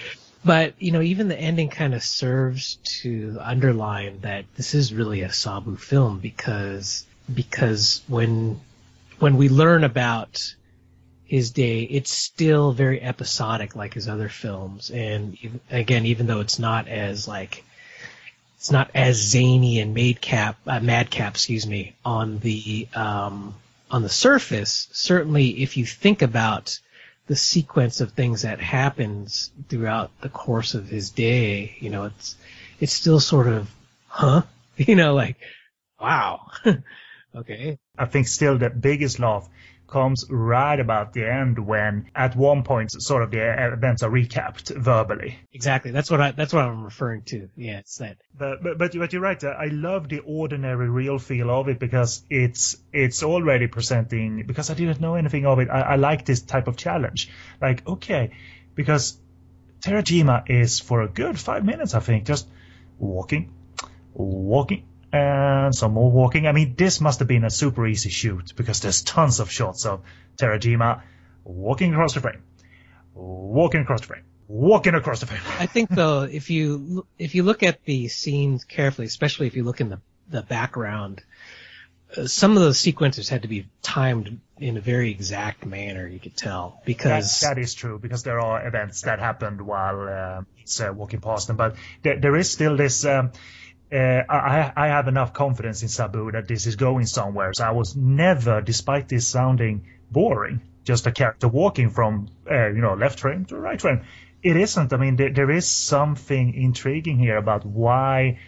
but 0.43 0.73
you 0.79 0.91
know 0.91 1.01
even 1.01 1.27
the 1.27 1.39
ending 1.39 1.69
kind 1.69 1.93
of 1.93 2.03
serves 2.03 2.77
to 2.83 3.37
underline 3.39 4.19
that 4.21 4.45
this 4.55 4.73
is 4.73 4.93
really 4.93 5.21
a 5.21 5.31
sabu 5.31 5.75
film 5.75 6.19
because 6.19 7.05
because 7.33 8.01
when 8.07 8.59
when 9.19 9.37
we 9.37 9.49
learn 9.49 9.83
about 9.83 10.55
his 11.31 11.51
day, 11.51 11.83
it's 11.83 12.11
still 12.11 12.73
very 12.73 13.01
episodic 13.01 13.73
like 13.73 13.93
his 13.93 14.09
other 14.09 14.27
films. 14.27 14.89
And 14.89 15.37
again, 15.69 16.05
even 16.05 16.27
though 16.27 16.41
it's 16.41 16.59
not 16.59 16.89
as 16.89 17.25
like, 17.25 17.63
it's 18.61 18.69
not 18.69 18.91
as 18.93 19.17
zany 19.17 19.79
and 19.79 19.95
madcap, 19.95 20.55
uh, 20.67 20.79
madcap, 20.79 21.33
excuse 21.33 21.65
me, 21.65 21.95
on 22.05 22.37
the, 22.37 22.87
um, 22.93 23.55
on 23.89 24.03
the 24.03 24.09
surface, 24.09 24.87
certainly 24.91 25.63
if 25.63 25.77
you 25.77 25.85
think 25.87 26.21
about 26.21 26.79
the 27.25 27.35
sequence 27.35 28.01
of 28.01 28.11
things 28.11 28.43
that 28.43 28.59
happens 28.59 29.49
throughout 29.67 30.11
the 30.21 30.29
course 30.29 30.75
of 30.75 30.87
his 30.87 31.09
day, 31.09 31.75
you 31.79 31.89
know, 31.89 32.05
it's, 32.05 32.35
it's 32.79 32.93
still 32.93 33.19
sort 33.19 33.47
of, 33.47 33.67
huh? 34.07 34.43
You 34.77 34.95
know, 34.95 35.15
like, 35.15 35.37
wow. 35.99 36.45
okay. 37.35 37.79
I 37.97 38.05
think 38.05 38.27
still 38.27 38.59
the 38.59 38.69
biggest 38.69 39.17
laugh 39.17 39.49
comes 39.91 40.25
right 40.29 40.79
about 40.79 41.13
the 41.13 41.29
end 41.29 41.59
when 41.59 42.09
at 42.15 42.35
one 42.35 42.63
point 42.63 42.91
sort 42.91 43.21
of 43.21 43.29
the 43.31 43.73
events 43.73 44.01
are 44.01 44.09
recapped 44.09 44.75
verbally. 44.75 45.37
Exactly. 45.53 45.91
That's 45.91 46.09
what 46.09 46.21
I. 46.21 46.31
That's 46.31 46.53
what 46.53 46.65
I'm 46.65 46.83
referring 46.83 47.23
to. 47.23 47.49
Yeah, 47.55 47.79
it's 47.79 47.97
that. 47.97 48.17
But, 48.37 48.63
but 48.63 48.77
but 48.77 48.93
but 48.93 49.13
you're 49.13 49.21
right. 49.21 49.43
I 49.43 49.65
love 49.65 50.09
the 50.09 50.19
ordinary, 50.19 50.89
real 50.89 51.19
feel 51.19 51.51
of 51.51 51.67
it 51.69 51.77
because 51.77 52.23
it's 52.29 52.77
it's 52.91 53.21
already 53.21 53.67
presenting. 53.67 54.43
Because 54.47 54.69
I 54.69 54.73
didn't 54.73 55.01
know 55.01 55.15
anything 55.15 55.45
of 55.45 55.59
it, 55.59 55.69
I, 55.69 55.81
I 55.81 55.95
like 55.97 56.25
this 56.25 56.41
type 56.41 56.67
of 56.67 56.77
challenge. 56.77 57.29
Like 57.61 57.85
okay, 57.87 58.31
because 58.73 59.17
Terajima 59.81 60.49
is 60.49 60.79
for 60.79 61.01
a 61.01 61.07
good 61.07 61.39
five 61.39 61.65
minutes, 61.65 61.93
I 61.93 61.99
think, 61.99 62.25
just 62.25 62.47
walking, 62.97 63.53
walking, 64.13 64.85
and 65.13 65.75
some 65.75 65.93
more 65.93 66.11
walking. 66.11 66.47
I 66.47 66.51
mean, 66.51 66.75
this 66.75 67.01
must 67.01 67.19
have 67.19 67.27
been 67.27 67.43
a 67.43 67.49
super 67.49 67.85
easy 67.85 68.09
shoot 68.09 68.53
because 68.55 68.79
there's 68.81 69.01
tons 69.03 69.39
of 69.39 69.51
shots 69.51 69.85
of 69.85 70.01
Terajima 70.37 71.01
walking 71.43 71.93
across 71.93 72.13
the 72.13 72.21
frame, 72.21 72.41
walking 73.13 73.81
across 73.81 74.01
the 74.01 74.07
frame, 74.07 74.23
walking 74.47 74.95
across 74.95 75.19
the 75.19 75.25
frame. 75.25 75.41
I 75.59 75.65
think 75.65 75.89
though, 75.89 76.21
if 76.31 76.49
you 76.49 77.05
if 77.17 77.35
you 77.35 77.43
look 77.43 77.63
at 77.63 77.83
the 77.83 78.07
scenes 78.07 78.63
carefully, 78.63 79.07
especially 79.07 79.47
if 79.47 79.55
you 79.55 79.63
look 79.63 79.81
in 79.81 79.89
the 79.89 79.99
the 80.29 80.41
background, 80.41 81.21
uh, 82.15 82.25
some 82.25 82.55
of 82.55 82.61
those 82.61 82.79
sequences 82.79 83.27
had 83.27 83.41
to 83.41 83.49
be 83.49 83.67
timed 83.81 84.39
in 84.59 84.77
a 84.77 84.81
very 84.81 85.11
exact 85.11 85.65
manner. 85.65 86.07
You 86.07 86.19
could 86.19 86.37
tell 86.37 86.75
That, 86.77 86.85
because 86.85 87.41
that 87.41 87.57
is 87.57 87.73
true 87.73 87.99
because 87.99 88.23
there 88.23 88.39
are 88.39 88.65
events 88.65 89.01
that 89.01 89.19
happened 89.19 89.61
while 89.61 90.07
uh, 90.07 90.41
he's 90.55 90.79
uh, 90.79 90.93
walking 90.93 91.19
past 91.19 91.47
them, 91.47 91.57
but 91.57 91.75
there, 92.01 92.17
there 92.19 92.35
is 92.37 92.49
still 92.49 92.77
this. 92.77 93.03
Um, 93.03 93.31
uh, 93.91 94.23
I, 94.29 94.71
I 94.75 94.87
have 94.87 95.07
enough 95.07 95.33
confidence 95.33 95.81
in 95.81 95.89
Sabu 95.89 96.31
that 96.31 96.47
this 96.47 96.65
is 96.65 96.75
going 96.75 97.05
somewhere. 97.05 97.53
So 97.53 97.65
I 97.65 97.71
was 97.71 97.95
never, 97.95 98.61
despite 98.61 99.09
this 99.09 99.27
sounding 99.27 99.85
boring, 100.09 100.61
just 100.83 101.07
a 101.07 101.11
character 101.11 101.47
walking 101.47 101.89
from 101.89 102.29
uh, 102.49 102.67
you 102.67 102.81
know 102.81 102.93
left 102.93 103.19
frame 103.19 103.45
to 103.45 103.57
right 103.57 103.79
frame. 103.79 104.01
It 104.41 104.57
isn't. 104.57 104.91
I 104.93 104.97
mean, 104.97 105.15
there, 105.17 105.31
there 105.31 105.51
is 105.51 105.67
something 105.67 106.53
intriguing 106.53 107.19
here 107.19 107.37
about 107.37 107.65
why 107.65 108.39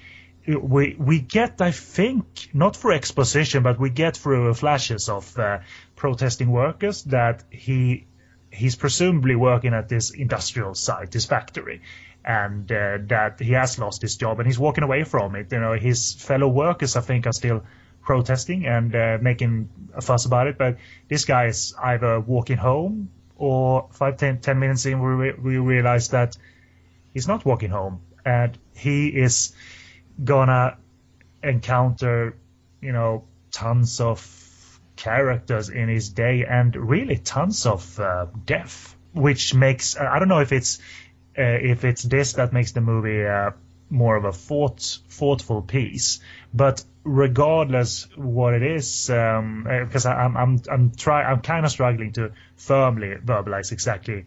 we 0.47 0.95
we 0.97 1.19
get, 1.19 1.61
I 1.61 1.71
think, 1.71 2.49
not 2.53 2.75
for 2.75 2.91
exposition, 2.91 3.63
but 3.63 3.79
we 3.79 3.89
get 3.89 4.17
through 4.17 4.53
flashes 4.53 5.09
of 5.09 5.37
uh, 5.37 5.59
protesting 5.95 6.49
workers 6.51 7.03
that 7.05 7.43
he 7.49 8.05
he's 8.51 8.75
presumably 8.75 9.35
working 9.35 9.73
at 9.73 9.89
this 9.89 10.11
industrial 10.11 10.75
site, 10.75 11.11
this 11.11 11.25
factory, 11.25 11.81
and 12.25 12.71
uh, 12.71 12.97
that 13.07 13.39
he 13.39 13.51
has 13.51 13.77
lost 13.79 14.01
his 14.01 14.15
job 14.15 14.39
and 14.39 14.47
he's 14.47 14.59
walking 14.59 14.83
away 14.83 15.03
from 15.03 15.35
it. 15.35 15.51
You 15.51 15.59
know, 15.59 15.73
his 15.73 16.13
fellow 16.13 16.47
workers, 16.47 16.95
I 16.95 17.01
think, 17.01 17.27
are 17.27 17.33
still 17.33 17.63
protesting 18.01 18.65
and 18.65 18.95
uh, 18.95 19.17
making 19.21 19.69
a 19.95 20.01
fuss 20.01 20.25
about 20.25 20.47
it, 20.47 20.57
but 20.57 20.77
this 21.07 21.25
guy 21.25 21.45
is 21.47 21.73
either 21.81 22.19
walking 22.19 22.57
home 22.57 23.09
or 23.37 23.89
five, 23.91 24.17
ten, 24.17 24.39
ten 24.39 24.59
minutes 24.59 24.85
in, 24.85 25.01
we, 25.01 25.09
re- 25.09 25.33
we 25.41 25.57
realize 25.57 26.09
that 26.09 26.37
he's 27.13 27.27
not 27.27 27.45
walking 27.45 27.69
home 27.69 28.01
and 28.25 28.57
he 28.75 29.07
is 29.07 29.53
gonna 30.23 30.77
encounter, 31.41 32.37
you 32.81 32.91
know, 32.91 33.25
tons 33.51 33.99
of 33.99 34.79
characters 34.95 35.69
in 35.69 35.89
his 35.89 36.09
day 36.09 36.45
and 36.45 36.75
really 36.75 37.17
tons 37.17 37.65
of 37.65 37.99
uh, 37.99 38.27
death, 38.45 38.95
which 39.13 39.53
makes 39.53 39.97
I 39.97 40.19
don't 40.19 40.27
know 40.27 40.39
if 40.39 40.51
it's 40.51 40.79
if 41.41 41.83
it's 41.83 42.03
this 42.03 42.33
that 42.33 42.53
makes 42.53 42.71
the 42.71 42.81
movie 42.81 43.25
uh, 43.25 43.51
more 43.89 44.15
of 44.15 44.25
a 44.25 44.31
thought 44.31 44.99
thoughtful 45.09 45.61
piece, 45.61 46.19
but 46.53 46.83
regardless 47.03 48.07
what 48.15 48.53
it 48.53 48.63
is, 48.63 49.09
um, 49.09 49.67
because 49.85 50.05
I, 50.05 50.13
I'm 50.13 50.37
I'm 50.37 50.61
I'm 50.71 50.91
try 50.91 51.23
I'm 51.23 51.41
kind 51.41 51.65
of 51.65 51.71
struggling 51.71 52.13
to 52.13 52.31
firmly 52.55 53.15
verbalize 53.23 53.71
exactly. 53.71 54.25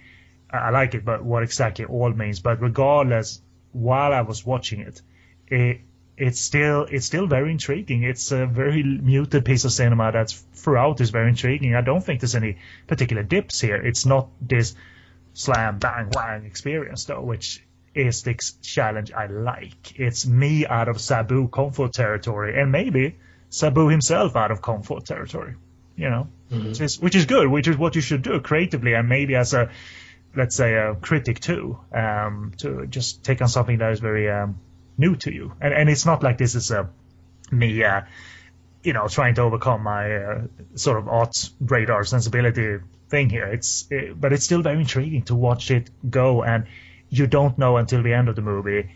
I 0.50 0.56
I 0.58 0.70
like 0.70 0.94
it, 0.94 1.04
but 1.04 1.24
what 1.24 1.42
exactly 1.42 1.84
all 1.84 2.10
means. 2.10 2.40
But 2.40 2.60
regardless, 2.60 3.40
while 3.72 4.12
I 4.12 4.22
was 4.22 4.44
watching 4.44 4.80
it, 4.80 5.02
it 5.48 5.80
it's 6.16 6.40
still 6.40 6.86
it's 6.90 7.06
still 7.06 7.26
very 7.26 7.50
intriguing. 7.50 8.02
It's 8.02 8.32
a 8.32 8.46
very 8.46 8.82
muted 8.82 9.44
piece 9.44 9.64
of 9.64 9.72
cinema 9.72 10.12
that's 10.12 10.32
throughout 10.54 11.00
is 11.00 11.10
very 11.10 11.28
intriguing. 11.28 11.74
I 11.74 11.82
don't 11.82 12.02
think 12.02 12.20
there's 12.20 12.34
any 12.34 12.58
particular 12.86 13.22
dips 13.22 13.60
here. 13.60 13.76
It's 13.76 14.06
not 14.06 14.28
this 14.40 14.74
slam 15.36 15.78
bang 15.78 16.08
wang 16.12 16.46
experience 16.46 17.04
though, 17.04 17.20
which 17.20 17.62
is 17.94 18.22
the 18.22 18.34
challenge 18.62 19.12
I 19.12 19.26
like. 19.26 19.98
It's 20.00 20.26
me 20.26 20.66
out 20.66 20.88
of 20.88 21.00
Sabu 21.00 21.48
comfort 21.48 21.92
territory, 21.92 22.60
and 22.60 22.72
maybe 22.72 23.16
Sabu 23.50 23.88
himself 23.88 24.34
out 24.34 24.50
of 24.50 24.62
comfort 24.62 25.04
territory. 25.04 25.54
You 25.96 26.10
know, 26.10 26.28
which 26.50 26.80
is 26.80 26.98
which 26.98 27.14
is 27.14 27.26
good, 27.26 27.48
which 27.48 27.68
is 27.68 27.76
what 27.76 27.94
you 27.94 28.00
should 28.00 28.22
do 28.22 28.40
creatively, 28.40 28.94
and 28.94 29.08
maybe 29.08 29.34
as 29.34 29.54
a 29.54 29.70
let's 30.34 30.56
say 30.56 30.74
a 30.74 30.94
critic 30.94 31.40
too, 31.40 31.78
um, 31.92 32.52
to 32.58 32.86
just 32.86 33.22
take 33.22 33.40
on 33.40 33.48
something 33.48 33.78
that 33.78 33.92
is 33.92 34.00
very 34.00 34.30
um, 34.30 34.58
new 34.98 35.16
to 35.16 35.32
you. 35.32 35.52
And 35.60 35.72
and 35.72 35.88
it's 35.88 36.06
not 36.06 36.22
like 36.22 36.38
this 36.38 36.54
is 36.54 36.70
a 36.70 36.88
me 37.50 37.84
uh, 37.84 38.02
you 38.82 38.92
know, 38.92 39.08
trying 39.08 39.34
to 39.34 39.42
overcome 39.42 39.82
my 39.82 40.16
uh, 40.16 40.42
sort 40.76 40.98
of 40.98 41.08
art 41.08 41.50
radar 41.60 42.04
sensibility 42.04 42.78
thing 43.08 43.30
here. 43.30 43.46
It's 43.46 43.86
it, 43.90 44.20
but 44.20 44.32
it's 44.32 44.44
still 44.44 44.62
very 44.62 44.80
intriguing 44.80 45.22
to 45.24 45.34
watch 45.34 45.70
it 45.70 45.90
go, 46.08 46.42
and 46.42 46.66
you 47.08 47.26
don't 47.26 47.56
know 47.58 47.76
until 47.76 48.02
the 48.02 48.12
end 48.12 48.28
of 48.28 48.36
the 48.36 48.42
movie. 48.42 48.90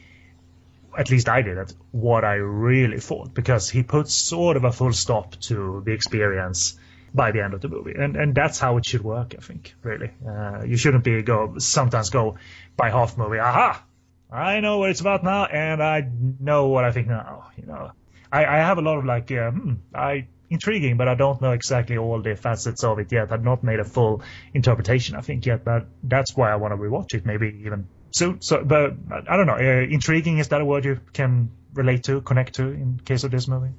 At 0.98 1.10
least 1.10 1.28
I 1.28 1.42
didn't. 1.42 1.74
What 1.92 2.24
I 2.24 2.34
really 2.34 2.98
thought 2.98 3.32
because 3.32 3.70
he 3.70 3.82
puts 3.82 4.12
sort 4.12 4.56
of 4.56 4.64
a 4.64 4.72
full 4.72 4.92
stop 4.92 5.36
to 5.42 5.82
the 5.84 5.92
experience 5.92 6.76
by 7.14 7.30
the 7.30 7.42
end 7.42 7.54
of 7.54 7.60
the 7.60 7.68
movie, 7.68 7.94
and 7.96 8.16
and 8.16 8.34
that's 8.34 8.58
how 8.58 8.76
it 8.76 8.86
should 8.86 9.02
work. 9.02 9.34
I 9.38 9.40
think 9.40 9.74
really, 9.82 10.10
uh, 10.26 10.62
you 10.64 10.76
shouldn't 10.76 11.04
be 11.04 11.22
go 11.22 11.58
sometimes 11.58 12.10
go 12.10 12.38
by 12.76 12.90
half 12.90 13.16
movie. 13.16 13.38
Aha, 13.38 13.84
I 14.30 14.60
know 14.60 14.78
what 14.78 14.90
it's 14.90 15.00
about 15.00 15.24
now, 15.24 15.44
and 15.46 15.82
I 15.82 16.08
know 16.40 16.68
what 16.68 16.84
I 16.84 16.92
think 16.92 17.08
now. 17.08 17.50
You 17.56 17.66
know, 17.66 17.92
I, 18.30 18.44
I 18.44 18.56
have 18.58 18.78
a 18.78 18.82
lot 18.82 18.98
of 18.98 19.04
like, 19.04 19.30
uh, 19.32 19.50
hmm, 19.50 19.74
I 19.94 20.26
intriguing, 20.50 20.96
but 20.96 21.08
I 21.08 21.14
don't 21.14 21.40
know 21.40 21.52
exactly 21.52 21.96
all 21.96 22.20
the 22.20 22.34
facets 22.36 22.84
of 22.84 22.98
it 22.98 23.10
yet. 23.10 23.32
I've 23.32 23.44
not 23.44 23.62
made 23.62 23.78
a 23.78 23.84
full 23.84 24.22
interpretation, 24.52 25.16
I 25.16 25.20
think, 25.20 25.46
yet. 25.46 25.64
But 25.64 25.86
that's 26.02 26.36
why 26.36 26.50
I 26.50 26.56
want 26.56 26.72
to 26.72 26.76
rewatch 26.76 27.14
it, 27.14 27.24
maybe 27.24 27.62
even 27.64 27.86
soon. 28.10 28.42
So, 28.42 28.62
but 28.64 28.94
I 29.28 29.36
don't 29.36 29.46
know. 29.46 29.54
Uh, 29.54 29.86
intriguing 29.88 30.38
is 30.38 30.48
that 30.48 30.60
a 30.60 30.64
word 30.64 30.84
you 30.84 31.00
can 31.12 31.50
relate 31.72 32.04
to, 32.04 32.20
connect 32.20 32.56
to 32.56 32.68
in 32.68 33.00
case 33.04 33.24
of 33.24 33.30
this 33.30 33.46
movie? 33.48 33.70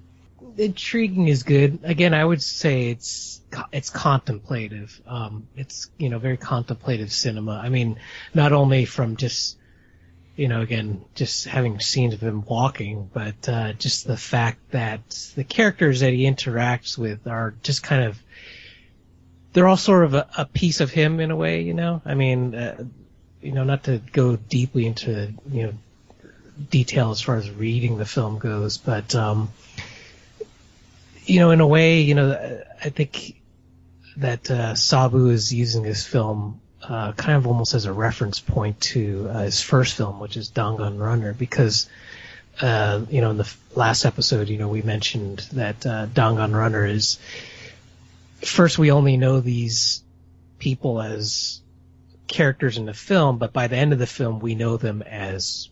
Intriguing 0.58 1.28
is 1.28 1.44
good. 1.44 1.80
Again, 1.84 2.14
I 2.14 2.24
would 2.24 2.42
say 2.42 2.90
it's 2.90 3.42
it's 3.72 3.90
contemplative. 3.90 5.02
Um, 5.06 5.48
it's 5.56 5.90
you 5.98 6.10
know 6.10 6.20
very 6.20 6.38
contemplative 6.38 7.12
cinema. 7.12 7.54
I 7.54 7.70
mean, 7.70 8.00
not 8.34 8.52
only 8.54 8.86
from 8.86 9.18
just 9.18 9.58
you 10.36 10.48
know, 10.48 10.62
again, 10.62 11.04
just 11.16 11.46
having 11.46 11.80
scenes 11.80 12.14
of 12.14 12.22
him 12.22 12.44
walking, 12.46 13.10
but 13.14 13.50
uh, 13.50 13.74
just 13.74 14.08
the 14.08 14.18
fact 14.18 14.60
that 14.72 15.02
the 15.36 15.44
characters 15.44 16.00
that 16.00 16.14
he 16.14 16.24
interacts 16.24 16.98
with 16.98 17.28
are 17.28 17.54
just 17.64 17.84
kind 17.84 18.04
of, 18.04 18.22
they're 19.54 19.68
all 19.68 19.78
sort 19.78 20.06
of 20.06 20.14
a, 20.14 20.28
a 20.38 20.46
piece 20.46 20.80
of 20.80 20.90
him 20.90 21.20
in 21.20 21.32
a 21.32 21.36
way, 21.36 21.62
you 21.62 21.74
know. 21.74 22.02
I 22.06 22.14
mean, 22.14 22.56
uh, 22.56 22.84
you 23.42 23.52
know, 23.52 23.64
not 23.64 23.84
to 23.84 24.02
go 24.12 24.36
deeply 24.36 24.86
into 24.86 25.34
you 25.52 25.64
know 25.64 25.74
detail 26.70 27.12
as 27.12 27.22
far 27.22 27.36
as 27.36 27.50
reading 27.50 27.98
the 27.98 28.06
film 28.06 28.40
goes, 28.40 28.78
but 28.78 29.14
um, 29.16 29.52
you 31.26 31.40
know, 31.40 31.52
in 31.52 31.60
a 31.60 31.68
way, 31.68 32.02
you 32.02 32.16
know, 32.16 32.64
I 32.84 32.90
think 32.90 33.42
that 34.18 34.50
uh, 34.50 34.76
Sabu 34.76 35.30
is 35.30 35.54
using 35.54 35.84
this 35.84 36.06
film 36.06 36.61
uh, 36.84 37.12
kind 37.14 37.38
of 37.38 37.48
almost 37.48 37.74
as 37.74 37.86
a 37.86 37.94
reference 37.94 38.40
point 38.40 38.80
to 38.82 39.30
uh, 39.30 39.40
his 39.44 39.62
first 39.62 39.96
film, 39.96 40.20
which 40.20 40.38
is 40.38 40.50
Dangan 40.50 41.00
Runner, 41.00 41.34
because 41.34 41.88
uh, 42.60 43.02
you 43.10 43.22
know 43.22 43.32
in 43.32 43.38
the 43.38 43.54
last 43.76 44.06
episode, 44.06 44.50
you 44.50 44.58
know 44.58 44.68
we 44.68 44.82
mentioned 44.82 45.40
that 45.54 45.86
uh, 45.86 46.08
Dangan 46.08 46.56
Runner 46.56 46.86
is 46.86 47.20
first 48.42 48.80
we 48.80 48.92
only 48.92 49.18
know 49.18 49.40
these 49.40 50.04
people 50.60 51.02
as 51.02 51.62
characters 52.28 52.78
in 52.78 52.86
the 52.86 52.94
film, 52.94 53.38
but 53.38 53.54
by 53.54 53.68
the 53.68 53.76
end 53.76 53.94
of 53.94 54.00
the 54.00 54.08
film 54.08 54.40
we 54.40 54.56
know 54.56 54.78
them 54.78 55.02
as 55.02 55.70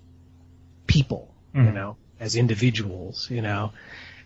people, 0.85 1.33
mm-hmm. 1.55 1.67
you 1.67 1.73
know, 1.73 1.97
as 2.19 2.35
individuals, 2.35 3.29
you 3.31 3.41
know, 3.41 3.71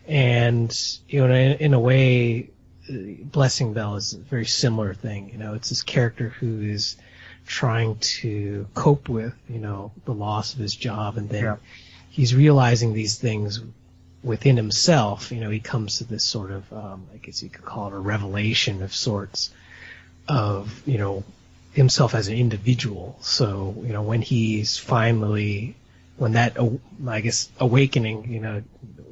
and 0.08 0.76
you 1.08 1.26
know 1.26 1.34
in, 1.34 1.58
in 1.60 1.74
a 1.74 1.80
way 1.80 2.50
Blessing 2.90 3.74
Bell 3.74 3.96
is 3.96 4.14
a 4.14 4.18
very 4.18 4.46
similar 4.46 4.94
thing. 4.94 5.30
You 5.32 5.38
know, 5.38 5.54
it's 5.54 5.70
this 5.70 5.84
character 5.84 6.30
who 6.30 6.62
is 6.62 6.98
trying 7.46 7.98
to 7.98 8.68
cope 8.74 9.10
with, 9.10 9.34
you 9.50 9.60
know, 9.60 9.92
the 10.06 10.14
loss 10.14 10.54
of 10.54 10.60
his 10.60 10.76
job, 10.76 11.18
and 11.18 11.30
then 11.30 11.44
yeah. 11.44 11.56
he's 12.10 12.36
realizing 12.36 12.94
these 12.94 13.18
things 13.18 13.62
within 14.24 14.58
himself. 14.58 15.32
You 15.32 15.40
know, 15.40 15.50
he 15.50 15.60
comes 15.60 15.98
to 16.00 16.04
this 16.04 16.26
sort 16.26 16.52
of, 16.52 16.74
um, 16.74 17.08
I 17.14 17.18
guess 17.18 17.42
you 17.44 17.50
could 17.50 17.66
call 17.66 17.88
it 17.88 17.94
a 17.94 18.00
revelation 18.00 18.82
of 18.82 18.94
sorts 18.94 19.52
of, 20.28 20.82
you 20.88 20.98
know, 20.98 21.24
himself 21.74 22.16
as 22.16 22.28
an 22.28 22.36
individual. 22.36 23.18
So, 23.22 23.76
you 23.78 23.94
know, 23.94 24.04
when 24.04 24.22
he's 24.22 24.78
finally, 24.78 25.76
when 26.18 26.34
that, 26.34 26.58
I 27.08 27.22
guess, 27.22 27.50
awakening, 27.60 28.32
you 28.32 28.40
know, 28.40 28.64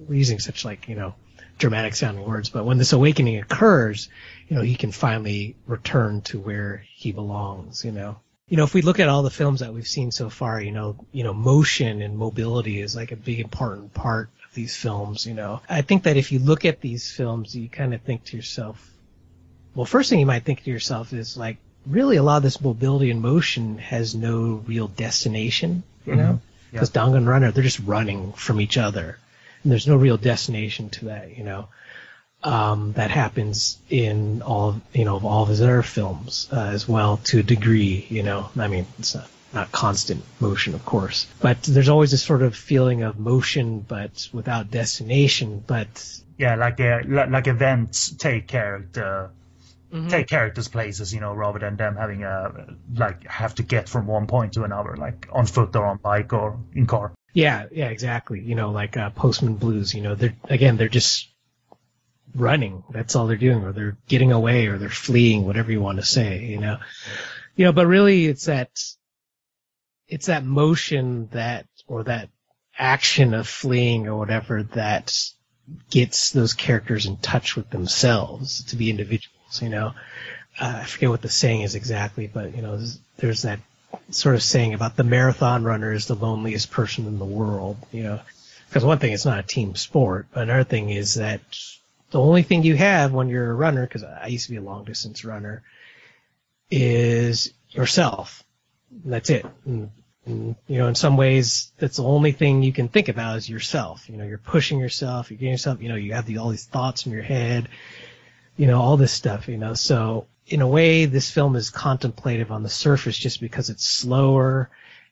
using 0.09 0.39
such 0.39 0.65
like, 0.65 0.88
you 0.88 0.95
know, 0.95 1.15
dramatic 1.62 1.95
sounding 1.95 2.26
words, 2.26 2.49
but 2.49 2.66
when 2.66 2.78
this 2.78 2.91
awakening 2.91 3.38
occurs, 3.38 4.09
you 4.49 4.55
know, 4.57 4.64
he 4.64 4.76
can 4.76 4.91
finally 4.91 5.55
return 5.68 6.22
to 6.22 6.39
where 6.39 6.84
he 6.93 7.12
belongs, 7.12 7.86
you 7.86 7.91
know. 7.91 8.18
You 8.49 8.57
know, 8.57 8.64
if 8.64 8.74
we 8.74 8.82
look 8.82 8.99
at 8.99 9.07
all 9.07 9.24
the 9.24 9.30
films 9.30 9.62
that 9.62 9.74
we've 9.74 9.88
seen 9.88 10.12
so 10.12 10.30
far, 10.30 10.59
you 10.59 10.72
know, 10.72 10.97
you 11.14 11.24
know, 11.24 11.34
motion 11.34 12.01
and 12.01 12.18
mobility 12.18 12.82
is 12.82 12.95
like 12.95 13.14
a 13.14 13.16
big 13.16 13.39
important 13.39 13.93
part 13.93 14.30
of 14.43 14.53
these 14.53 14.76
films, 14.76 15.26
you 15.26 15.34
know. 15.34 15.62
I 15.70 15.84
think 15.84 16.03
that 16.03 16.18
if 16.18 16.34
you 16.34 16.39
look 16.39 16.66
at 16.66 16.82
these 16.82 17.09
films, 17.09 17.55
you 17.55 17.70
kind 17.70 17.93
of 17.93 18.01
think 18.01 18.26
to 18.26 18.36
yourself, 18.36 18.91
well, 19.74 19.86
first 19.86 20.09
thing 20.09 20.20
you 20.20 20.26
might 20.26 20.43
think 20.43 20.64
to 20.64 20.72
yourself 20.72 21.14
is 21.14 21.38
like, 21.38 21.57
really 21.86 22.18
a 22.18 22.24
lot 22.24 22.38
of 22.38 22.43
this 22.43 22.59
mobility 22.59 23.09
and 23.09 23.22
motion 23.22 23.78
has 23.78 24.14
no 24.14 24.64
real 24.68 24.88
destination, 24.88 25.84
you 26.05 26.14
mm-hmm. 26.14 26.22
know? 26.22 26.41
Because 26.72 26.93
yep. 26.93 27.05
Dangan 27.05 27.28
Runner, 27.28 27.51
they're 27.51 27.64
just 27.64 27.80
running 27.80 28.34
from 28.34 28.59
each 28.59 28.78
other 28.78 29.18
and 29.64 29.72
there's 29.72 29.88
no 29.88 29.95
real 29.95 30.18
destination 30.18 30.89
to 30.89 31.05
that, 31.05 31.38
you 31.38 31.43
know. 31.43 31.68
Um, 32.43 32.93
that 32.93 33.12
happens 33.12 33.78
in 33.88 34.41
all, 34.41 34.82
you 34.93 35.05
know, 35.05 35.16
of 35.16 35.26
all 35.26 35.43
of 35.43 35.49
his 35.49 35.62
other 35.62 35.84
films 35.84 36.47
uh, 36.51 36.72
as 36.74 36.88
well 36.88 37.18
to 37.26 37.39
a 37.39 37.43
degree, 37.43 38.07
you 38.09 38.24
know. 38.24 38.49
I 38.57 38.68
mean, 38.68 38.88
it's 38.97 39.14
not, 39.14 39.30
not 39.53 39.72
constant 39.72 40.24
motion, 40.39 40.74
of 40.74 40.84
course, 40.84 41.28
but 41.39 41.62
there's 41.62 41.89
always 41.89 42.09
this 42.09 42.24
sort 42.24 42.41
of 42.41 42.55
feeling 42.55 43.03
of 43.03 43.20
motion, 43.20 43.82
but 43.82 44.28
without 44.34 44.72
destination. 44.72 45.64
But 45.66 46.20
yeah, 46.39 46.55
like 46.55 46.80
a, 46.80 47.01
like 47.05 47.45
events 47.45 48.09
take 48.09 48.47
character, 48.47 49.30
mm-hmm. 49.93 50.07
take 50.07 50.26
characters 50.28 50.68
places, 50.68 51.14
you 51.14 51.20
know, 51.20 51.36
rather 51.36 51.59
than 51.59 51.76
them 51.76 51.95
having 51.95 52.24
a 52.24 52.74
like 52.95 53.28
have 53.28 53.53
to 53.55 53.64
get 53.64 53.88
from 53.88 54.07
one 54.07 54.26
point 54.26 54.53
to 54.53 54.64
another, 54.64 54.97
like 54.97 55.28
on 55.32 55.45
foot 55.45 55.76
or 55.76 55.86
on 55.86 55.97
bike 55.97 56.34
or 56.34 56.57
in 56.74 56.88
car. 56.88 57.14
Yeah, 57.34 57.67
yeah, 57.71 57.88
exactly. 57.89 58.41
You 58.41 58.55
know, 58.55 58.71
like 58.71 58.97
uh, 58.97 59.09
Postman 59.11 59.55
Blues. 59.55 59.93
You 59.93 60.01
know, 60.01 60.15
they're 60.15 60.36
again, 60.45 60.77
they're 60.77 60.89
just 60.89 61.29
running. 62.36 62.84
That's 62.89 63.15
all 63.15 63.27
they're 63.27 63.38
doing, 63.38 63.63
or 63.63 63.71
they're 63.71 63.97
getting 64.07 64.32
away, 64.32 64.67
or 64.67 64.77
they're 64.77 64.89
fleeing, 64.89 65.45
whatever 65.45 65.71
you 65.71 65.82
want 65.82 65.99
to 65.99 66.05
say. 66.05 66.45
You 66.45 66.59
know, 66.59 66.77
you 67.55 67.65
know, 67.65 67.71
but 67.71 67.88
really, 67.88 68.27
it's 68.27 68.45
that 68.45 68.69
it's 70.07 70.25
that 70.27 70.43
motion 70.43 71.29
that 71.32 71.67
or 71.88 72.03
that 72.03 72.29
action 72.77 73.34
of 73.34 73.47
fleeing 73.47 74.07
or 74.07 74.17
whatever 74.17 74.63
that 74.63 75.17
gets 75.89 76.32
those 76.32 76.53
characters 76.53 77.05
in 77.05 77.15
touch 77.17 77.55
with 77.55 77.69
themselves 77.69 78.63
to 78.65 78.75
be 78.75 78.89
individuals. 78.89 79.61
You 79.61 79.69
know, 79.69 79.93
uh, 80.59 80.79
I 80.82 80.84
forget 80.84 81.09
what 81.09 81.21
the 81.21 81.29
saying 81.29 81.61
is 81.61 81.75
exactly, 81.75 82.27
but 82.27 82.55
you 82.55 82.61
know, 82.61 82.77
there's, 82.77 82.99
there's 83.17 83.41
that 83.43 83.59
sort 84.09 84.35
of 84.35 84.43
saying 84.43 84.73
about 84.73 84.95
the 84.95 85.03
marathon 85.03 85.63
runner 85.63 85.93
is 85.93 86.07
the 86.07 86.15
loneliest 86.15 86.71
person 86.71 87.07
in 87.07 87.19
the 87.19 87.25
world, 87.25 87.77
you 87.91 88.03
know. 88.03 88.19
Because 88.67 88.85
one 88.85 88.99
thing, 88.99 89.11
it's 89.11 89.25
not 89.25 89.39
a 89.39 89.43
team 89.43 89.75
sport, 89.75 90.27
but 90.33 90.43
another 90.43 90.63
thing 90.63 90.89
is 90.89 91.15
that 91.15 91.41
the 92.11 92.19
only 92.19 92.43
thing 92.43 92.63
you 92.63 92.75
have 92.75 93.11
when 93.11 93.27
you're 93.27 93.51
a 93.51 93.53
runner, 93.53 93.85
because 93.85 94.03
I 94.03 94.27
used 94.27 94.45
to 94.45 94.51
be 94.51 94.57
a 94.57 94.61
long 94.61 94.85
distance 94.85 95.25
runner, 95.25 95.63
is 96.69 97.53
yourself. 97.69 98.43
That's 99.03 99.29
it. 99.29 99.45
And, 99.65 99.91
and, 100.25 100.55
you 100.67 100.77
know, 100.77 100.87
in 100.87 100.95
some 100.95 101.17
ways, 101.17 101.71
that's 101.79 101.97
the 101.97 102.03
only 102.03 102.31
thing 102.31 102.63
you 102.63 102.71
can 102.71 102.87
think 102.87 103.09
about 103.09 103.37
is 103.37 103.49
yourself. 103.49 104.09
You 104.09 104.17
know, 104.17 104.25
you're 104.25 104.37
pushing 104.37 104.79
yourself, 104.79 105.31
you're 105.31 105.37
getting 105.37 105.53
yourself, 105.53 105.81
you 105.81 105.89
know, 105.89 105.95
you 105.95 106.13
have 106.13 106.25
the, 106.25 106.37
all 106.37 106.49
these 106.49 106.65
thoughts 106.65 107.05
in 107.05 107.11
your 107.11 107.23
head, 107.23 107.67
you 108.55 108.67
know, 108.67 108.79
all 108.79 108.97
this 108.97 109.11
stuff, 109.11 109.47
you 109.47 109.57
know. 109.57 109.73
So 109.73 110.27
in 110.51 110.61
a 110.61 110.67
way, 110.67 111.05
this 111.05 111.31
film 111.31 111.55
is 111.55 111.69
contemplative 111.69 112.51
on 112.51 112.61
the 112.61 112.69
surface 112.69 113.17
just 113.17 113.39
because 113.39 113.69
it's 113.69 113.87
slower 113.87 114.69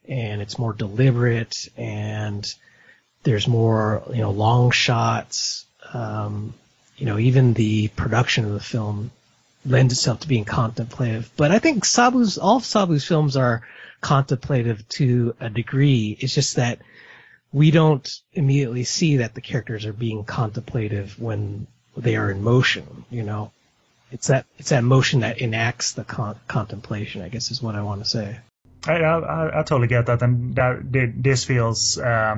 and 0.07 0.41
it's 0.41 0.59
more 0.59 0.73
deliberate 0.73 1.69
and 1.77 2.53
there's 3.23 3.47
more, 3.47 4.03
you 4.09 4.17
know, 4.17 4.31
long 4.31 4.71
shots. 4.71 5.65
Um, 5.93 6.53
you 6.97 7.05
know, 7.05 7.17
even 7.17 7.53
the 7.53 7.87
production 7.87 8.43
of 8.43 8.51
the 8.51 8.59
film 8.59 9.11
lends 9.65 9.93
itself 9.93 10.19
to 10.21 10.27
being 10.27 10.43
contemplative. 10.43 11.31
But 11.37 11.51
I 11.51 11.59
think 11.59 11.85
Sabu's, 11.85 12.37
all 12.37 12.57
of 12.57 12.63
Sabu's 12.63 13.05
films 13.05 13.37
are 13.37 13.65
contemplative 14.01 14.87
to 14.89 15.35
a 15.39 15.49
degree. 15.49 16.17
It's 16.19 16.35
just 16.35 16.57
that 16.57 16.79
we 17.53 17.71
don't 17.71 18.09
immediately 18.33 18.83
see 18.83 19.17
that 19.17 19.35
the 19.35 19.41
characters 19.41 19.85
are 19.85 19.93
being 19.93 20.25
contemplative 20.25 21.17
when 21.19 21.67
they 21.95 22.17
are 22.17 22.29
in 22.29 22.43
motion, 22.43 23.05
you 23.09 23.23
know 23.23 23.51
it's 24.11 24.27
that 24.27 24.45
it's 24.57 24.69
that 24.69 24.83
motion 24.83 25.21
that 25.21 25.39
enacts 25.41 25.93
the 25.93 26.03
con- 26.03 26.39
contemplation. 26.47 27.21
I 27.21 27.29
guess 27.29 27.51
is 27.51 27.61
what 27.61 27.75
I 27.75 27.81
want 27.81 28.03
to 28.03 28.09
say. 28.09 28.39
I, 28.87 28.93
I, 28.93 29.59
I 29.59 29.63
totally 29.63 29.87
get 29.87 30.05
that, 30.05 30.21
and 30.21 30.55
that 30.55 30.81
this 31.17 31.43
feels 31.43 31.97
uh, 31.97 32.37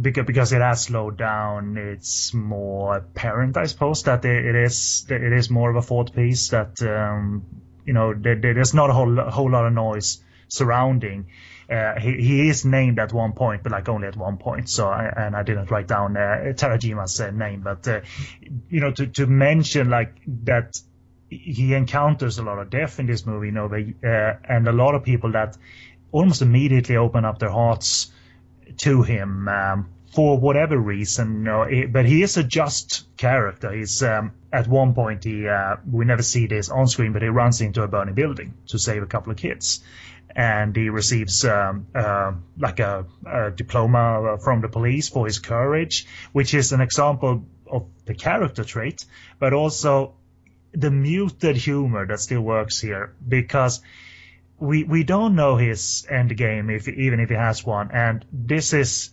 because 0.00 0.52
it 0.52 0.60
has 0.60 0.82
slowed 0.82 1.16
down. 1.16 1.76
It's 1.76 2.34
more 2.34 2.96
apparent, 2.96 3.56
I 3.56 3.66
suppose, 3.66 4.02
that 4.04 4.24
it 4.24 4.54
is 4.54 5.06
it 5.08 5.32
is 5.32 5.50
more 5.50 5.70
of 5.70 5.76
a 5.76 5.82
thought 5.82 6.14
piece 6.14 6.48
that 6.48 6.82
um, 6.82 7.44
you 7.84 7.92
know 7.92 8.14
there's 8.14 8.74
not 8.74 8.90
a 8.90 8.92
whole 8.92 9.16
whole 9.30 9.50
lot 9.50 9.66
of 9.66 9.72
noise 9.72 10.20
surrounding. 10.48 11.26
Uh, 11.72 11.98
he, 11.98 12.12
he 12.20 12.48
is 12.48 12.64
named 12.64 12.98
at 12.98 13.12
one 13.12 13.32
point, 13.32 13.62
but 13.62 13.72
like 13.72 13.88
only 13.88 14.06
at 14.06 14.16
one 14.16 14.36
point. 14.36 14.68
So, 14.68 14.88
I, 14.88 15.12
and 15.16 15.34
I 15.34 15.42
didn't 15.42 15.70
write 15.70 15.88
down 15.88 16.16
uh, 16.16 16.52
Terajima's 16.54 17.20
uh, 17.20 17.30
name, 17.30 17.62
but 17.62 17.88
uh, 17.88 18.00
you 18.68 18.80
know, 18.80 18.90
to 18.92 19.06
to 19.06 19.26
mention 19.26 19.88
like 19.88 20.14
that 20.44 20.76
he 21.30 21.74
encounters 21.74 22.38
a 22.38 22.42
lot 22.42 22.58
of 22.58 22.68
death 22.68 23.00
in 23.00 23.06
this 23.06 23.24
movie, 23.24 23.46
you 23.46 23.52
know, 23.52 23.68
they, 23.68 23.94
uh, 24.04 24.34
and 24.46 24.68
a 24.68 24.72
lot 24.72 24.94
of 24.94 25.02
people 25.02 25.32
that 25.32 25.56
almost 26.10 26.42
immediately 26.42 26.96
open 26.96 27.24
up 27.24 27.38
their 27.38 27.50
hearts 27.50 28.12
to 28.78 29.02
him 29.02 29.48
um, 29.48 29.88
for 30.12 30.38
whatever 30.38 30.76
reason. 30.76 31.38
You 31.38 31.44
know, 31.44 31.62
it, 31.62 31.92
but 31.92 32.04
he 32.04 32.22
is 32.22 32.36
a 32.36 32.44
just 32.44 33.04
character. 33.16 33.72
He's 33.72 34.02
um, 34.02 34.32
at 34.52 34.68
one 34.68 34.94
point 34.94 35.24
he 35.24 35.48
uh, 35.48 35.76
we 35.90 36.04
never 36.04 36.22
see 36.22 36.46
this 36.46 36.68
on 36.68 36.86
screen, 36.86 37.12
but 37.12 37.22
he 37.22 37.28
runs 37.28 37.60
into 37.60 37.82
a 37.82 37.88
burning 37.88 38.14
building 38.14 38.54
to 38.68 38.78
save 38.78 39.02
a 39.02 39.06
couple 39.06 39.32
of 39.32 39.38
kids. 39.38 39.82
And 40.34 40.74
he 40.74 40.88
receives 40.88 41.44
um, 41.44 41.86
uh, 41.94 42.32
like 42.58 42.80
a, 42.80 43.04
a 43.26 43.50
diploma 43.50 44.38
from 44.42 44.62
the 44.62 44.68
police 44.68 45.10
for 45.10 45.26
his 45.26 45.38
courage, 45.38 46.06
which 46.32 46.54
is 46.54 46.72
an 46.72 46.80
example 46.80 47.44
of 47.66 47.86
the 48.06 48.14
character 48.14 48.64
trait, 48.64 49.04
but 49.38 49.52
also 49.52 50.14
the 50.72 50.90
muted 50.90 51.56
humor 51.56 52.06
that 52.06 52.18
still 52.18 52.40
works 52.40 52.80
here 52.80 53.14
because 53.28 53.82
we 54.58 54.84
we 54.84 55.04
don't 55.04 55.34
know 55.34 55.56
his 55.56 56.06
end 56.08 56.34
game 56.36 56.70
if 56.70 56.88
even 56.88 57.20
if 57.20 57.28
he 57.28 57.34
has 57.34 57.64
one, 57.64 57.90
and 57.90 58.24
this 58.32 58.72
is 58.72 59.10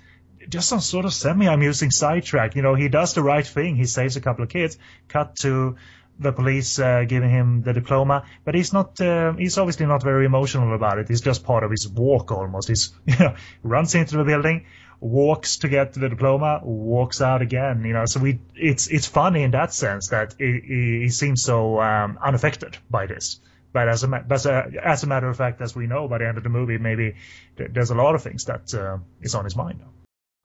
just 0.49 0.67
some 0.67 0.81
sort 0.81 1.05
of 1.05 1.13
semi-amusing 1.13 1.91
sidetrack. 1.91 2.55
You 2.55 2.61
know, 2.61 2.75
he 2.75 2.89
does 2.89 3.13
the 3.13 3.23
right 3.23 3.45
thing. 3.45 3.75
He 3.75 3.85
saves 3.85 4.15
a 4.17 4.21
couple 4.21 4.43
of 4.43 4.49
kids. 4.49 4.77
Cut 5.07 5.35
to 5.37 5.77
the 6.19 6.33
police 6.33 6.77
uh, 6.79 7.05
giving 7.07 7.29
him 7.29 7.61
the 7.61 7.73
diploma, 7.73 8.25
but 8.43 8.53
he's 8.53 8.73
not. 8.73 8.99
Uh, 8.99 9.33
he's 9.33 9.57
obviously 9.57 9.85
not 9.85 10.03
very 10.03 10.25
emotional 10.25 10.75
about 10.75 10.99
it. 10.99 11.09
It's 11.09 11.21
just 11.21 11.43
part 11.43 11.63
of 11.63 11.71
his 11.71 11.87
walk 11.87 12.31
almost. 12.31 12.67
He's 12.67 12.91
you 13.05 13.17
know 13.17 13.35
runs 13.63 13.95
into 13.95 14.17
the 14.17 14.25
building, 14.25 14.65
walks 14.99 15.57
to 15.57 15.69
get 15.69 15.93
the 15.93 16.09
diploma, 16.09 16.59
walks 16.63 17.21
out 17.21 17.41
again. 17.41 17.85
You 17.85 17.93
know, 17.93 18.05
so 18.05 18.19
we 18.19 18.39
it's 18.55 18.87
it's 18.87 19.05
funny 19.05 19.43
in 19.43 19.51
that 19.51 19.73
sense 19.73 20.09
that 20.09 20.35
he, 20.37 20.99
he 21.03 21.09
seems 21.09 21.41
so 21.41 21.79
um, 21.79 22.19
unaffected 22.21 22.77
by 22.89 23.05
this. 23.05 23.39
But 23.71 23.87
as 23.87 24.03
a 24.03 24.07
but 24.07 24.45
as 24.45 25.03
a 25.03 25.07
matter 25.07 25.29
of 25.29 25.37
fact, 25.37 25.61
as 25.61 25.75
we 25.75 25.87
know 25.87 26.07
by 26.07 26.17
the 26.17 26.27
end 26.27 26.37
of 26.37 26.43
the 26.43 26.49
movie, 26.49 26.77
maybe 26.77 27.15
there's 27.55 27.91
a 27.91 27.95
lot 27.95 28.15
of 28.15 28.23
things 28.23 28.45
that 28.45 28.73
uh, 28.73 28.97
is 29.21 29.35
on 29.35 29.45
his 29.45 29.55
mind. 29.55 29.79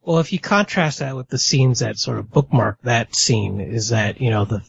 Well, 0.05 0.18
if 0.18 0.32
you 0.32 0.38
contrast 0.38 0.98
that 0.98 1.16
with 1.16 1.28
the 1.28 1.38
scenes 1.38 1.78
that 1.78 1.98
sort 1.98 2.18
of 2.18 2.30
bookmark 2.30 2.78
that 2.82 3.14
scene, 3.14 3.61
is 3.61 3.88
that 3.88 4.20
you 4.20 4.30
know 4.30 4.44
the 4.44 4.62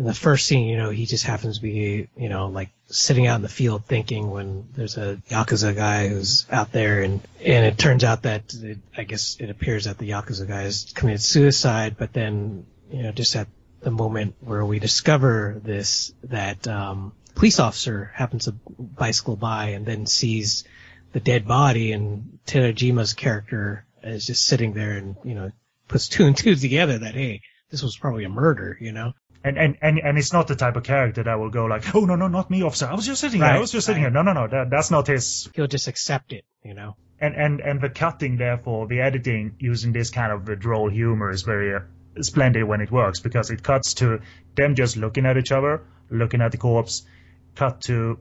in 0.00 0.06
the 0.06 0.14
first 0.14 0.46
scene, 0.46 0.66
you 0.66 0.78
know, 0.78 0.88
he 0.88 1.04
just 1.04 1.24
happens 1.24 1.58
to 1.58 1.62
be, 1.62 2.08
you 2.16 2.28
know, 2.30 2.46
like 2.46 2.70
sitting 2.86 3.26
out 3.26 3.36
in 3.36 3.42
the 3.42 3.50
field 3.50 3.84
thinking 3.84 4.30
when 4.30 4.66
there's 4.72 4.96
a 4.96 5.20
Yakuza 5.28 5.76
guy 5.76 6.08
who's 6.08 6.46
out 6.50 6.72
there 6.72 7.02
and, 7.02 7.20
and 7.44 7.66
it 7.66 7.76
turns 7.76 8.02
out 8.02 8.22
that 8.22 8.54
it, 8.54 8.78
I 8.96 9.04
guess 9.04 9.36
it 9.38 9.50
appears 9.50 9.84
that 9.84 9.98
the 9.98 10.08
Yakuza 10.08 10.48
guy 10.48 10.62
has 10.62 10.90
committed 10.94 11.20
suicide, 11.20 11.96
but 11.98 12.14
then, 12.14 12.64
you 12.90 13.02
know, 13.02 13.12
just 13.12 13.36
at 13.36 13.46
the 13.82 13.90
moment 13.90 14.36
where 14.40 14.64
we 14.64 14.78
discover 14.78 15.60
this, 15.62 16.14
that, 16.24 16.66
um, 16.66 17.12
police 17.34 17.60
officer 17.60 18.10
happens 18.14 18.46
to 18.46 18.52
bicycle 18.52 19.36
by 19.36 19.66
and 19.72 19.84
then 19.84 20.06
sees 20.06 20.64
the 21.12 21.20
dead 21.20 21.46
body 21.46 21.92
and 21.92 22.38
Terajima's 22.46 23.12
character 23.12 23.84
is 24.02 24.26
just 24.26 24.46
sitting 24.46 24.72
there 24.72 24.92
and, 24.92 25.16
you 25.24 25.34
know, 25.34 25.50
puts 25.88 26.08
two 26.08 26.26
and 26.26 26.36
two 26.36 26.54
together 26.54 26.98
that, 26.98 27.14
hey, 27.14 27.42
this 27.70 27.82
was 27.82 27.96
probably 27.96 28.24
a 28.24 28.28
murder, 28.28 28.76
you 28.80 28.92
know? 28.92 29.12
And, 29.42 29.56
and, 29.56 29.78
and, 29.80 29.98
and 29.98 30.18
it's 30.18 30.32
not 30.32 30.48
the 30.48 30.56
type 30.56 30.76
of 30.76 30.82
character 30.82 31.22
that 31.22 31.38
will 31.38 31.50
go 31.50 31.64
like, 31.64 31.94
oh, 31.94 32.04
no, 32.04 32.14
no, 32.16 32.28
not 32.28 32.50
me, 32.50 32.62
officer. 32.62 32.86
I 32.86 32.94
was 32.94 33.06
just 33.06 33.20
sitting 33.20 33.40
right, 33.40 33.48
here. 33.48 33.56
I 33.56 33.60
was 33.60 33.72
just 33.72 33.86
sitting 33.86 34.02
right. 34.02 34.12
here. 34.12 34.22
No, 34.22 34.32
no, 34.32 34.32
no. 34.32 34.48
That, 34.48 34.70
that's 34.70 34.90
not 34.90 35.06
his. 35.06 35.48
He'll 35.54 35.66
just 35.66 35.88
accept 35.88 36.32
it, 36.32 36.44
you 36.62 36.74
know? 36.74 36.96
And, 37.20 37.34
and, 37.34 37.60
and 37.60 37.80
the 37.80 37.88
cutting, 37.88 38.36
therefore, 38.36 38.86
the 38.86 39.00
editing 39.00 39.56
using 39.58 39.92
this 39.92 40.10
kind 40.10 40.32
of 40.32 40.58
droll 40.58 40.90
humor 40.90 41.30
is 41.30 41.42
very 41.42 41.74
uh, 41.74 41.80
splendid 42.22 42.64
when 42.64 42.80
it 42.80 42.90
works 42.90 43.20
because 43.20 43.50
it 43.50 43.62
cuts 43.62 43.94
to 43.94 44.20
them 44.56 44.74
just 44.74 44.96
looking 44.96 45.26
at 45.26 45.36
each 45.38 45.52
other, 45.52 45.82
looking 46.10 46.42
at 46.42 46.52
the 46.52 46.58
corpse, 46.58 47.06
cut 47.54 47.80
to 47.82 48.18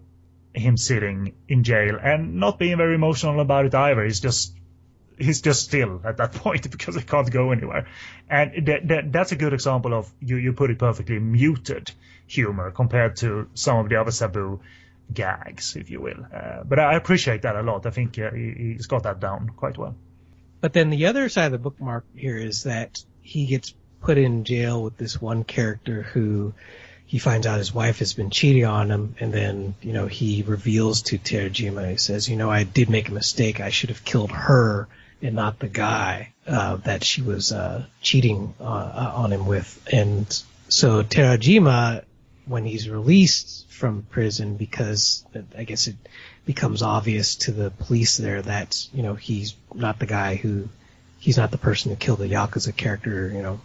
him 0.54 0.78
sitting 0.78 1.34
in 1.48 1.64
jail 1.64 1.98
and 2.02 2.36
not 2.36 2.58
being 2.60 2.78
very 2.78 2.96
emotional 2.96 3.40
about 3.40 3.66
it 3.66 3.76
either. 3.76 4.04
He's 4.04 4.20
just 4.20 4.56
he's 5.20 5.42
just 5.42 5.64
still 5.64 6.02
at 6.04 6.18
that 6.18 6.32
point 6.44 6.70
because 6.72 6.96
he 6.96 7.02
can't 7.02 7.30
go 7.30 7.52
anywhere. 7.52 7.88
And 8.30 8.68
that, 8.68 8.88
that, 8.88 9.12
that's 9.12 9.32
a 9.32 9.36
good 9.36 9.54
example 9.54 9.94
of 9.94 10.12
you 10.20 10.38
you 10.38 10.54
put 10.54 10.72
it 10.72 10.80
perfectly 10.80 11.20
muted 11.20 11.92
humor 12.28 12.72
compared 12.72 13.18
to 13.18 13.50
some 13.54 13.78
of 13.78 13.90
the 13.90 14.00
other 14.00 14.12
Sabu 14.12 14.60
gags, 15.12 15.76
if 15.76 15.90
you 15.90 16.02
will. 16.02 16.26
Uh, 16.34 16.64
but 16.64 16.80
I 16.80 16.96
appreciate 16.96 17.42
that 17.42 17.56
a 17.56 17.62
lot. 17.62 17.86
I 17.86 17.90
think 17.90 18.18
uh, 18.20 18.32
he, 18.32 18.74
has 18.78 18.88
got 18.88 19.04
that 19.04 19.20
down 19.20 19.50
quite 19.50 19.78
well. 19.78 19.96
But 20.62 20.74
then 20.74 20.90
the 20.90 21.08
other 21.08 21.30
side 21.30 21.48
of 21.48 21.52
the 21.54 21.58
bookmark 21.58 22.06
here 22.16 22.38
is 22.38 22.64
that 22.64 23.04
he 23.22 23.46
gets 23.46 23.74
put 24.02 24.18
in 24.18 24.44
jail 24.44 24.84
with 24.84 24.98
this 24.98 25.22
one 25.22 25.44
character 25.44 26.04
who 26.04 26.54
he 27.06 27.18
finds 27.18 27.48
out 27.48 27.58
his 27.58 27.74
wife 27.74 28.00
has 28.00 28.14
been 28.14 28.30
cheating 28.30 28.66
on 28.66 28.92
him, 28.92 29.16
and 29.20 29.34
then 29.34 29.74
you 29.82 29.94
know 29.94 30.06
he 30.06 30.44
reveals 30.44 31.02
to 31.04 31.18
Terajima. 31.18 31.90
He 31.90 31.98
says, 31.98 32.30
"You 32.30 32.36
know, 32.36 32.52
I 32.52 32.64
did 32.64 32.90
make 32.90 33.10
a 33.10 33.14
mistake. 33.14 33.60
I 33.60 33.72
should 33.72 33.90
have 33.90 34.06
killed 34.06 34.32
her 34.32 34.88
and 35.22 35.36
not 35.36 35.60
the 35.60 35.68
guy 35.68 36.34
uh, 36.48 36.78
that 36.78 37.04
she 37.04 37.22
was 37.22 37.52
uh, 37.52 37.86
cheating 38.02 38.54
uh, 38.60 38.64
uh 38.64 39.14
on 39.16 39.32
him 39.32 39.46
with." 39.46 39.88
And 39.92 40.26
so 40.68 41.04
Terajima, 41.04 42.04
when 42.46 42.66
he's 42.66 42.90
released 42.90 43.70
from 43.72 44.04
prison, 44.04 44.58
because 44.58 45.26
I 45.58 45.64
guess 45.64 45.88
it 45.88 45.96
becomes 46.46 46.82
obvious 46.82 47.36
to 47.36 47.52
the 47.52 47.70
police 47.72 48.18
there 48.18 48.42
that 48.42 48.88
you 48.94 49.04
know 49.04 49.14
he's 49.14 49.56
not 49.74 50.00
the 50.00 50.06
guy 50.06 50.36
who 50.36 50.68
he's 51.20 51.38
not 51.38 51.52
the 51.52 51.58
person 51.58 51.92
who 51.92 51.98
killed 51.98 52.20
the 52.20 52.28
yakuza 52.28 52.76
character. 52.76 53.30
You 53.30 53.42
know, 53.42 53.62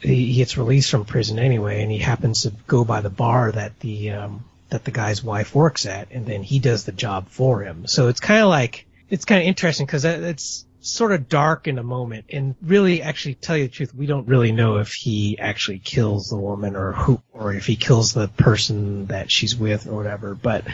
he 0.00 0.34
gets 0.34 0.58
released 0.58 0.90
from 0.90 1.04
prison 1.04 1.38
anyway, 1.38 1.82
and 1.82 1.90
he 1.90 1.98
happens 1.98 2.42
to 2.42 2.52
go 2.66 2.84
by 2.84 3.00
the 3.00 3.10
bar 3.10 3.52
that 3.52 3.78
the 3.80 4.10
um, 4.10 4.44
that 4.70 4.84
the 4.84 4.90
guy's 4.90 5.22
wife 5.22 5.54
works 5.54 5.86
at, 5.86 6.08
and 6.10 6.26
then 6.26 6.42
he 6.42 6.58
does 6.58 6.84
the 6.84 6.92
job 6.92 7.28
for 7.28 7.62
him. 7.62 7.86
So 7.86 8.08
it's 8.08 8.20
kind 8.20 8.42
of 8.42 8.48
like 8.48 8.86
it's 9.12 9.26
kind 9.26 9.42
of 9.42 9.46
interesting 9.46 9.84
because 9.84 10.06
it's 10.06 10.64
sort 10.80 11.12
of 11.12 11.28
dark 11.28 11.68
in 11.68 11.78
a 11.78 11.82
moment, 11.82 12.24
and 12.30 12.54
really, 12.62 13.02
actually, 13.02 13.34
tell 13.34 13.58
you 13.58 13.64
the 13.64 13.70
truth, 13.70 13.94
we 13.94 14.06
don't 14.06 14.26
really 14.26 14.52
know 14.52 14.78
if 14.78 14.94
he 14.94 15.38
actually 15.38 15.80
kills 15.80 16.30
the 16.30 16.38
woman 16.38 16.76
or 16.76 16.92
who, 16.92 17.20
or 17.30 17.52
if 17.52 17.66
he 17.66 17.76
kills 17.76 18.14
the 18.14 18.28
person 18.28 19.06
that 19.08 19.30
she's 19.30 19.54
with 19.54 19.86
or 19.86 19.94
whatever. 19.94 20.34
But 20.34 20.64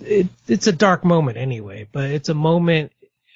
it, 0.00 0.28
it's 0.48 0.66
a 0.66 0.72
dark 0.72 1.04
moment 1.04 1.36
anyway. 1.36 1.86
But 1.92 2.10
it's 2.10 2.30
a 2.30 2.34
moment 2.34 2.92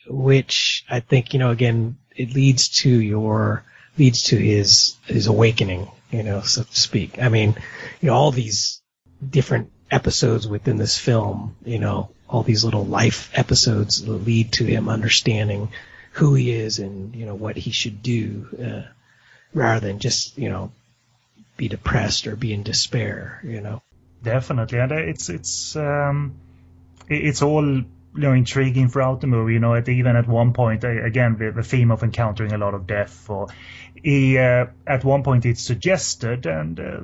which 0.08 0.82
I 0.88 1.00
think 1.00 1.34
you 1.34 1.38
know 1.38 1.50
again 1.50 1.98
it 2.16 2.32
leads 2.32 2.68
to 2.80 2.88
your 2.88 3.64
leads 3.98 4.22
to 4.24 4.36
his 4.36 4.96
his 5.04 5.26
awakening, 5.26 5.90
you 6.10 6.22
know, 6.22 6.40
so 6.40 6.62
to 6.62 6.80
speak. 6.80 7.20
I 7.20 7.28
mean, 7.28 7.54
you 8.00 8.06
know, 8.06 8.14
all 8.14 8.30
these 8.30 8.80
different 9.28 9.72
episodes 9.90 10.48
within 10.48 10.78
this 10.78 10.96
film, 10.96 11.54
you 11.66 11.78
know, 11.78 12.08
all 12.28 12.42
these 12.42 12.64
little 12.64 12.84
life 12.84 13.30
episodes 13.34 14.02
that 14.02 14.10
lead 14.10 14.52
to 14.52 14.64
him 14.64 14.88
understanding 14.88 15.70
who 16.12 16.34
he 16.34 16.52
is 16.52 16.78
and 16.78 17.14
you 17.14 17.26
know 17.26 17.34
what 17.34 17.56
he 17.56 17.70
should 17.70 18.02
do, 18.02 18.46
uh, 18.62 18.90
rather 19.54 19.86
than 19.86 19.98
just 19.98 20.36
you 20.36 20.48
know 20.48 20.72
be 21.56 21.68
depressed 21.68 22.26
or 22.26 22.36
be 22.36 22.52
in 22.52 22.62
despair, 22.62 23.40
you 23.44 23.60
know. 23.60 23.82
Definitely, 24.22 24.78
and 24.78 24.92
it's 24.92 25.28
it's 25.28 25.76
um, 25.76 26.34
it's 27.08 27.42
all 27.42 27.64
you 27.64 27.86
know 28.14 28.32
intriguing 28.32 28.88
throughout 28.88 29.20
the 29.20 29.26
movie. 29.26 29.54
You 29.54 29.60
know, 29.60 29.74
at, 29.74 29.88
even 29.88 30.16
at 30.16 30.26
one 30.26 30.52
point, 30.52 30.84
again, 30.84 31.36
the, 31.38 31.52
the, 31.52 31.62
theme 31.62 31.90
of 31.90 32.02
encountering 32.02 32.52
a 32.52 32.58
lot 32.58 32.74
of 32.74 32.86
death. 32.86 33.30
Or 33.30 33.48
he, 33.94 34.38
uh, 34.38 34.66
at 34.86 35.04
one 35.04 35.22
point, 35.22 35.46
it's 35.46 35.62
suggested, 35.62 36.46
and 36.46 36.80
uh, 36.80 37.00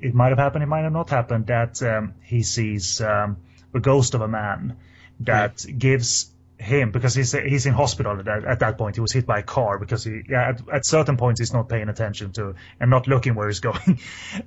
it 0.00 0.14
might 0.14 0.30
have 0.30 0.38
happened, 0.38 0.62
it 0.62 0.68
might 0.68 0.82
have 0.82 0.92
not 0.92 1.10
happened, 1.10 1.48
that 1.48 1.82
um, 1.82 2.14
he 2.22 2.42
sees 2.42 3.02
um, 3.02 3.36
the 3.72 3.80
ghost 3.80 4.14
of 4.14 4.20
a 4.20 4.28
man 4.28 4.76
that 5.20 5.64
gives 5.78 6.30
him 6.58 6.90
because 6.90 7.14
he's 7.14 7.32
he's 7.32 7.66
in 7.66 7.74
hospital 7.74 8.18
at 8.18 8.24
that, 8.24 8.44
at 8.44 8.60
that 8.60 8.78
point. 8.78 8.96
He 8.96 9.00
was 9.00 9.12
hit 9.12 9.26
by 9.26 9.40
a 9.40 9.42
car 9.42 9.78
because 9.78 10.04
he 10.04 10.22
yeah, 10.28 10.50
at, 10.50 10.68
at 10.72 10.86
certain 10.86 11.16
points 11.16 11.40
he's 11.40 11.52
not 11.52 11.68
paying 11.68 11.88
attention 11.88 12.32
to 12.32 12.54
and 12.80 12.90
not 12.90 13.06
looking 13.06 13.34
where 13.34 13.48
he's 13.48 13.60
going. 13.70 14.00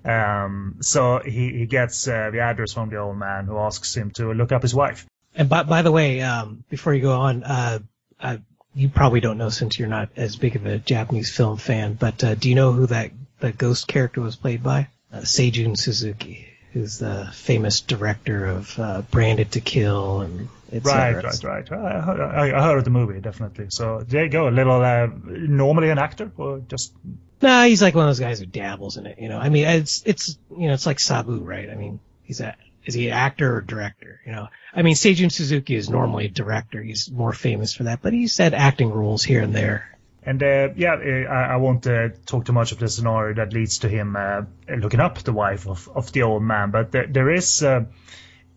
um, 0.05 0.77
so 0.81 1.19
he 1.19 1.51
he 1.51 1.65
gets 1.65 2.07
uh, 2.07 2.29
the 2.31 2.39
address 2.39 2.73
from 2.73 2.89
the 2.89 2.97
old 2.97 3.17
man 3.17 3.45
who 3.45 3.57
asks 3.57 3.95
him 3.95 4.11
to 4.11 4.33
look 4.33 4.51
up 4.51 4.61
his 4.61 4.73
wife. 4.73 5.05
And 5.35 5.47
by, 5.47 5.63
by 5.63 5.83
the 5.83 5.91
way, 5.91 6.21
um, 6.21 6.63
before 6.69 6.93
you 6.93 7.01
go 7.01 7.13
on, 7.13 7.43
uh, 7.43 7.79
uh, 8.19 8.37
you 8.73 8.89
probably 8.89 9.19
don't 9.19 9.37
know 9.37 9.49
since 9.49 9.77
you're 9.77 9.87
not 9.87 10.09
as 10.15 10.35
big 10.35 10.55
of 10.55 10.65
a 10.65 10.79
Japanese 10.79 11.35
film 11.35 11.57
fan, 11.57 11.93
but 11.93 12.23
uh, 12.23 12.35
do 12.35 12.49
you 12.49 12.55
know 12.55 12.71
who 12.71 12.87
that 12.87 13.11
the 13.39 13.51
ghost 13.51 13.87
character 13.87 14.21
was 14.21 14.35
played 14.35 14.63
by? 14.63 14.87
Uh, 15.13 15.19
Seijun 15.19 15.77
Suzuki, 15.77 16.48
who's 16.73 16.99
the 16.99 17.29
famous 17.33 17.81
director 17.81 18.45
of 18.45 18.79
uh, 18.79 19.01
Branded 19.03 19.51
to 19.53 19.61
Kill 19.61 20.21
and 20.21 20.49
it's 20.71 20.85
Right, 20.85 21.15
right, 21.15 21.69
right. 21.69 21.69
I, 21.71 22.57
I, 22.57 22.61
heard 22.61 22.77
of 22.77 22.83
the 22.83 22.91
movie 22.91 23.19
definitely. 23.19 23.67
So 23.69 24.03
there 24.07 24.25
you 24.25 24.29
go. 24.29 24.47
A 24.47 24.51
little 24.51 24.81
uh, 24.81 25.07
normally 25.25 25.89
an 25.89 25.97
actor 25.97 26.31
or 26.37 26.59
just. 26.59 26.93
Nah, 27.41 27.63
he's 27.63 27.81
like 27.81 27.95
one 27.95 28.03
of 28.03 28.09
those 28.09 28.19
guys 28.19 28.39
who 28.39 28.45
dabbles 28.45 28.97
in 28.97 29.07
it. 29.07 29.17
You 29.19 29.29
know, 29.29 29.39
I 29.39 29.49
mean, 29.49 29.65
it's 29.65 30.03
it's 30.05 30.37
you 30.55 30.67
know, 30.67 30.73
it's 30.73 30.85
like 30.85 30.99
Sabu, 30.99 31.39
right? 31.39 31.69
I 31.69 31.75
mean, 31.75 31.99
he's 32.23 32.39
a 32.39 32.55
is 32.85 32.93
he 32.93 33.07
an 33.07 33.13
actor 33.13 33.57
or 33.57 33.61
director? 33.61 34.19
You 34.25 34.31
know, 34.31 34.47
I 34.73 34.81
mean, 34.83 34.95
Seijun 34.95 35.31
Suzuki 35.31 35.75
is 35.75 35.89
normally 35.89 36.25
a 36.25 36.29
director. 36.29 36.81
He's 36.81 37.09
more 37.09 37.33
famous 37.33 37.73
for 37.73 37.83
that, 37.83 38.01
but 38.01 38.13
he's 38.13 38.37
had 38.37 38.53
acting 38.53 38.91
roles 38.91 39.23
here 39.23 39.41
and 39.41 39.55
there. 39.55 39.97
And 40.23 40.41
uh, 40.43 40.69
yeah, 40.75 40.93
uh, 40.93 41.31
I, 41.31 41.53
I 41.53 41.55
won't 41.57 41.87
uh, 41.87 42.09
talk 42.25 42.45
too 42.45 42.53
much 42.53 42.71
of 42.71 42.79
the 42.79 42.87
scenario 42.89 43.35
that 43.35 43.53
leads 43.53 43.79
to 43.79 43.89
him 43.89 44.15
uh, 44.17 44.41
looking 44.67 44.99
up 44.99 45.19
the 45.19 45.33
wife 45.33 45.67
of, 45.67 45.87
of 45.95 46.11
the 46.11 46.23
old 46.23 46.43
man, 46.43 46.71
but 46.71 46.91
there, 46.91 47.07
there 47.07 47.31
is, 47.31 47.63
uh, 47.63 47.85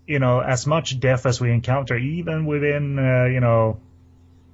you 0.06 0.18
know, 0.18 0.40
as 0.40 0.66
much 0.66 0.98
death 0.98 1.24
as 1.24 1.40
we 1.40 1.52
encounter, 1.52 1.96
even 1.96 2.46
within, 2.46 2.98
uh, 2.98 3.24
you 3.26 3.38
know, 3.38 3.80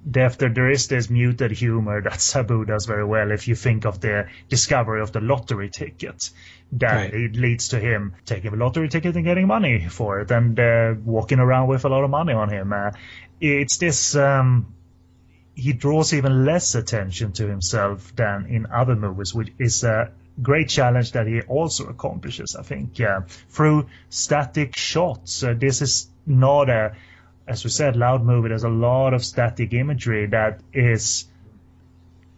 death, 0.09 0.37
there, 0.37 0.53
there 0.53 0.69
is 0.69 0.87
this 0.87 1.09
muted 1.09 1.51
humor 1.51 2.01
that 2.03 2.21
Sabu 2.21 2.63
does 2.63 2.85
very 2.85 3.05
well. 3.05 3.31
If 3.31 3.47
you 3.47 3.55
think 3.55 3.85
of 3.85 3.99
the 3.99 4.27
discovery 4.47 5.01
of 5.01 5.11
the 5.11 5.19
lottery 5.19 5.69
ticket, 5.69 6.29
that 6.73 6.93
right. 6.93 7.13
it 7.13 7.35
leads 7.35 7.69
to 7.69 7.79
him 7.79 8.13
taking 8.25 8.53
a 8.53 8.55
lottery 8.55 8.87
ticket 8.87 9.15
and 9.15 9.25
getting 9.25 9.47
money 9.47 9.87
for 9.89 10.19
it, 10.19 10.29
and 10.29 11.03
walking 11.03 11.39
around 11.39 11.69
with 11.69 11.85
a 11.85 11.89
lot 11.89 12.03
of 12.03 12.11
money 12.11 12.33
on 12.33 12.49
him. 12.49 12.71
it's 13.41 13.79
this. 13.79 14.15
Um, 14.15 14.75
he 15.59 15.73
draws 15.73 16.13
even 16.13 16.45
less 16.45 16.75
attention 16.75 17.33
to 17.33 17.47
himself 17.47 18.15
than 18.15 18.45
in 18.45 18.67
other 18.67 18.95
movies, 18.95 19.33
which 19.33 19.51
is 19.59 19.83
a 19.83 20.11
great 20.41 20.69
challenge 20.69 21.11
that 21.11 21.27
he 21.27 21.41
also 21.41 21.87
accomplishes, 21.87 22.55
I 22.57 22.63
think, 22.63 22.99
uh, 23.01 23.21
through 23.49 23.87
static 24.09 24.75
shots. 24.75 25.43
Uh, 25.43 25.53
this 25.57 25.81
is 25.81 26.07
not 26.25 26.69
a, 26.69 26.95
as 27.47 27.63
we 27.63 27.69
said, 27.69 27.97
loud 27.97 28.23
movie. 28.23 28.49
There's 28.49 28.63
a 28.63 28.69
lot 28.69 29.13
of 29.13 29.23
static 29.23 29.73
imagery 29.73 30.27
that 30.27 30.61
is 30.73 31.25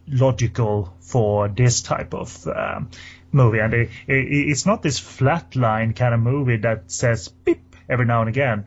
logical 0.08 0.94
for 1.00 1.48
this 1.48 1.82
type 1.82 2.14
of 2.14 2.48
um, 2.48 2.90
movie, 3.32 3.60
and 3.60 3.74
it, 3.74 3.90
it, 4.08 4.50
it's 4.50 4.66
not 4.66 4.82
this 4.82 5.00
flatline 5.00 5.96
kind 5.96 6.14
of 6.14 6.20
movie 6.20 6.58
that 6.58 6.92
says 6.92 7.28
beep 7.28 7.76
every 7.88 8.06
now 8.06 8.22
and 8.22 8.30
again. 8.30 8.66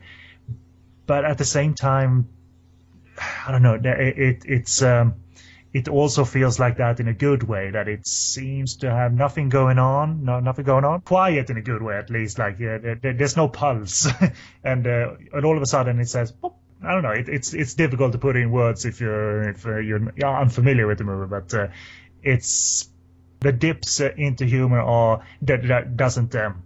But 1.05 1.25
at 1.25 1.37
the 1.37 1.45
same 1.45 1.73
time, 1.73 2.29
I 3.17 3.51
don't 3.51 3.61
know. 3.61 3.75
It, 3.75 3.85
it 3.85 4.43
it's 4.45 4.81
um, 4.81 5.15
it 5.73 5.87
also 5.87 6.25
feels 6.25 6.59
like 6.59 6.77
that 6.77 6.99
in 6.99 7.07
a 7.07 7.13
good 7.13 7.43
way. 7.43 7.71
That 7.71 7.87
it 7.87 8.07
seems 8.07 8.77
to 8.77 8.89
have 8.89 9.13
nothing 9.13 9.49
going 9.49 9.79
on, 9.79 10.25
no, 10.25 10.39
nothing 10.39 10.65
going 10.65 10.85
on. 10.85 11.01
Quiet 11.01 11.49
in 11.49 11.57
a 11.57 11.61
good 11.61 11.81
way, 11.81 11.97
at 11.97 12.09
least. 12.09 12.39
Like 12.39 12.57
there, 12.57 12.95
there's 13.01 13.37
no 13.37 13.47
pulse, 13.47 14.07
and 14.63 14.87
uh, 14.87 15.15
and 15.33 15.45
all 15.45 15.55
of 15.55 15.61
a 15.61 15.67
sudden 15.67 15.99
it 15.99 16.09
says. 16.09 16.33
I 16.83 16.91
don't 16.91 17.03
know. 17.03 17.11
It, 17.11 17.29
it's 17.29 17.53
it's 17.53 17.73
difficult 17.73 18.11
to 18.11 18.17
put 18.17 18.35
in 18.35 18.51
words 18.51 18.85
if 18.85 19.01
you're 19.01 19.49
if 19.49 19.65
uh, 19.65 19.77
you're, 19.77 20.13
you're 20.15 20.41
unfamiliar 20.41 20.85
with 20.85 20.99
the 20.99 21.03
movie, 21.03 21.27
but 21.27 21.53
uh, 21.53 21.67
it's 22.21 22.89
the 23.39 23.51
dips 23.51 23.99
into 23.99 24.45
humor 24.45 24.79
are 24.79 25.25
that, 25.43 25.67
that 25.67 25.95
doesn't 25.95 26.35
um, 26.35 26.63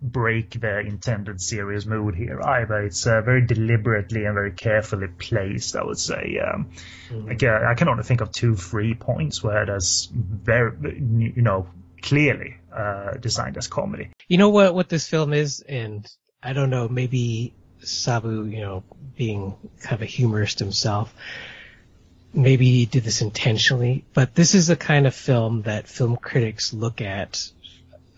break 0.00 0.60
the 0.60 0.78
intended 0.80 1.40
serious 1.40 1.86
mood 1.86 2.14
here 2.14 2.40
either. 2.40 2.82
It's 2.82 3.06
uh, 3.06 3.20
very 3.20 3.44
deliberately 3.44 4.24
and 4.24 4.34
very 4.34 4.52
carefully 4.52 5.08
placed, 5.08 5.76
I 5.76 5.84
would 5.84 5.98
say. 5.98 6.38
Um, 6.38 6.70
mm-hmm. 7.08 7.28
like, 7.28 7.42
uh, 7.42 7.60
I 7.66 7.74
can 7.74 7.88
only 7.88 8.04
think 8.04 8.20
of 8.20 8.30
two, 8.30 8.54
three 8.54 8.94
points 8.94 9.42
where 9.42 9.66
there's 9.66 10.08
very, 10.12 10.98
you 10.98 11.42
know, 11.42 11.68
clearly 12.02 12.56
uh, 12.74 13.12
designed 13.14 13.56
as 13.56 13.66
comedy. 13.66 14.10
You 14.28 14.38
know 14.38 14.50
what 14.50 14.74
what 14.74 14.88
this 14.88 15.08
film 15.08 15.32
is, 15.32 15.60
and 15.60 16.08
I 16.42 16.52
don't 16.52 16.70
know, 16.70 16.88
maybe 16.88 17.54
Sabu, 17.80 18.44
you 18.44 18.60
know, 18.60 18.84
being 19.16 19.56
kind 19.80 19.94
of 19.94 20.02
a 20.02 20.06
humorist 20.06 20.58
himself, 20.58 21.12
maybe 22.32 22.66
he 22.66 22.86
did 22.86 23.04
this 23.04 23.22
intentionally, 23.22 24.04
but 24.14 24.34
this 24.34 24.54
is 24.54 24.66
the 24.66 24.76
kind 24.76 25.06
of 25.06 25.14
film 25.14 25.62
that 25.62 25.88
film 25.88 26.16
critics 26.16 26.72
look 26.72 27.00
at 27.00 27.50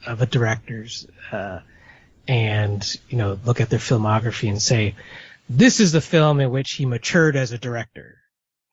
of 0.06 0.22
a 0.22 0.26
director's 0.26 1.06
uh, 1.32 1.60
and 2.28 2.96
you 3.08 3.18
know 3.18 3.38
look 3.44 3.60
at 3.60 3.70
their 3.70 3.78
filmography 3.78 4.48
and 4.48 4.60
say 4.60 4.94
this 5.48 5.80
is 5.80 5.92
the 5.92 6.00
film 6.00 6.40
in 6.40 6.50
which 6.50 6.72
he 6.72 6.86
matured 6.86 7.36
as 7.36 7.52
a 7.52 7.58
director 7.58 8.18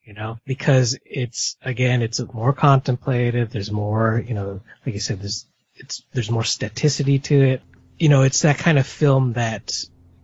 you 0.04 0.14
know 0.14 0.38
because 0.46 0.98
it's 1.06 1.58
again 1.62 2.02
it's 2.02 2.22
more 2.34 2.54
contemplative 2.54 3.52
there's 3.52 3.72
more 3.72 4.24
you 4.26 4.34
know 4.34 4.62
like 4.86 4.94
you 4.94 5.02
said 5.02 5.20
there's 5.20 5.46
it's 5.80 6.04
there's 6.14 6.32
more 6.32 6.44
staticity 6.44 7.22
to 7.24 7.42
it. 7.42 7.62
You 7.98 8.10
know 8.10 8.24
it's 8.24 8.42
that 8.42 8.58
kind 8.58 8.78
of 8.78 8.86
film 8.86 9.34
that 9.34 9.74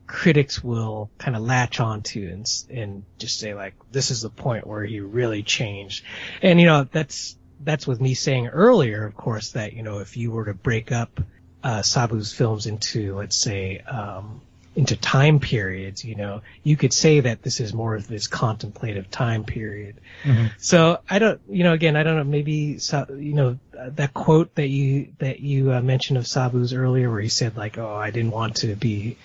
critics 0.06 0.64
will 0.64 1.10
kind 1.18 1.36
of 1.36 1.41
latch 1.41 1.80
onto 1.80 2.30
and 2.30 2.45
and 2.70 3.04
just 3.18 3.39
say 3.39 3.54
like 3.54 3.74
this 3.91 4.12
is 4.12 4.22
the 4.22 4.30
point 4.30 4.68
where 4.68 4.84
he 4.84 4.99
really 4.99 5.43
changed. 5.43 6.04
And 6.41 6.60
you 6.60 6.68
know 6.68 6.88
that's 6.91 7.38
that's 7.64 7.88
with 7.88 7.99
me 7.99 8.14
saying 8.14 8.47
earlier 8.47 9.05
of 9.05 9.16
course 9.16 9.51
that 9.51 9.74
you 9.74 9.84
know 9.84 9.99
if 9.99 10.18
you 10.18 10.32
were 10.32 10.45
to 10.45 10.53
break 10.53 10.91
up 10.91 11.20
uh, 11.64 11.82
Sabu's 11.82 12.34
films 12.34 12.66
into, 12.66 13.16
let's 13.16 13.38
say, 13.38 13.80
um, 13.80 14.41
into 14.76 14.97
time 14.97 15.39
periods, 15.39 16.03
you 16.03 16.16
know, 16.16 16.41
you 16.64 16.76
could 16.76 16.91
say 16.91 17.22
that 17.22 17.41
this 17.41 17.59
is 17.59 17.74
more 17.74 17.95
of 17.95 18.07
this 18.07 18.28
contemplative 18.28 19.09
time 19.09 19.43
period. 19.43 19.95
Mm-hmm. 20.24 20.47
So 20.57 20.99
I 21.09 21.20
don't, 21.20 21.39
you 21.47 21.64
know, 21.64 21.74
again, 21.74 21.95
I 21.95 22.03
don't 22.03 22.18
know, 22.18 22.24
maybe, 22.24 22.80
you 23.09 23.34
know, 23.34 23.59
that 23.72 24.14
quote 24.14 24.55
that 24.55 24.68
you, 24.68 25.14
that 25.20 25.39
you 25.39 25.72
uh, 25.72 25.82
mentioned 25.82 26.18
of 26.18 26.26
Sabu's 26.26 26.74
earlier 26.74 27.09
where 27.09 27.22
he 27.22 27.30
said 27.30 27.55
like, 27.55 27.78
oh, 27.78 27.95
I 27.95 28.09
didn't 28.09 28.32
want 28.32 28.57
to 28.57 28.76
be 28.76 29.18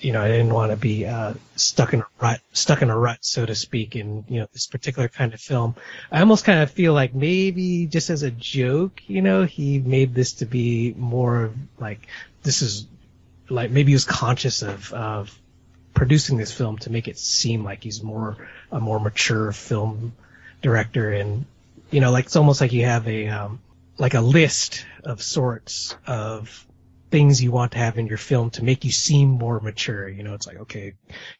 you 0.00 0.12
know, 0.12 0.22
I 0.22 0.28
didn't 0.28 0.52
want 0.52 0.70
to 0.70 0.76
be 0.76 1.06
uh, 1.06 1.34
stuck 1.56 1.92
in 1.92 2.00
a 2.00 2.06
rut, 2.20 2.40
stuck 2.52 2.80
in 2.80 2.88
a 2.88 2.98
rut, 2.98 3.18
so 3.20 3.44
to 3.44 3.54
speak, 3.54 3.96
in 3.96 4.24
you 4.28 4.40
know 4.40 4.46
this 4.52 4.66
particular 4.66 5.08
kind 5.08 5.34
of 5.34 5.40
film. 5.40 5.76
I 6.10 6.20
almost 6.20 6.44
kind 6.44 6.60
of 6.60 6.70
feel 6.70 6.94
like 6.94 7.14
maybe 7.14 7.86
just 7.86 8.08
as 8.08 8.22
a 8.22 8.30
joke, 8.30 9.02
you 9.06 9.20
know, 9.20 9.44
he 9.44 9.78
made 9.78 10.14
this 10.14 10.34
to 10.34 10.46
be 10.46 10.94
more 10.96 11.44
of 11.44 11.54
like 11.78 12.06
this 12.42 12.62
is 12.62 12.86
like 13.50 13.70
maybe 13.70 13.90
he 13.90 13.94
was 13.94 14.04
conscious 14.04 14.62
of 14.62 14.92
of 14.92 15.38
producing 15.92 16.38
this 16.38 16.52
film 16.52 16.78
to 16.78 16.90
make 16.90 17.08
it 17.08 17.18
seem 17.18 17.62
like 17.62 17.82
he's 17.82 18.02
more 18.02 18.36
a 18.72 18.80
more 18.80 19.00
mature 19.00 19.52
film 19.52 20.14
director, 20.62 21.12
and 21.12 21.44
you 21.90 22.00
know, 22.00 22.10
like 22.10 22.24
it's 22.26 22.36
almost 22.36 22.62
like 22.62 22.72
you 22.72 22.86
have 22.86 23.06
a 23.06 23.28
um, 23.28 23.60
like 23.98 24.14
a 24.14 24.20
list 24.20 24.86
of 25.04 25.22
sorts 25.22 25.94
of 26.06 26.66
things 27.10 27.42
you 27.42 27.50
want 27.50 27.72
to 27.72 27.78
have 27.78 27.98
in 27.98 28.06
your 28.06 28.18
film 28.18 28.50
to 28.50 28.64
make 28.64 28.84
you 28.84 28.90
seem 28.90 29.28
more 29.28 29.60
mature. 29.60 30.08
You 30.08 30.22
know, 30.22 30.34
it's 30.34 30.46
like, 30.46 30.58
okay, 30.58 30.94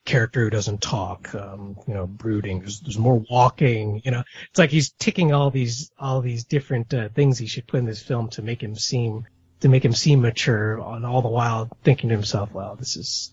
character 0.04 0.44
who 0.44 0.50
doesn't 0.50 0.80
talk, 0.80 1.34
um, 1.34 1.76
you 1.86 1.94
know, 1.94 2.06
brooding, 2.06 2.60
there's, 2.60 2.80
there's 2.80 2.98
more 2.98 3.24
walking, 3.30 4.02
you 4.04 4.10
know, 4.10 4.22
it's 4.50 4.58
like 4.58 4.70
he's 4.70 4.90
ticking 4.92 5.32
all 5.32 5.50
these, 5.50 5.90
all 5.98 6.20
these 6.20 6.44
different 6.44 6.92
uh, 6.92 7.08
things 7.10 7.38
he 7.38 7.46
should 7.46 7.66
put 7.66 7.78
in 7.78 7.86
this 7.86 8.02
film 8.02 8.28
to 8.30 8.42
make 8.42 8.62
him 8.62 8.74
seem, 8.74 9.26
to 9.60 9.68
make 9.68 9.84
him 9.84 9.92
seem 9.92 10.20
mature 10.22 10.78
and 10.78 11.06
all 11.06 11.22
the 11.22 11.28
while 11.28 11.68
thinking 11.84 12.08
to 12.08 12.14
himself, 12.14 12.52
well, 12.52 12.76
this 12.76 12.96
is, 12.96 13.32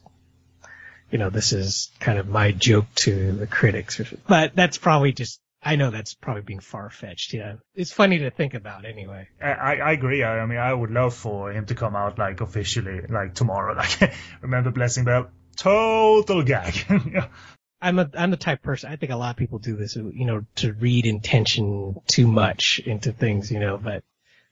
you 1.10 1.18
know, 1.18 1.30
this 1.30 1.54
is 1.54 1.92
kind 2.00 2.20
of 2.20 2.28
my 2.28 2.52
joke 2.52 2.86
to 2.96 3.32
the 3.32 3.48
critics. 3.48 4.02
But 4.28 4.56
that's 4.56 4.78
probably 4.78 5.14
just 5.14 5.40
I 5.68 5.76
know 5.76 5.92
that's 5.92 6.14
probably 6.14 6.44
being 6.44 6.62
far 6.62 6.90
fetched. 6.90 7.34
Yeah, 7.34 7.56
it's 7.76 7.92
funny 7.92 8.20
to 8.20 8.32
think 8.32 8.54
about 8.54 8.86
anyway. 8.86 9.28
I, 9.42 9.76
I 9.76 9.92
agree. 9.92 10.24
I, 10.24 10.40
I, 10.40 10.46
mean, 10.46 10.60
I 10.60 10.74
would 10.74 10.92
love 10.92 11.14
for 11.14 11.52
him 11.52 11.66
to 11.66 11.76
come 11.76 11.94
out 11.94 12.18
like 12.18 12.40
officially, 12.40 13.02
like 13.10 13.34
tomorrow. 13.34 13.76
Like, 13.78 14.14
remember 14.42 14.72
Blessing 14.72 15.04
Bell? 15.04 15.30
Total 15.58 16.42
gag. 16.44 16.74
I'm 17.82 18.00
a 18.00 18.10
I'm 18.18 18.32
the 18.32 18.38
type 18.38 18.62
person. 18.64 18.90
I 18.90 18.96
think 18.96 19.12
a 19.12 19.18
lot 19.18 19.32
of 19.32 19.36
people 19.36 19.60
do 19.60 19.76
this. 19.76 19.98
You 19.98 20.26
know, 20.26 20.46
to 20.56 20.72
read 20.72 21.06
intention 21.06 21.98
too 22.08 22.28
much 22.28 22.80
into 22.80 23.12
things. 23.12 23.52
You 23.52 23.60
know, 23.60 23.78
but 23.78 24.06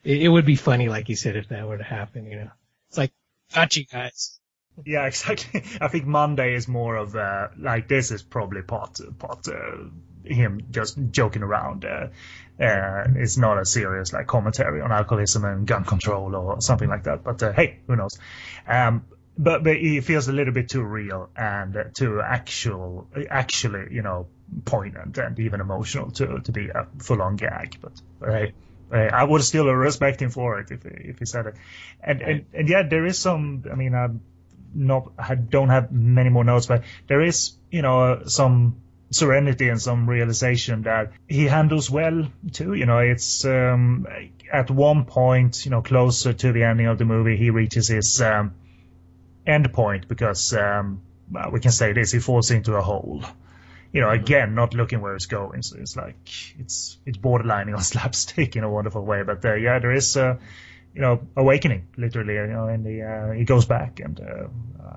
it, 0.04 0.24
it 0.24 0.28
would 0.28 0.46
be 0.46 0.58
funny, 0.58 0.90
like 0.90 1.08
you 1.08 1.16
said, 1.16 1.38
if 1.38 1.48
that 1.48 1.66
were 1.66 1.78
to 1.78 1.84
happen. 1.84 2.26
You 2.26 2.40
know, 2.40 2.52
it's 2.90 2.98
like, 2.98 3.14
got 3.54 3.78
you 3.78 3.86
guys. 3.86 4.38
Yeah, 4.86 5.06
exactly. 5.12 5.64
I 5.80 5.88
think 5.88 6.06
Monday 6.06 6.56
is 6.56 6.68
more 6.68 6.98
of 6.98 7.16
uh, 7.16 7.48
like 7.58 7.88
this 7.88 8.12
is 8.12 8.22
probably 8.22 8.64
part 8.64 9.00
part 9.18 9.48
uh, 9.48 9.86
him 10.26 10.62
just 10.72 10.98
joking 11.12 11.44
around. 11.44 11.86
Uh, 11.86 12.08
uh, 12.62 13.04
it's 13.16 13.38
not 13.38 13.60
a 13.60 13.66
serious 13.66 14.14
like 14.14 14.28
commentary 14.28 14.82
on 14.82 14.92
alcoholism 14.92 15.44
and 15.44 15.68
gun 15.68 15.84
control 15.84 16.36
or 16.36 16.62
something 16.62 16.90
like 16.90 17.04
that. 17.04 17.24
But 17.24 17.44
uh, 17.44 17.54
hey, 17.54 17.80
who 17.88 17.96
knows? 17.96 18.18
Um, 18.68 19.06
but 19.38 19.64
but 19.64 19.76
it 19.76 20.04
feels 20.06 20.28
a 20.28 20.32
little 20.32 20.54
bit 20.54 20.70
too 20.70 20.82
real 20.82 21.30
and 21.36 21.76
uh, 21.76 21.84
too 21.94 22.22
actual, 22.22 23.08
actually, 23.30 23.94
you 23.94 24.02
know, 24.02 24.28
poignant 24.64 25.18
and 25.18 25.38
even 25.40 25.60
emotional 25.60 26.12
to 26.12 26.40
to 26.40 26.52
be 26.52 26.70
a 26.70 26.88
full 27.00 27.22
on 27.22 27.36
gag. 27.36 27.78
But, 27.82 27.94
but 28.20 28.30
hey. 28.30 28.54
I 28.92 29.24
would 29.24 29.44
still 29.44 29.66
respect 29.66 30.22
him 30.22 30.30
for 30.30 30.60
it 30.60 30.72
if 30.72 30.86
if 30.86 31.20
he 31.20 31.26
said 31.26 31.48
it, 31.48 31.56
and 32.02 32.22
and, 32.22 32.46
and 32.54 32.70
yeah, 32.70 32.84
there 32.84 33.06
is 33.06 33.18
some. 33.20 33.66
I 33.70 33.76
mean, 33.76 33.94
I'm 33.94 34.22
not 34.74 35.12
I 35.18 35.36
don't 35.36 35.70
have 35.70 35.92
many 35.92 36.30
more 36.30 36.44
notes, 36.44 36.68
but 36.68 36.84
there 37.08 37.22
is 37.22 37.58
you 37.72 37.82
know 37.82 38.22
some 38.28 38.82
serenity 39.12 39.70
and 39.70 39.82
some 39.82 40.10
realization 40.10 40.84
that 40.84 41.12
he 41.28 41.46
handles 41.46 41.90
well 41.90 42.28
too. 42.52 42.74
You 42.74 42.86
know, 42.86 43.00
it's 43.00 43.46
um, 43.46 44.08
at 44.52 44.70
one 44.72 45.06
point, 45.06 45.66
you 45.66 45.72
know, 45.72 45.82
closer 45.82 46.34
to 46.34 46.52
the 46.52 46.64
ending 46.64 46.88
of 46.88 46.98
the 46.98 47.06
movie, 47.06 47.38
he 47.38 47.50
reaches 47.50 47.88
his 47.88 48.22
um, 48.22 48.54
end 49.46 49.72
point 49.74 50.08
because 50.08 50.54
um, 50.54 51.02
well, 51.32 51.52
we 51.52 51.60
can 51.60 51.72
say 51.72 51.94
this: 51.94 52.12
he 52.12 52.20
falls 52.20 52.52
into 52.52 52.76
a 52.76 52.82
hole. 52.82 53.24
You 53.92 54.02
know, 54.02 54.10
again, 54.10 54.56
not 54.56 54.74
looking 54.74 55.00
where 55.00 55.16
it's 55.16 55.28
going. 55.28 55.62
So 55.62 55.78
it's 55.80 55.96
like 55.96 56.18
it's 56.60 56.98
it's 57.06 57.18
borderlining 57.18 57.76
on 57.76 57.84
slapstick 57.84 58.56
in 58.56 58.64
a 58.64 58.70
wonderful 58.70 59.06
way. 59.06 59.24
But 59.24 59.44
uh, 59.46 59.56
yeah, 59.56 59.80
there 59.80 59.92
is. 59.92 60.18
Uh, 60.18 60.38
you 60.94 61.02
know, 61.02 61.28
awakening, 61.36 61.90
literally. 61.98 62.36
You 62.36 62.48
know, 62.48 62.68
and 62.68 62.88
he 62.88 63.02
uh, 63.02 63.32
he 63.32 63.44
goes 63.44 63.66
back, 63.66 64.00
and 64.00 64.18
uh, 64.18 64.48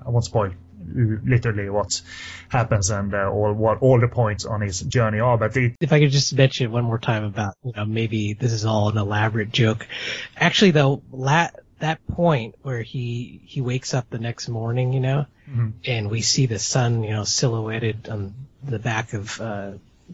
I 0.05 0.09
won't 0.09 0.23
spoil 0.23 0.53
literally 0.93 1.69
what 1.69 2.01
happens 2.49 2.89
and 2.89 3.13
uh, 3.13 3.29
all 3.29 3.53
what 3.53 3.79
all 3.81 3.99
the 3.99 4.07
points 4.07 4.45
on 4.45 4.61
his 4.61 4.81
journey 4.81 5.19
are. 5.19 5.37
But 5.37 5.53
the, 5.53 5.73
if 5.79 5.93
I 5.93 5.99
could 5.99 6.11
just 6.11 6.33
mention 6.33 6.71
one 6.71 6.83
more 6.83 6.99
time 6.99 7.23
about 7.23 7.55
you 7.63 7.73
know 7.75 7.85
maybe 7.85 8.33
this 8.33 8.53
is 8.53 8.65
all 8.65 8.89
an 8.89 8.97
elaborate 8.97 9.51
joke. 9.51 9.87
Actually, 10.35 10.71
though, 10.71 11.01
la- 11.11 11.49
that 11.79 12.05
point 12.07 12.55
where 12.61 12.81
he 12.81 13.41
he 13.45 13.61
wakes 13.61 13.93
up 13.93 14.09
the 14.09 14.19
next 14.19 14.49
morning, 14.49 14.93
you 14.93 14.99
know, 14.99 15.25
mm-hmm. 15.49 15.69
and 15.85 16.09
we 16.09 16.21
see 16.21 16.45
the 16.45 16.59
sun, 16.59 17.03
you 17.03 17.11
know, 17.11 17.23
silhouetted 17.23 18.09
on 18.09 18.33
the 18.63 18.79
back 18.79 19.13
of 19.13 19.39
uh, 19.39 19.71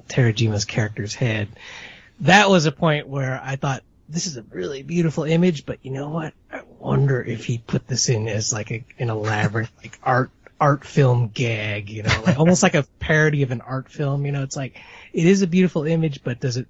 Terajima's 0.08 0.66
character's 0.66 1.14
head. 1.14 1.50
That 2.22 2.50
was 2.50 2.66
a 2.66 2.72
point 2.72 3.08
where 3.08 3.42
I 3.44 3.56
thought 3.56 3.84
this 4.08 4.28
is 4.28 4.38
a 4.38 4.44
really 4.44 4.84
beautiful 4.84 5.24
image, 5.24 5.66
but 5.66 5.80
you 5.84 5.92
know 5.92 6.10
what? 6.10 6.34
I 6.52 6.62
wonder 6.80 7.22
if 7.22 7.46
he 7.46 7.58
put 7.58 7.88
this 7.88 8.10
in 8.10 8.28
as 8.28 8.54
like 8.54 8.72
a, 8.72 8.86
an 9.00 9.10
elaborate 9.10 9.70
like 9.82 10.00
art 10.04 10.30
art 10.60 10.86
film 10.86 11.30
gag, 11.30 11.90
you 11.90 12.04
know, 12.04 12.24
like 12.26 12.40
almost 12.40 12.64
like 12.64 12.76
a 12.76 12.84
parody 13.00 13.44
of 13.44 13.52
an 13.52 13.62
art 13.62 13.90
film. 13.90 14.26
You 14.26 14.32
know, 14.32 14.44
it's 14.44 14.56
like 14.56 14.80
it 15.14 15.26
is 15.26 15.42
a 15.42 15.48
beautiful 15.48 15.86
image, 15.86 16.24
but 16.24 16.40
does 16.40 16.58
it 16.58 16.68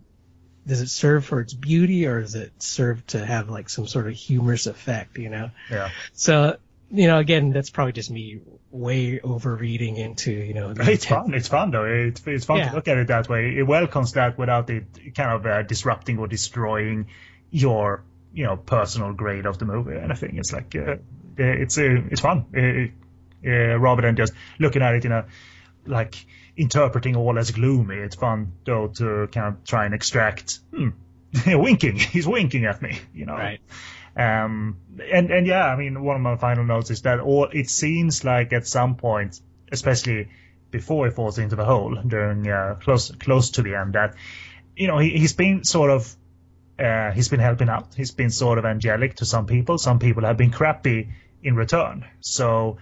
does 0.67 0.81
it 0.81 0.89
serve 0.89 1.25
for 1.25 1.41
its 1.41 1.53
beauty 1.53 2.07
or 2.07 2.21
does 2.21 2.35
it 2.35 2.51
serve 2.61 3.05
to 3.07 3.23
have 3.23 3.49
like 3.49 3.69
some 3.69 3.87
sort 3.87 4.07
of 4.07 4.13
humorous 4.13 4.67
effect? 4.67 5.17
You 5.17 5.29
know. 5.29 5.51
Yeah. 5.69 5.89
So 6.13 6.57
you 6.91 7.07
know, 7.07 7.17
again, 7.17 7.51
that's 7.51 7.69
probably 7.69 7.93
just 7.93 8.11
me 8.11 8.39
way 8.71 9.19
overreading 9.19 9.97
into, 9.97 10.31
you 10.31 10.53
know. 10.53 10.73
It's 10.77 11.05
fun. 11.05 11.33
It's 11.33 11.47
fun 11.47 11.71
though. 11.71 11.85
It's, 11.85 12.25
it's 12.25 12.45
fun 12.45 12.57
yeah. 12.57 12.69
to 12.69 12.75
look 12.75 12.87
at 12.87 12.97
it 12.97 13.07
that 13.07 13.27
way. 13.27 13.57
It 13.57 13.63
welcomes 13.63 14.13
that 14.13 14.37
without 14.37 14.69
it 14.69 15.15
kind 15.15 15.31
of 15.31 15.45
uh, 15.45 15.63
disrupting 15.63 16.19
or 16.19 16.27
destroying 16.27 17.07
your, 17.49 18.03
you 18.33 18.45
know, 18.45 18.55
personal 18.55 19.13
grade 19.13 19.45
of 19.45 19.57
the 19.57 19.65
movie. 19.65 19.93
or 19.93 19.99
anything. 19.99 20.37
it's 20.37 20.53
like, 20.53 20.75
uh, 20.75 20.97
it's 21.37 21.77
uh, 21.77 22.01
it's 22.11 22.21
fun. 22.21 22.45
It, 22.53 22.91
uh, 23.45 23.77
rather 23.77 24.01
than 24.01 24.15
just 24.15 24.33
looking 24.59 24.81
at 24.81 24.95
it 24.95 25.05
in 25.05 25.11
a 25.11 25.25
like 25.85 26.25
interpreting 26.57 27.15
all 27.15 27.37
as 27.37 27.51
gloomy. 27.51 27.95
It's 27.95 28.15
fun 28.15 28.53
though 28.65 28.87
to 28.87 29.27
kind 29.31 29.55
of 29.55 29.63
try 29.63 29.85
and 29.85 29.93
extract. 29.93 30.59
Hmm, 30.73 30.89
winking. 31.47 31.97
He's 31.97 32.27
winking 32.27 32.65
at 32.65 32.81
me. 32.81 32.99
You 33.13 33.25
know. 33.25 33.33
Right. 33.33 33.59
Um, 34.17 34.77
and 35.11 35.29
and 35.29 35.45
yeah, 35.45 35.65
I 35.65 35.75
mean, 35.75 36.01
one 36.01 36.15
of 36.15 36.21
my 36.21 36.37
final 36.37 36.63
notes 36.63 36.89
is 36.89 37.01
that 37.01 37.19
all 37.19 37.49
it 37.51 37.69
seems 37.69 38.23
like 38.23 38.53
at 38.53 38.65
some 38.65 38.95
point, 38.95 39.41
especially 39.71 40.29
before 40.71 41.05
he 41.05 41.11
falls 41.11 41.37
into 41.37 41.55
the 41.55 41.65
hole 41.65 41.95
during 42.07 42.49
uh, 42.49 42.75
close 42.81 43.11
close 43.11 43.51
to 43.51 43.61
the 43.61 43.75
end, 43.75 43.93
that 43.93 44.15
you 44.75 44.87
know 44.87 44.97
he, 44.99 45.09
he's 45.09 45.33
been 45.33 45.65
sort 45.65 45.89
of 45.89 46.15
uh, 46.79 47.11
he's 47.11 47.27
been 47.27 47.41
helping 47.41 47.67
out. 47.67 47.93
He's 47.95 48.11
been 48.11 48.29
sort 48.29 48.57
of 48.57 48.65
angelic 48.65 49.15
to 49.15 49.25
some 49.25 49.45
people. 49.45 49.77
Some 49.77 49.99
people 49.99 50.23
have 50.23 50.37
been 50.37 50.51
crappy 50.51 51.09
in 51.43 51.55
return. 51.55 52.05
So 52.21 52.77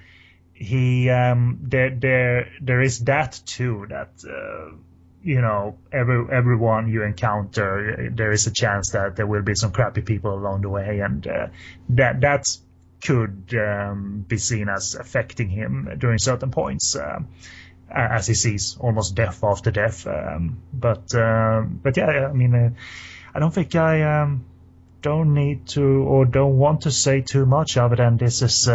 he 0.54 1.10
um, 1.10 1.60
there 1.64 1.90
there 1.90 2.50
there 2.62 2.82
is 2.82 3.00
that 3.06 3.40
too 3.46 3.86
that 3.90 4.10
uh, 4.28 4.76
you 5.24 5.42
know 5.42 5.78
every 5.92 6.26
everyone 6.32 6.88
you 6.88 7.04
encounter 7.04 8.12
there 8.14 8.32
is 8.32 8.46
a 8.46 8.52
chance 8.52 8.92
that 8.92 9.16
there 9.16 9.26
will 9.26 9.42
be 9.42 9.56
some 9.56 9.72
crappy 9.72 10.02
people 10.02 10.34
along 10.34 10.62
the 10.62 10.70
way 10.70 11.00
and 11.00 11.26
uh, 11.28 11.48
that 11.90 12.22
that 12.22 12.46
could 13.04 13.54
um, 13.58 14.24
be 14.28 14.38
seen 14.38 14.70
as 14.70 14.96
affecting 14.96 15.50
him 15.50 15.90
during 15.98 16.18
certain 16.20 16.52
points 16.52 16.96
uh, 16.96 17.20
as 17.90 18.28
he 18.28 18.34
sees 18.34 18.78
almost 18.80 19.16
death 19.16 19.44
after 19.44 19.72
death 19.72 20.06
um, 20.08 20.62
but 20.74 21.14
um, 21.16 21.80
but 21.82 21.98
yeah 21.98 22.28
I 22.30 22.34
mean 22.34 22.54
uh, 22.54 22.70
I 23.34 23.40
don't 23.40 23.54
think 23.54 23.76
I 23.76 24.22
um, 24.22 24.46
don't 25.02 25.34
need 25.34 25.68
to 25.70 25.84
or 25.84 26.26
don't 26.26 26.58
want 26.58 26.82
to 26.82 26.92
say 26.92 27.22
too 27.22 27.46
much 27.46 27.76
other 27.78 27.96
than 27.96 28.18
this 28.18 28.42
is 28.42 28.68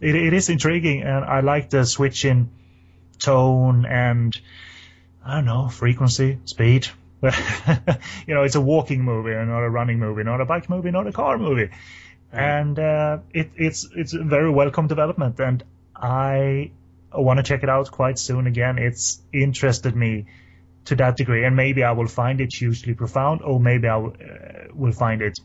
it, 0.00 0.14
it 0.14 0.32
is 0.32 0.48
intriguing, 0.48 1.02
and 1.02 1.24
I 1.24 1.40
like 1.40 1.70
the 1.70 1.84
switch 1.84 2.24
in 2.24 2.50
tone 3.18 3.84
and 3.84 4.34
I 5.24 5.36
don't 5.36 5.44
know 5.44 5.68
frequency, 5.68 6.38
speed. 6.44 6.88
you 7.22 8.34
know, 8.34 8.42
it's 8.44 8.54
a 8.54 8.60
walking 8.60 9.02
movie, 9.02 9.32
and 9.32 9.50
not 9.50 9.62
a 9.62 9.68
running 9.68 9.98
movie, 9.98 10.24
not 10.24 10.40
a 10.40 10.46
bike 10.46 10.70
movie, 10.70 10.90
not 10.90 11.06
a 11.06 11.12
car 11.12 11.36
movie, 11.36 11.70
and 12.32 12.78
uh, 12.78 13.18
it, 13.34 13.50
it's 13.56 13.86
it's 13.94 14.14
a 14.14 14.24
very 14.24 14.50
welcome 14.50 14.86
development, 14.86 15.38
and 15.38 15.62
I 15.94 16.70
want 17.12 17.38
to 17.38 17.42
check 17.42 17.62
it 17.62 17.68
out 17.68 17.90
quite 17.90 18.18
soon 18.18 18.46
again. 18.46 18.78
It's 18.78 19.20
interested 19.34 19.94
me 19.94 20.26
to 20.86 20.96
that 20.96 21.18
degree, 21.18 21.44
and 21.44 21.54
maybe 21.56 21.84
I 21.84 21.92
will 21.92 22.06
find 22.06 22.40
it 22.40 22.54
hugely 22.54 22.94
profound, 22.94 23.42
or 23.42 23.60
maybe 23.60 23.86
I 23.86 23.96
will, 23.96 24.14
uh, 24.18 24.72
will 24.72 24.92
find 24.92 25.20
it, 25.20 25.38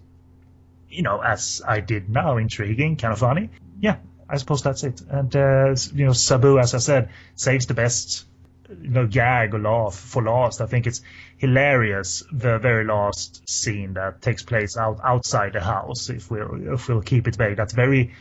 you 0.90 1.04
know, 1.04 1.20
as 1.20 1.62
I 1.68 1.82
did 1.82 2.10
now, 2.10 2.38
intriguing, 2.38 2.96
kind 2.96 3.12
of 3.12 3.20
funny. 3.20 3.50
Yeah, 3.82 3.98
I 4.30 4.38
suppose 4.38 4.64
that's 4.64 4.84
it. 4.84 5.02
And 5.10 5.36
uh, 5.36 5.76
you 5.94 6.06
know, 6.06 6.14
Sabu, 6.14 6.60
as 6.60 6.74
I 6.74 6.80
said, 6.80 7.10
saves 7.36 7.68
the 7.68 7.74
best 7.74 8.26
you 8.70 8.90
know 8.90 9.08
gag 9.08 9.54
or 9.54 9.60
laugh 9.60 9.96
for 9.96 10.24
last. 10.24 10.62
I 10.62 10.66
think 10.66 10.88
it's 10.88 11.02
hilarious 11.38 12.24
the 12.32 12.58
very 12.58 12.86
last 12.86 13.48
scene 13.50 13.94
that 13.94 14.22
takes 14.22 14.44
place 14.44 14.78
out 14.78 15.00
outside 15.04 15.54
the 15.54 15.62
house. 15.62 16.10
If 16.10 16.32
we'll 16.32 16.74
if 16.74 16.88
we'll 16.88 17.02
keep 17.02 17.28
it 17.28 17.36
vague, 17.36 17.58
that's 17.58 17.74
very 17.74 18.14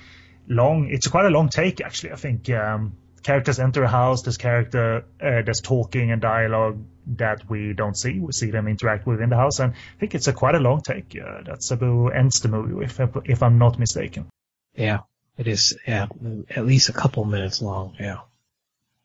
long. 0.48 0.88
It's 0.90 1.09
quite 1.09 1.26
a 1.26 1.30
long 1.30 1.48
take 1.48 1.80
actually. 1.80 2.12
I 2.12 2.16
think 2.16 2.50
um, 2.50 2.96
characters 3.22 3.59
enter 3.59 3.82
a 3.82 3.88
house. 3.88 4.22
There's 4.22 4.36
character 4.36 5.05
uh, 5.20 5.42
there's 5.42 5.61
talking 5.61 6.11
and 6.11 6.20
dialogue 6.20 6.78
that 7.16 7.48
we 7.48 7.72
don't 7.72 7.96
see. 7.96 8.18
We 8.20 8.32
see 8.32 8.50
them 8.50 8.68
interact 8.68 9.07
within 9.07 9.30
the 9.30 9.36
house, 9.36 9.59
and 9.59 9.72
I 9.72 9.98
think 9.98 10.14
it's 10.14 10.28
a 10.28 10.32
quite 10.32 10.55
a 10.55 10.61
long 10.61 10.82
take 10.82 11.16
uh, 11.20 11.42
that 11.44 11.62
Sabu 11.62 12.09
ends 12.09 12.40
the 12.40 12.48
movie 12.48 12.74
with, 12.74 13.00
if 13.24 13.42
I'm 13.42 13.59
not 13.59 13.78
mistaken. 13.78 14.26
Yeah, 14.74 15.00
it 15.37 15.49
is, 15.49 15.76
yeah, 15.87 16.07
at 16.51 16.66
least 16.66 16.89
a 16.89 16.93
couple 16.93 17.24
minutes 17.24 17.61
long, 17.61 17.97
yeah. 17.99 18.20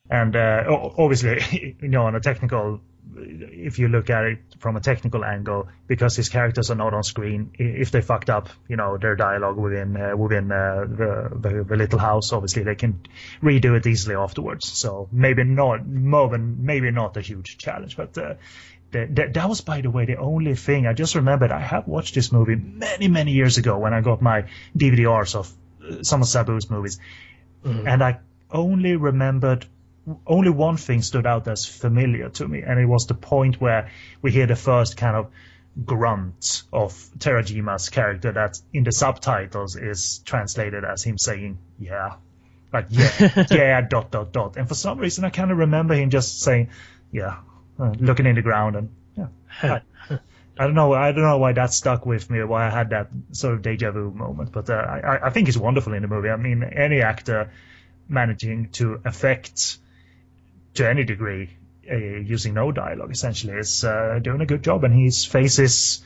And 0.09 0.35
uh, 0.35 0.63
obviously, 0.97 1.77
you 1.81 1.87
know, 1.87 2.05
on 2.05 2.15
a 2.15 2.19
technical, 2.19 2.81
if 3.15 3.77
you 3.77 3.87
look 3.87 4.09
at 4.09 4.23
it 4.25 4.39
from 4.59 4.75
a 4.75 4.79
technical 4.79 5.23
angle, 5.23 5.67
because 5.87 6.15
his 6.15 6.29
characters 6.29 6.71
are 6.71 6.75
not 6.75 6.93
on 6.93 7.03
screen, 7.03 7.51
if 7.57 7.91
they 7.91 8.01
fucked 8.01 8.29
up, 8.29 8.49
you 8.67 8.75
know, 8.75 8.97
their 8.97 9.15
dialogue 9.15 9.57
within 9.57 9.97
uh, 9.97 10.15
within 10.15 10.51
uh, 10.51 10.85
the, 10.87 11.29
the, 11.39 11.63
the 11.63 11.75
little 11.75 11.99
house, 11.99 12.33
obviously 12.33 12.63
they 12.63 12.75
can 12.75 13.01
redo 13.41 13.75
it 13.77 13.85
easily 13.85 14.15
afterwards. 14.15 14.67
So 14.67 15.07
maybe 15.11 15.43
not, 15.43 15.87
more 15.87 16.29
than 16.29 16.65
maybe 16.65 16.91
not 16.91 17.17
a 17.17 17.21
huge 17.21 17.57
challenge, 17.57 17.97
but. 17.97 18.17
Uh, 18.17 18.35
that, 18.91 19.35
that 19.35 19.47
was, 19.47 19.61
by 19.61 19.81
the 19.81 19.91
way, 19.91 20.05
the 20.05 20.15
only 20.15 20.55
thing 20.55 20.87
I 20.87 20.93
just 20.93 21.13
remembered. 21.13 21.51
I 21.51 21.59
have 21.59 21.87
watched 21.87 22.15
this 22.15 22.31
movie 22.31 22.55
many, 22.55 23.07
many 23.07 23.33
years 23.33 23.59
ago 23.59 23.77
when 23.77 23.93
I 23.93 24.01
got 24.01 24.19
my 24.19 24.45
DVDRs 24.75 25.35
of 25.35 25.53
some 26.01 26.21
of 26.21 26.27
Sabu's 26.27 26.69
movies, 26.69 26.99
mm-hmm. 27.63 27.87
and 27.87 28.03
I 28.03 28.19
only 28.51 28.95
remembered 28.95 29.65
only 30.25 30.49
one 30.49 30.77
thing 30.77 31.01
stood 31.01 31.27
out 31.27 31.47
as 31.47 31.65
familiar 31.65 32.29
to 32.29 32.47
me, 32.47 32.61
and 32.61 32.79
it 32.79 32.85
was 32.85 33.07
the 33.07 33.13
point 33.13 33.61
where 33.61 33.91
we 34.21 34.31
hear 34.31 34.47
the 34.47 34.55
first 34.55 34.97
kind 34.97 35.15
of 35.15 35.27
grunt 35.85 36.63
of 36.73 36.93
Terajima's 37.17 37.89
character 37.89 38.31
that 38.31 38.59
in 38.73 38.83
the 38.83 38.91
subtitles 38.91 39.75
is 39.75 40.19
translated 40.19 40.83
as 40.83 41.03
him 41.03 41.17
saying, 41.17 41.57
yeah. 41.79 42.15
Like, 42.71 42.87
yeah, 42.89 43.45
yeah, 43.51 43.81
dot, 43.81 44.11
dot, 44.11 44.31
dot. 44.31 44.57
And 44.57 44.67
for 44.67 44.75
some 44.75 44.99
reason, 44.99 45.25
I 45.25 45.29
kind 45.29 45.51
of 45.51 45.57
remember 45.57 45.95
him 45.95 46.09
just 46.09 46.41
saying, 46.41 46.69
yeah, 47.11 47.37
uh, 47.79 47.93
looking 47.99 48.25
in 48.25 48.35
the 48.35 48.41
ground 48.41 48.75
and, 48.75 48.89
yeah. 49.17 49.27
I 49.63 49.81
don't 50.65 50.75
know. 50.75 50.93
I 50.93 51.11
don't 51.11 51.23
know 51.23 51.37
why 51.37 51.53
that 51.53 51.73
stuck 51.73 52.05
with 52.05 52.29
me. 52.29 52.43
Why 52.43 52.67
I 52.67 52.69
had 52.69 52.89
that 52.89 53.09
sort 53.31 53.53
of 53.53 53.61
deja 53.61 53.91
vu 53.91 54.11
moment. 54.11 54.51
But 54.51 54.69
uh, 54.69 54.73
I, 54.73 55.27
I 55.27 55.29
think 55.29 55.47
he's 55.47 55.57
wonderful 55.57 55.93
in 55.93 56.01
the 56.01 56.07
movie. 56.07 56.29
I 56.29 56.35
mean, 56.35 56.63
any 56.63 57.01
actor 57.01 57.51
managing 58.07 58.69
to 58.71 58.99
affect 59.05 59.77
to 60.73 60.89
any 60.89 61.03
degree 61.03 61.49
uh, 61.89 61.95
using 61.95 62.53
no 62.53 62.71
dialogue 62.71 63.11
essentially 63.11 63.53
is 63.53 63.83
uh, 63.83 64.19
doing 64.21 64.41
a 64.41 64.45
good 64.45 64.63
job, 64.63 64.83
and 64.83 64.93
his 64.93 65.25
face 65.25 65.59
is 65.59 66.01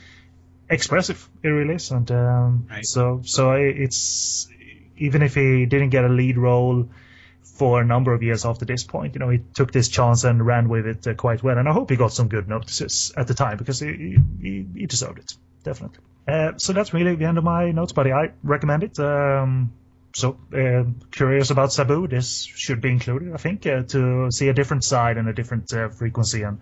expressive. 0.70 1.28
It 1.42 1.48
really 1.48 1.74
is, 1.74 1.90
and 1.90 2.10
um, 2.10 2.66
right. 2.70 2.86
so 2.86 3.22
so 3.24 3.52
it's 3.52 4.48
even 4.96 5.22
if 5.22 5.34
he 5.34 5.66
didn't 5.66 5.90
get 5.90 6.04
a 6.04 6.08
lead 6.08 6.38
role 6.38 6.88
for 7.54 7.80
a 7.80 7.84
number 7.84 8.12
of 8.12 8.22
years 8.22 8.44
after 8.44 8.64
this 8.64 8.84
point. 8.84 9.14
You 9.14 9.20
know, 9.20 9.30
he 9.30 9.40
took 9.54 9.72
this 9.72 9.88
chance 9.88 10.24
and 10.24 10.44
ran 10.44 10.68
with 10.68 10.86
it 10.86 11.06
uh, 11.06 11.14
quite 11.14 11.42
well, 11.42 11.56
and 11.56 11.68
I 11.68 11.72
hope 11.72 11.90
he 11.90 11.96
got 11.96 12.12
some 12.12 12.28
good 12.28 12.48
notices 12.48 13.12
at 13.16 13.28
the 13.28 13.34
time 13.34 13.56
because 13.56 13.80
he, 13.80 14.18
he, 14.40 14.66
he 14.74 14.86
deserved 14.86 15.18
it, 15.18 15.34
definitely. 15.62 16.00
Uh, 16.26 16.52
so 16.56 16.72
that's 16.72 16.92
really 16.92 17.14
the 17.14 17.26
end 17.26 17.38
of 17.38 17.44
my 17.44 17.70
notes, 17.70 17.92
buddy. 17.92 18.12
I 18.12 18.32
recommend 18.42 18.82
it. 18.82 18.98
Um, 18.98 19.72
so 20.14 20.38
uh, 20.52 20.84
curious 21.10 21.50
about 21.50 21.72
Sabu, 21.72 22.08
this 22.08 22.42
should 22.42 22.80
be 22.80 22.90
included, 22.90 23.32
I 23.32 23.36
think, 23.36 23.66
uh, 23.66 23.82
to 23.82 24.30
see 24.30 24.48
a 24.48 24.52
different 24.52 24.84
side 24.84 25.16
and 25.16 25.28
a 25.28 25.32
different 25.32 25.72
uh, 25.72 25.88
frequency 25.90 26.42
and, 26.42 26.58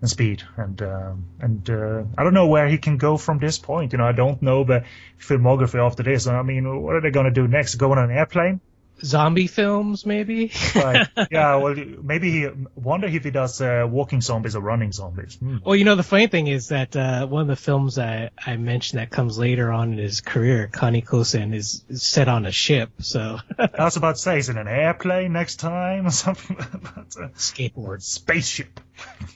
and 0.00 0.08
speed. 0.08 0.42
And 0.56 0.80
um, 0.82 1.24
and 1.40 1.68
uh, 1.68 2.04
I 2.16 2.22
don't 2.22 2.34
know 2.34 2.46
where 2.46 2.68
he 2.68 2.78
can 2.78 2.98
go 2.98 3.16
from 3.16 3.38
this 3.38 3.58
point. 3.58 3.92
You 3.92 3.98
know, 3.98 4.06
I 4.06 4.12
don't 4.12 4.40
know 4.42 4.64
the 4.64 4.84
filmography 5.18 5.84
after 5.84 6.02
this. 6.02 6.26
I 6.26 6.42
mean, 6.42 6.82
what 6.82 6.94
are 6.94 7.00
they 7.00 7.10
going 7.10 7.26
to 7.26 7.32
do 7.32 7.48
next? 7.48 7.74
Go 7.76 7.92
on 7.92 7.98
an 7.98 8.10
airplane? 8.10 8.60
Zombie 9.02 9.46
films, 9.46 10.06
maybe. 10.06 10.52
right. 10.74 11.08
Yeah. 11.30 11.56
Well, 11.56 11.74
maybe 12.02 12.30
he 12.30 12.48
wonder 12.74 13.06
if 13.06 13.24
he 13.24 13.30
does 13.30 13.60
uh, 13.60 13.86
walking 13.88 14.20
zombies 14.20 14.56
or 14.56 14.60
running 14.60 14.92
zombies. 14.92 15.36
Hmm. 15.36 15.58
Well, 15.64 15.76
you 15.76 15.84
know, 15.84 15.94
the 15.94 16.02
funny 16.02 16.26
thing 16.26 16.46
is 16.46 16.68
that 16.68 16.96
uh, 16.96 17.26
one 17.26 17.42
of 17.42 17.48
the 17.48 17.56
films 17.56 17.98
I, 17.98 18.30
I 18.44 18.56
mentioned 18.56 19.00
that 19.00 19.10
comes 19.10 19.38
later 19.38 19.70
on 19.70 19.92
in 19.92 19.98
his 19.98 20.20
career, 20.20 20.68
Kani 20.72 21.04
Kosen, 21.04 21.54
is, 21.54 21.84
is 21.88 22.02
set 22.02 22.28
on 22.28 22.46
a 22.46 22.52
ship. 22.52 22.90
So 23.00 23.38
I 23.58 23.84
was 23.84 23.96
about 23.96 24.16
to 24.16 24.20
say, 24.20 24.38
is 24.38 24.48
it 24.48 24.56
an 24.56 24.68
airplane 24.68 25.32
next 25.32 25.56
time 25.56 26.06
or 26.06 26.10
something? 26.10 26.56
but, 26.56 27.16
uh, 27.16 27.28
skateboard, 27.36 28.02
spaceship. 28.02 28.80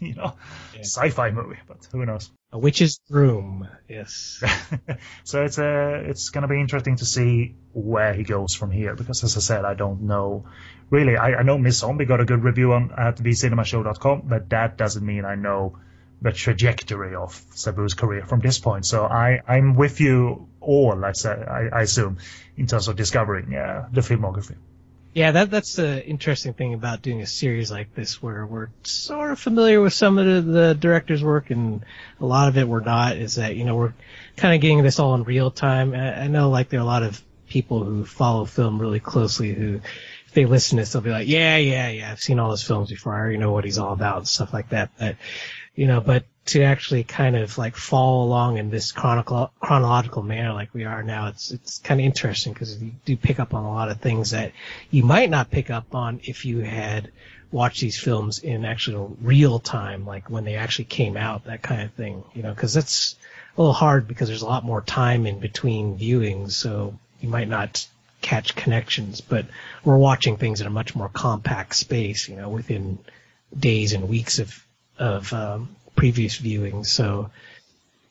you 0.01 0.15
know, 0.15 0.35
yeah. 0.75 0.81
sci-fi 0.81 1.31
movie, 1.31 1.59
but 1.67 1.87
who 1.93 2.05
knows? 2.05 2.31
A 2.55 2.59
witch's 2.59 3.01
room, 3.11 3.69
yes. 3.89 4.41
so 5.25 5.43
it's 5.43 5.59
uh, 5.59 6.05
it's 6.07 6.31
gonna 6.31 6.47
be 6.47 6.61
interesting 6.61 6.95
to 6.95 7.05
see 7.05 7.57
where 7.73 8.15
he 8.15 8.23
goes 8.23 8.55
from 8.55 8.71
here 8.71 8.95
because, 8.95 9.25
as 9.25 9.37
I 9.37 9.41
said, 9.41 9.65
I 9.65 9.75
don't 9.75 10.03
know 10.03 10.45
really. 10.89 11.17
I, 11.17 11.41
I 11.41 11.43
know 11.43 11.59
Miss 11.59 11.79
Zombie 11.79 12.05
got 12.05 12.21
a 12.21 12.25
good 12.25 12.45
review 12.45 12.75
on 12.75 12.93
at 12.97 13.17
vcinemashow.com, 13.17 14.23
but 14.27 14.51
that 14.51 14.79
doesn't 14.79 15.05
mean 15.05 15.25
I 15.25 15.35
know 15.35 15.81
the 16.23 16.31
trajectory 16.31 17.17
of 17.17 17.33
Sabu's 17.57 17.95
career 17.95 18.25
from 18.25 18.39
this 18.39 18.61
point. 18.61 18.87
So 18.87 19.05
I 19.05 19.41
I'm 19.49 19.75
with 19.75 20.01
you 20.01 20.47
all. 20.61 21.05
I 21.05 21.11
say 21.11 21.31
I, 21.31 21.81
I 21.81 21.83
assume 21.83 22.19
in 22.57 22.69
terms 22.69 22.87
of 22.87 22.95
discovering 22.95 23.53
uh, 23.53 23.89
the 23.93 24.01
filmography. 24.01 24.55
Yeah, 25.15 25.31
that 25.31 25.51
that's 25.53 25.77
the 25.77 26.05
interesting 26.05 26.55
thing 26.55 26.75
about 26.75 27.01
doing 27.01 27.23
a 27.23 27.27
series 27.27 27.71
like 27.71 27.95
this, 27.95 28.21
where 28.21 28.45
we're 28.45 28.71
sort 28.83 29.31
of 29.31 29.39
familiar 29.39 29.81
with 29.81 29.93
some 29.93 30.19
of 30.19 30.27
the, 30.27 30.41
the 30.41 30.75
director's 30.75 31.23
work, 31.23 31.51
and 31.51 31.85
a 32.21 32.27
lot 32.27 32.49
of 32.49 32.59
it 32.59 32.67
we're 32.67 32.81
not. 32.81 33.17
Is 33.17 33.37
that 33.37 33.55
you 33.55 33.65
know 33.65 33.77
we're 33.77 33.95
kind 34.37 34.57
of 34.57 34.61
getting 34.61 34.83
this 34.83 34.99
all 34.99 35.15
in 35.15 35.23
real 35.23 35.53
time. 35.53 35.95
I, 35.95 36.23
I 36.23 36.27
know 36.27 36.51
like 36.51 36.69
there 36.69 36.81
are 36.81 36.83
a 36.83 36.87
lot 36.87 37.05
of 37.05 37.23
people 37.49 37.85
who 37.85 38.05
follow 38.05 38.45
film 38.45 38.81
really 38.81 38.99
closely 38.99 39.55
who, 39.55 39.81
if 40.27 40.33
they 40.33 40.47
listen 40.47 40.79
to 40.79 40.83
this, 40.83 40.93
they'll 40.93 41.03
be 41.03 41.11
like, 41.11 41.29
yeah, 41.29 41.59
yeah, 41.59 41.89
yeah, 41.91 42.11
I've 42.11 42.21
seen 42.21 42.41
all 42.41 42.51
his 42.51 42.65
films 42.65 42.91
before. 42.91 43.15
I 43.15 43.21
already 43.21 43.37
know 43.37 43.53
what 43.53 43.65
he's 43.65 43.79
all 43.79 43.93
about 43.93 44.17
and 44.17 44.29
stuff 44.29 44.53
like 44.53 44.71
that. 44.71 44.91
But 44.99 45.17
you 45.77 45.87
know, 45.87 46.01
but 46.01 46.25
to 46.47 46.63
actually 46.63 47.05
kind 47.05 47.37
of 47.37 47.57
like 47.57 47.75
follow 47.75 48.25
along 48.25 48.59
in 48.59 48.71
this 48.71 48.93
chronicle, 48.93 49.51
chronological 49.61 50.23
manner 50.23 50.53
like 50.53 50.75
we 50.75 50.85
are 50.85 51.03
now, 51.03 51.29
it's 51.29 51.51
it's 51.51 51.79
kind 51.79 52.01
of 52.01 52.05
interesting 52.05 52.53
because 52.53 52.83
you 52.83 52.93
do 53.05 53.17
pick 53.17 53.41
up 53.41 53.55
on 53.55 53.65
a 53.65 53.73
lot 53.73 53.91
of 53.91 54.01
things 54.01 54.33
that 54.33 54.53
you 54.91 55.03
might 55.05 55.31
not 55.31 55.51
pick 55.51 55.71
up 55.71 55.95
on 55.95 56.21
if 56.25 56.45
you 56.45 56.59
had 56.61 57.11
watched 57.51 57.81
these 57.81 57.99
films 57.99 58.41
in 58.41 58.65
actual 58.65 59.17
real 59.23 59.59
time, 59.59 60.05
like 60.05 60.29
when 60.29 60.45
they 60.45 60.57
actually 60.57 60.87
came 60.87 61.17
out, 61.17 61.45
that 61.45 61.63
kind 61.63 61.83
of 61.83 61.93
thing. 61.93 62.23
You 62.35 62.43
know, 62.43 62.53
because 62.53 62.75
that's 62.75 63.17
a 63.57 63.61
little 63.61 63.73
hard 63.73 64.07
because 64.07 64.29
there's 64.29 64.43
a 64.43 64.47
lot 64.47 64.65
more 64.65 64.83
time 64.83 65.27
in 65.27 65.39
between 65.39 65.99
viewings, 65.99 66.53
so 66.53 66.99
you 67.21 67.29
might 67.29 67.49
not 67.49 67.87
catch 68.21 68.55
connections. 68.55 69.21
But 69.23 69.47
we're 69.85 69.97
watching 69.97 70.37
things 70.37 70.61
in 70.61 70.67
a 70.67 70.71
much 70.71 70.95
more 70.95 71.09
compact 71.09 71.75
space, 71.75 72.29
you 72.29 72.37
know, 72.37 72.51
within 72.51 72.99
days 73.57 73.95
and 73.95 74.09
weeks 74.09 74.41
of 74.41 74.67
of 74.99 75.33
um, 75.33 75.69
previous 75.97 76.39
viewings. 76.39 76.87
So, 76.87 77.31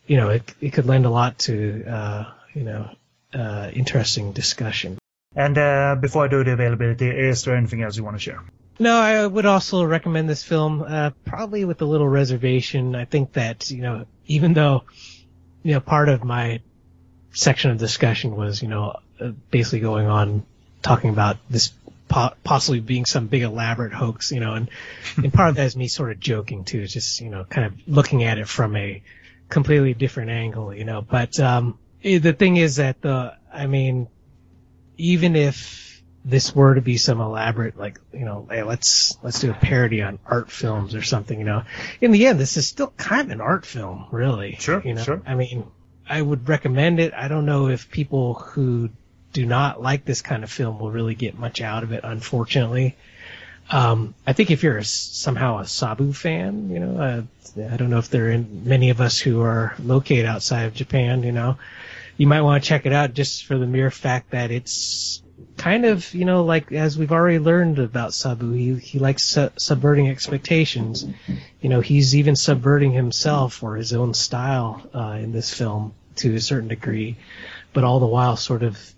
you 0.08 0.18
know, 0.18 0.30
it 0.30 0.54
it 0.62 0.74
could 0.74 0.86
lend 0.86 1.06
a 1.06 1.10
lot 1.10 1.40
to 1.40 1.84
uh, 1.86 2.26
you 2.54 2.64
know 2.64 2.90
uh, 3.34 3.70
interesting 3.74 4.32
discussion. 4.32 4.98
And 5.36 5.58
uh, 5.58 5.96
before 6.00 6.26
I 6.26 6.28
do 6.28 6.44
the 6.44 6.54
availability, 6.54 7.10
is 7.10 7.44
there 7.44 7.56
anything 7.56 7.82
else 7.82 7.98
you 7.98 8.04
want 8.04 8.16
to 8.16 8.22
share? 8.22 8.42
No, 8.80 8.96
I 8.96 9.26
would 9.26 9.46
also 9.46 9.84
recommend 9.84 10.30
this 10.30 10.44
film, 10.44 10.82
uh, 10.82 11.12
probably 11.26 11.66
with 11.66 11.82
a 11.82 11.86
little 11.86 12.08
reservation. 12.08 12.96
I 12.96 13.06
think 13.06 13.34
that 13.34 13.70
you 13.72 13.82
know, 13.82 14.06
even 14.28 14.54
though 14.54 14.84
you 15.64 15.74
know 15.74 15.80
part 15.80 16.10
of 16.10 16.24
my 16.24 16.62
section 17.32 17.72
of 17.72 17.78
discussion 17.78 18.36
was 18.36 18.62
you 18.62 18.68
know 18.68 19.00
uh, 19.20 19.32
basically 19.50 19.80
going 19.80 20.08
on 20.08 20.46
talking 20.82 21.10
about 21.10 21.38
this 21.50 21.72
po- 22.08 22.34
possibly 22.44 22.80
being 22.80 23.06
some 23.06 23.28
big 23.28 23.42
elaborate 23.42 23.94
hoax, 23.94 24.32
you 24.32 24.40
know, 24.40 24.54
and, 24.54 24.70
and 25.18 25.34
part 25.34 25.50
of 25.50 25.56
that 25.56 25.66
is 25.66 25.76
me 25.76 25.88
sort 25.88 26.12
of 26.12 26.20
joking 26.20 26.64
too. 26.64 26.82
It's 26.82 26.94
just, 26.94 27.22
you 27.22 27.30
know, 27.30 27.44
kind 27.44 27.68
of 27.68 27.74
looking 27.88 28.24
at 28.24 28.38
it 28.38 28.48
from 28.48 28.76
a 28.76 29.04
completely 29.50 29.94
different 29.94 30.30
angle, 30.32 30.74
you 30.74 30.86
know, 30.86 31.02
but, 31.02 31.40
um, 31.40 31.78
the 32.02 32.34
thing 32.34 32.58
is 32.58 32.78
that 32.78 33.02
the, 33.02 33.36
I 33.52 33.68
mean, 33.68 34.08
even 34.98 35.36
if 35.36 36.04
this 36.26 36.56
were 36.56 36.76
to 36.76 36.82
be 36.82 36.98
some 36.98 37.22
elaborate, 37.22 37.78
like, 37.78 38.00
you 38.14 38.26
know, 38.26 38.48
hey, 38.50 38.64
let's, 38.64 39.18
let's 39.24 39.40
do 39.40 39.52
a 39.52 39.54
parody 39.54 40.02
on 40.02 40.20
art 40.26 40.52
films 40.52 40.96
or 40.96 41.02
something, 41.02 41.38
you 41.38 41.46
know, 41.46 41.64
in 42.02 42.12
the 42.12 42.28
end, 42.28 42.40
this 42.40 42.58
is 42.58 42.68
still 42.68 42.94
kind 42.98 43.22
of 43.22 43.32
an 43.32 43.42
art 43.42 43.66
film, 43.66 44.08
really. 44.12 44.58
Sure. 44.60 44.82
You 44.84 44.96
know, 44.96 45.04
sure. 45.04 45.22
I 45.26 45.36
mean, 45.36 45.66
I 46.08 46.22
would 46.22 46.50
recommend 46.50 47.00
it. 47.00 47.14
I 47.14 47.28
don't 47.28 47.46
know 47.46 47.68
if 47.68 47.90
people 47.90 48.34
who 48.34 48.90
do 49.34 49.46
not 49.46 49.82
like 49.82 50.06
this 50.06 50.22
kind 50.22 50.44
of 50.44 50.52
film 50.52 50.80
will 50.80 50.92
really 50.92 51.16
get 51.16 51.38
much 51.38 51.60
out 51.62 51.84
of 51.84 51.92
it, 51.92 52.02
unfortunately. 52.04 52.96
Um, 53.70 54.14
I 54.28 54.34
think 54.34 54.52
if 54.52 54.64
you're 54.64 54.78
a, 54.78 54.84
somehow 54.84 55.60
a 55.60 55.68
Sabu 55.68 56.14
fan, 56.14 56.70
you 56.70 56.80
know, 56.80 57.02
uh, 57.02 57.22
I 57.72 57.78
don't 57.78 57.90
know 57.90 57.98
if 57.98 58.10
there 58.10 58.32
are 58.32 58.38
many 58.38 58.90
of 58.90 59.02
us 59.02 59.20
who 59.20 59.42
are 59.42 59.76
located 59.80 60.26
outside 60.26 60.64
of 60.64 60.74
Japan, 60.74 61.24
you 61.24 61.32
know, 61.32 61.58
you 62.18 62.28
might 62.28 62.42
want 62.42 62.64
to 62.64 62.68
check 62.68 62.86
it 62.86 62.94
out 62.94 63.14
just 63.14 63.46
for 63.46 63.58
the 63.58 63.66
mere 63.66 63.90
fact 63.90 64.32
that 64.32 64.52
it's 64.52 65.24
kind 65.58 65.86
of, 65.86 66.14
you 66.14 66.26
know, 66.26 66.44
like 66.44 66.72
as 66.72 66.98
we've 66.98 67.12
already 67.12 67.40
learned 67.40 67.80
about 67.80 68.14
Sabu, 68.14 68.52
he 68.52 68.76
he 68.76 69.00
likes 69.00 69.24
su- 69.24 69.52
subverting 69.58 70.10
expectations. 70.10 71.06
You 71.62 71.70
know, 71.70 71.82
he's 71.82 72.16
even 72.16 72.36
subverting 72.36 72.92
himself 72.92 73.64
or 73.64 73.76
his 73.76 73.94
own 73.94 74.14
style 74.14 74.84
uh, 74.94 75.18
in 75.20 75.32
this 75.32 75.54
film 75.54 75.94
to 76.18 76.36
a 76.36 76.42
certain 76.42 76.70
degree, 76.70 77.18
but 77.72 77.84
all 77.84 78.00
the 78.00 78.06
while 78.06 78.36
sort 78.36 78.64
of 78.64 78.94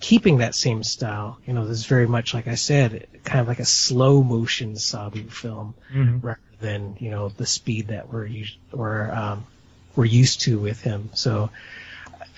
keeping 0.00 0.38
that 0.38 0.54
same 0.54 0.82
style. 0.82 1.38
You 1.46 1.52
know, 1.52 1.66
this 1.66 1.78
is 1.78 1.86
very 1.86 2.08
much 2.08 2.34
like 2.34 2.48
I 2.48 2.56
said, 2.56 3.06
kind 3.24 3.40
of 3.40 3.48
like 3.48 3.60
a 3.60 3.64
slow 3.64 4.22
motion 4.22 4.76
Sabu 4.76 5.28
film 5.28 5.74
mm-hmm. 5.92 6.26
rather 6.26 6.40
than 6.60 6.96
you 6.98 7.10
know 7.10 7.28
the 7.28 7.46
speed 7.46 7.88
that 7.88 8.12
we're 8.12 8.26
used 8.26 8.56
we're 8.72 9.10
um, 9.10 9.46
we're 9.94 10.06
used 10.06 10.42
to 10.42 10.58
with 10.58 10.80
him. 10.80 11.10
So. 11.14 11.50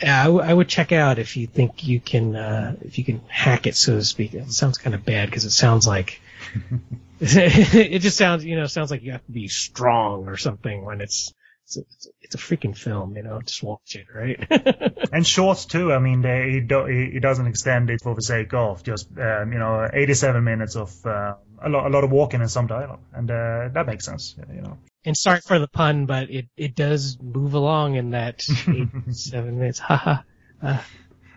I, 0.04 0.24
w- 0.24 0.42
I 0.42 0.52
would 0.52 0.66
check 0.66 0.90
out 0.90 1.20
if 1.20 1.36
you 1.36 1.46
think 1.46 1.86
you 1.86 2.00
can 2.00 2.34
uh, 2.34 2.74
if 2.80 2.98
you 2.98 3.04
can 3.04 3.20
hack 3.28 3.68
it 3.68 3.76
so 3.76 3.94
to 3.94 4.04
speak. 4.04 4.34
It 4.34 4.50
sounds 4.50 4.76
kind 4.76 4.96
of 4.96 5.04
bad 5.04 5.26
because 5.26 5.44
it 5.44 5.52
sounds 5.52 5.86
like 5.86 6.20
it 7.20 8.00
just 8.00 8.16
sounds 8.18 8.44
you 8.44 8.56
know 8.56 8.66
sounds 8.66 8.90
like 8.90 9.04
you 9.04 9.12
have 9.12 9.24
to 9.26 9.30
be 9.30 9.46
strong 9.46 10.26
or 10.26 10.36
something 10.36 10.84
when 10.84 11.00
it's 11.00 11.32
it's 11.64 11.76
a, 11.76 12.10
it's 12.20 12.34
a, 12.34 12.38
freaking 12.38 12.76
film, 12.76 13.16
you 13.16 13.22
know. 13.22 13.40
Just 13.40 13.62
watch 13.62 13.96
it, 13.96 14.06
right? 14.14 15.08
and 15.12 15.26
short 15.26 15.66
too. 15.68 15.92
I 15.92 15.98
mean, 15.98 16.22
they, 16.22 16.58
it, 16.58 16.68
do, 16.68 16.86
it 16.86 17.20
doesn't 17.20 17.46
extend 17.46 17.90
it 17.90 18.02
for 18.02 18.14
the 18.14 18.22
sake 18.22 18.52
of 18.54 18.82
just 18.82 19.08
um, 19.18 19.52
you 19.52 19.58
know 19.58 19.88
87 19.92 20.42
minutes 20.42 20.76
of 20.76 20.94
uh, 21.06 21.34
a 21.62 21.68
lot 21.68 21.86
a 21.86 21.88
lot 21.88 22.04
of 22.04 22.10
walking 22.10 22.40
and 22.40 22.50
some 22.50 22.66
dialogue, 22.66 23.00
and 23.12 23.30
uh, 23.30 23.68
that 23.72 23.86
makes 23.86 24.04
sense, 24.04 24.36
you 24.52 24.60
know. 24.60 24.78
And 25.04 25.16
sorry 25.16 25.40
for 25.40 25.58
the 25.58 25.68
pun, 25.68 26.06
but 26.06 26.30
it 26.30 26.46
it 26.56 26.74
does 26.74 27.18
move 27.20 27.54
along 27.54 27.94
in 27.94 28.10
that 28.10 28.44
87 28.68 29.58
minutes. 29.58 29.78
Haha. 29.78 30.22
uh. 30.62 30.82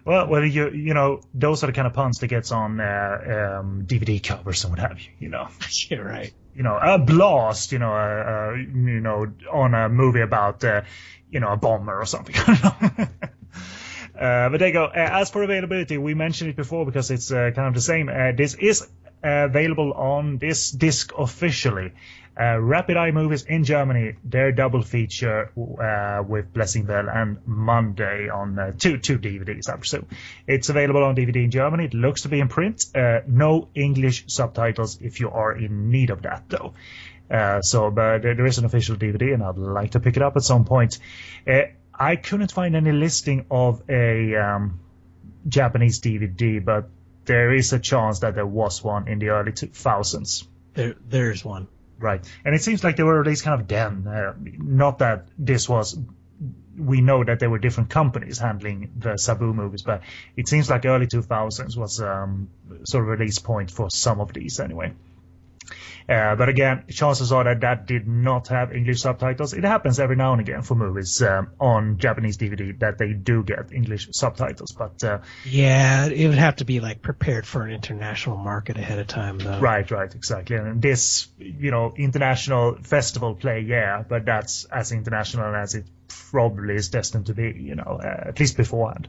Well, 0.05 0.27
well, 0.27 0.45
you 0.45 0.69
you 0.69 0.93
know, 0.93 1.21
those 1.33 1.63
are 1.63 1.67
the 1.67 1.73
kind 1.73 1.87
of 1.87 1.93
puns 1.93 2.19
that 2.19 2.27
gets 2.27 2.51
on 2.51 2.79
uh, 2.79 3.59
um, 3.59 3.85
DVD 3.87 4.21
covers 4.21 4.63
and 4.63 4.71
what 4.71 4.79
have 4.79 4.99
you. 4.99 5.11
You 5.19 5.29
know. 5.29 5.47
yeah, 5.89 5.97
right 5.97 6.33
you 6.55 6.63
know, 6.63 6.77
a 6.81 6.97
blast, 6.97 7.71
you 7.71 7.79
know, 7.79 8.53
you 8.55 9.01
know, 9.01 9.27
on 9.51 9.73
a 9.73 9.89
movie 9.89 10.21
about, 10.21 10.63
uh, 10.63 10.81
you 11.29 11.39
know, 11.39 11.49
a 11.49 11.57
bomber 11.57 11.99
or 11.99 12.05
something. 12.05 12.35
uh, 12.47 13.07
but 14.13 14.57
there 14.57 14.67
you 14.67 14.73
go. 14.73 14.85
Uh, 14.85 14.91
as 14.95 15.29
for 15.29 15.43
availability, 15.43 15.97
we 15.97 16.13
mentioned 16.13 16.49
it 16.49 16.55
before 16.55 16.85
because 16.85 17.11
it's 17.11 17.31
uh, 17.31 17.51
kind 17.53 17.67
of 17.67 17.73
the 17.73 17.81
same. 17.81 18.07
This 18.37 18.53
is 18.53 18.87
available 19.21 19.91
on 19.93 20.37
this 20.37 20.71
disc 20.71 21.11
officially. 21.17 21.91
Uh, 22.37 22.59
Rapid 22.59 22.97
Eye 22.97 23.11
Movies 23.11 23.43
in 23.43 23.63
Germany, 23.63 24.15
their 24.23 24.51
double 24.51 24.81
feature 24.81 25.51
uh, 25.57 26.21
with 26.21 26.53
Blessing 26.53 26.83
Bell 26.83 27.07
and 27.09 27.37
Monday 27.45 28.29
on 28.29 28.59
uh, 28.59 28.73
two 28.77 28.97
two 28.97 29.17
DVDs, 29.17 29.69
I 29.69 29.77
presume. 29.77 30.07
It's 30.45 30.67
available 30.67 31.03
on 31.03 31.15
DVD 31.15 31.45
in 31.45 31.51
Germany. 31.51 31.85
It 31.85 31.93
looks 31.93 32.23
to 32.23 32.29
be 32.29 32.41
in 32.41 32.49
print. 32.49 32.85
Uh, 32.93 33.19
no 33.25 33.69
English 33.73 34.25
subtitles 34.27 34.99
if 35.01 35.21
you 35.21 35.29
are 35.29 35.53
in 35.53 35.89
need 35.91 36.09
of 36.09 36.23
that, 36.23 36.43
though. 36.49 36.73
Uh, 37.31 37.61
so, 37.61 37.89
but 37.89 38.21
there 38.21 38.45
is 38.45 38.57
an 38.57 38.65
official 38.65 38.95
DVD, 38.97 39.33
and 39.33 39.41
I'd 39.41 39.57
like 39.57 39.91
to 39.91 39.99
pick 39.99 40.17
it 40.17 40.21
up 40.21 40.35
at 40.35 40.43
some 40.43 40.65
point. 40.65 40.99
Uh, 41.47 41.61
I 41.97 42.17
couldn't 42.17 42.51
find 42.51 42.75
any 42.75 42.91
listing 42.91 43.45
of 43.49 43.81
a 43.89 44.35
um, 44.35 44.79
Japanese 45.47 46.01
DVD, 46.01 46.63
but 46.63 46.89
there 47.23 47.53
is 47.53 47.73
a 47.73 47.79
chance 47.79 48.19
that 48.19 48.35
there 48.35 48.45
was 48.45 48.83
one 48.83 49.07
in 49.07 49.19
the 49.19 49.29
early 49.29 49.53
2000s. 49.53 50.45
There, 50.73 50.95
there's 51.07 51.43
one. 51.43 51.67
Right. 51.99 52.23
And 52.43 52.53
it 52.53 52.61
seems 52.61 52.83
like 52.83 52.97
they 52.97 53.03
were 53.03 53.19
released 53.19 53.43
kind 53.43 53.61
of 53.61 53.67
then. 53.67 54.07
Uh, 54.07 54.33
not 54.57 54.99
that 54.99 55.27
this 55.37 55.69
was. 55.69 55.97
We 56.77 56.99
know 56.99 57.23
that 57.23 57.39
there 57.39 57.49
were 57.49 57.59
different 57.59 57.89
companies 57.89 58.37
handling 58.37 58.91
the 58.97 59.17
Sabu 59.17 59.53
movies, 59.53 59.81
but 59.81 60.01
it 60.35 60.49
seems 60.49 60.69
like 60.69 60.85
early 60.85 61.07
2000s 61.07 61.77
was 61.77 62.01
um, 62.01 62.49
sort 62.83 63.05
of 63.05 63.09
release 63.17 63.39
point 63.39 63.71
for 63.71 63.89
some 63.89 64.19
of 64.19 64.33
these 64.33 64.59
anyway. 64.59 64.93
Uh, 66.07 66.35
but 66.35 66.49
again, 66.49 66.83
chances 66.89 67.31
are 67.31 67.43
that 67.43 67.61
that 67.61 67.87
did 67.87 68.07
not 68.07 68.47
have 68.49 68.71
English 68.71 69.01
subtitles. 69.01 69.53
It 69.53 69.63
happens 69.63 69.99
every 69.99 70.15
now 70.15 70.33
and 70.33 70.41
again 70.41 70.61
for 70.61 70.75
movies 70.75 71.21
um, 71.21 71.49
on 71.59 71.97
Japanese 71.97 72.37
DVD 72.37 72.77
that 72.79 72.97
they 72.97 73.13
do 73.13 73.43
get 73.43 73.71
English 73.71 74.09
subtitles. 74.11 74.71
But 74.71 75.03
uh, 75.03 75.19
yeah, 75.45 76.05
it 76.05 76.27
would 76.27 76.37
have 76.37 76.57
to 76.57 76.65
be 76.65 76.79
like 76.79 77.01
prepared 77.01 77.45
for 77.47 77.63
an 77.63 77.71
international 77.71 78.37
market 78.37 78.77
ahead 78.77 78.99
of 78.99 79.07
time, 79.07 79.39
though. 79.39 79.59
Right, 79.59 79.89
right, 79.89 80.13
exactly. 80.13 80.57
And 80.57 80.81
this, 80.81 81.27
you 81.37 81.71
know, 81.71 81.93
international 81.97 82.77
festival 82.83 83.35
play, 83.35 83.61
yeah, 83.61 84.03
but 84.07 84.25
that's 84.25 84.65
as 84.65 84.91
international 84.91 85.55
as 85.55 85.75
it 85.75 85.85
probably 86.07 86.75
is 86.75 86.89
destined 86.89 87.27
to 87.27 87.33
be, 87.33 87.55
you 87.57 87.75
know, 87.75 87.99
uh, 88.03 88.29
at 88.29 88.39
least 88.39 88.57
beforehand. 88.57 89.07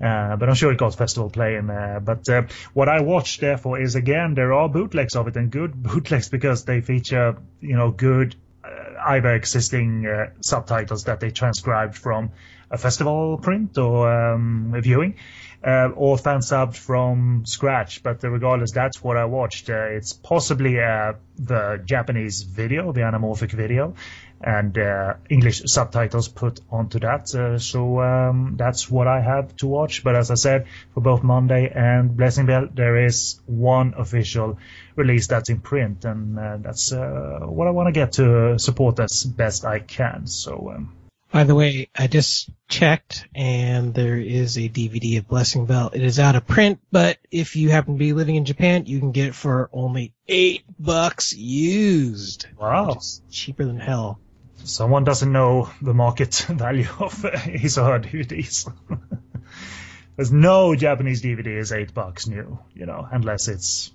Uh, 0.00 0.36
but 0.36 0.48
I'm 0.48 0.54
sure 0.54 0.72
it 0.72 0.78
got 0.78 0.94
festival 0.94 1.30
play 1.30 1.56
in 1.56 1.66
there. 1.66 2.00
But 2.00 2.28
uh, 2.28 2.42
what 2.72 2.88
I 2.88 3.00
watched, 3.00 3.40
therefore, 3.40 3.80
is 3.80 3.94
again 3.94 4.34
there 4.34 4.52
are 4.52 4.68
bootlegs 4.68 5.16
of 5.16 5.28
it 5.28 5.36
and 5.36 5.50
good 5.50 5.82
bootlegs 5.82 6.28
because 6.28 6.64
they 6.64 6.80
feature, 6.80 7.36
you 7.60 7.76
know, 7.76 7.90
good 7.90 8.36
uh, 8.64 8.68
either 9.08 9.34
existing 9.34 10.06
uh, 10.06 10.30
subtitles 10.40 11.04
that 11.04 11.20
they 11.20 11.30
transcribed 11.30 11.96
from 11.96 12.30
a 12.70 12.78
festival 12.78 13.38
print 13.38 13.78
or 13.78 14.12
um, 14.12 14.74
viewing. 14.78 15.14
Uh, 15.60 15.90
or 15.96 16.16
fan 16.16 16.38
subbed 16.38 16.76
from 16.76 17.42
scratch. 17.44 18.00
But 18.04 18.22
regardless, 18.22 18.70
that's 18.70 19.02
what 19.02 19.16
I 19.16 19.24
watched. 19.24 19.68
It's 19.68 20.12
possibly 20.12 20.74
the 20.74 21.82
Japanese 21.84 22.42
video, 22.42 22.92
the 22.92 23.00
anamorphic 23.00 23.50
video, 23.50 23.94
and 24.40 24.78
uh, 24.78 25.14
English 25.28 25.62
subtitles 25.66 26.28
put 26.28 26.60
onto 26.70 27.00
that. 27.00 27.34
Uh, 27.34 27.58
so 27.58 28.00
um, 28.00 28.54
that's 28.56 28.88
what 28.88 29.08
I 29.08 29.20
have 29.20 29.56
to 29.56 29.66
watch. 29.66 30.04
But 30.04 30.14
as 30.14 30.30
I 30.30 30.34
said, 30.34 30.66
for 30.94 31.00
both 31.00 31.22
Monday 31.22 31.70
and 31.74 32.16
Blessing 32.16 32.46
Bell, 32.46 32.68
there 32.72 33.04
is 33.04 33.40
one 33.46 33.94
official 33.96 34.58
release 34.96 35.26
that's 35.26 35.50
in 35.50 35.60
print, 35.60 36.04
and 36.04 36.38
uh, 36.38 36.56
that's 36.58 36.92
uh, 36.92 37.40
what 37.42 37.66
I 37.66 37.70
want 37.70 37.88
to 37.88 37.92
get 37.92 38.12
to 38.12 38.58
support 38.58 39.00
as 39.00 39.24
best 39.24 39.64
I 39.64 39.80
can. 39.80 40.26
So. 40.26 40.72
Um, 40.74 40.92
by 41.30 41.44
the 41.44 41.54
way, 41.54 41.90
I 41.94 42.06
just 42.06 42.48
checked 42.68 43.28
and 43.34 43.92
there 43.92 44.16
is 44.16 44.56
a 44.56 44.70
DVD 44.70 45.18
of 45.18 45.28
Blessing 45.28 45.66
Bell. 45.66 45.90
It 45.92 46.02
is 46.02 46.18
out 46.18 46.36
of 46.36 46.46
print, 46.46 46.80
but 46.90 47.18
if 47.30 47.54
you 47.54 47.68
happen 47.68 47.94
to 47.94 47.98
be 47.98 48.14
living 48.14 48.36
in 48.36 48.46
Japan, 48.46 48.86
you 48.86 48.98
can 48.98 49.12
get 49.12 49.26
it 49.26 49.34
for 49.34 49.68
only 49.70 50.14
eight 50.26 50.64
bucks 50.78 51.34
used. 51.34 52.46
Wow. 52.58 52.98
cheaper 53.30 53.66
than 53.66 53.78
hell 53.78 54.18
someone 54.64 55.04
doesn't 55.04 55.30
know 55.32 55.70
the 55.80 55.94
market 55.94 56.34
value 56.48 56.88
of 56.98 57.22
his 57.22 57.78
or 57.78 57.92
her 57.92 58.00
DVDs. 58.00 58.72
There's 60.16 60.32
no 60.32 60.74
Japanese 60.74 61.22
DVD 61.22 61.58
is 61.58 61.72
eight 61.72 61.94
bucks 61.94 62.26
new, 62.26 62.58
you 62.74 62.86
know, 62.86 63.06
unless 63.10 63.46
it's 63.46 63.92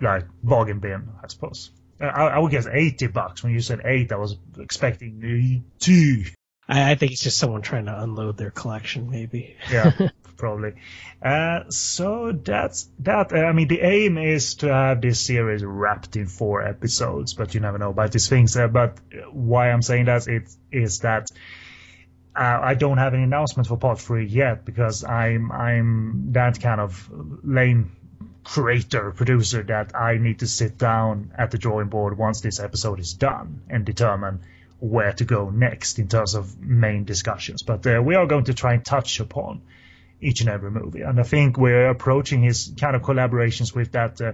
like 0.00 0.24
bargain 0.42 0.80
bin, 0.80 1.10
I 1.22 1.28
suppose. 1.28 1.70
Uh, 2.00 2.06
I, 2.06 2.26
I 2.26 2.38
would 2.38 2.50
guess 2.50 2.66
eighty 2.66 3.06
bucks. 3.06 3.42
When 3.42 3.52
you 3.52 3.60
said 3.60 3.82
eight, 3.84 4.10
I 4.12 4.16
was 4.16 4.36
expecting 4.58 5.64
two. 5.78 6.24
I, 6.68 6.92
I 6.92 6.94
think 6.96 7.12
it's 7.12 7.22
just 7.22 7.38
someone 7.38 7.62
trying 7.62 7.86
to 7.86 8.02
unload 8.02 8.36
their 8.36 8.50
collection, 8.50 9.10
maybe. 9.10 9.56
yeah, 9.70 9.92
probably. 10.38 10.74
Uh, 11.22 11.64
so 11.68 12.32
that's 12.32 12.88
that. 13.00 13.32
I 13.34 13.52
mean, 13.52 13.68
the 13.68 13.80
aim 13.80 14.16
is 14.16 14.54
to 14.56 14.72
have 14.72 15.02
this 15.02 15.20
series 15.20 15.62
wrapped 15.62 16.16
in 16.16 16.26
four 16.26 16.62
episodes, 16.62 17.34
but 17.34 17.54
you 17.54 17.60
never 17.60 17.76
know 17.76 17.90
about 17.90 18.12
these 18.12 18.28
things. 18.28 18.56
Uh, 18.56 18.68
but 18.68 18.98
why 19.30 19.70
I'm 19.70 19.82
saying 19.82 20.06
that 20.06 20.26
it 20.28 20.48
is 20.72 21.00
that. 21.00 21.30
Uh, 22.36 22.60
I 22.62 22.74
don't 22.74 22.98
have 22.98 23.14
any 23.14 23.24
announcement 23.24 23.66
for 23.66 23.76
part 23.76 23.98
three 23.98 24.26
yet 24.26 24.64
because 24.64 25.02
I'm 25.02 25.50
I'm 25.50 26.32
that 26.34 26.60
kind 26.60 26.80
of 26.80 27.10
lame 27.42 27.96
creator 28.44 29.10
producer 29.10 29.62
that 29.64 29.94
I 29.94 30.18
need 30.18 30.38
to 30.38 30.46
sit 30.46 30.78
down 30.78 31.32
at 31.36 31.50
the 31.50 31.58
drawing 31.58 31.88
board 31.88 32.16
once 32.16 32.40
this 32.40 32.60
episode 32.60 33.00
is 33.00 33.12
done 33.12 33.62
and 33.68 33.84
determine 33.84 34.40
where 34.80 35.12
to 35.12 35.24
go 35.24 35.50
next 35.50 35.98
in 35.98 36.08
terms 36.08 36.34
of 36.34 36.58
main 36.60 37.04
discussions. 37.04 37.62
But 37.62 37.86
uh, 37.86 38.00
we 38.02 38.14
are 38.14 38.26
going 38.26 38.44
to 38.44 38.54
try 38.54 38.74
and 38.74 38.84
touch 38.84 39.20
upon 39.20 39.62
each 40.20 40.40
and 40.40 40.50
every 40.50 40.70
movie, 40.70 41.02
and 41.02 41.18
I 41.18 41.22
think 41.22 41.56
we're 41.56 41.88
approaching 41.88 42.42
his 42.42 42.72
kind 42.78 42.96
of 42.96 43.02
collaborations 43.02 43.74
with 43.74 43.92
that 43.92 44.20
uh, 44.20 44.32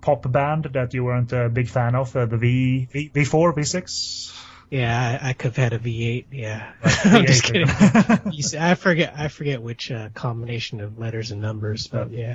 pop 0.00 0.30
band 0.30 0.70
that 0.72 0.94
you 0.94 1.04
weren't 1.04 1.32
a 1.32 1.48
big 1.48 1.68
fan 1.68 1.94
of, 1.94 2.14
uh, 2.14 2.26
the 2.26 2.36
V 2.36 2.88
V 2.90 3.10
V4 3.14 3.54
V6. 3.54 4.32
Yeah, 4.70 5.18
I, 5.22 5.30
I 5.30 5.32
could 5.32 5.54
have 5.54 5.56
had 5.56 5.72
a 5.72 5.78
V8. 5.78 6.26
Yeah, 6.32 6.72
I'm 7.04 7.26
just 7.26 7.44
kidding. 7.44 7.68
I 7.68 8.74
forget. 8.74 9.14
I 9.16 9.28
forget 9.28 9.62
which 9.62 9.90
uh, 9.90 10.08
combination 10.14 10.80
of 10.80 10.98
letters 10.98 11.30
and 11.30 11.40
numbers, 11.40 11.86
but 11.86 12.10
yeah. 12.10 12.34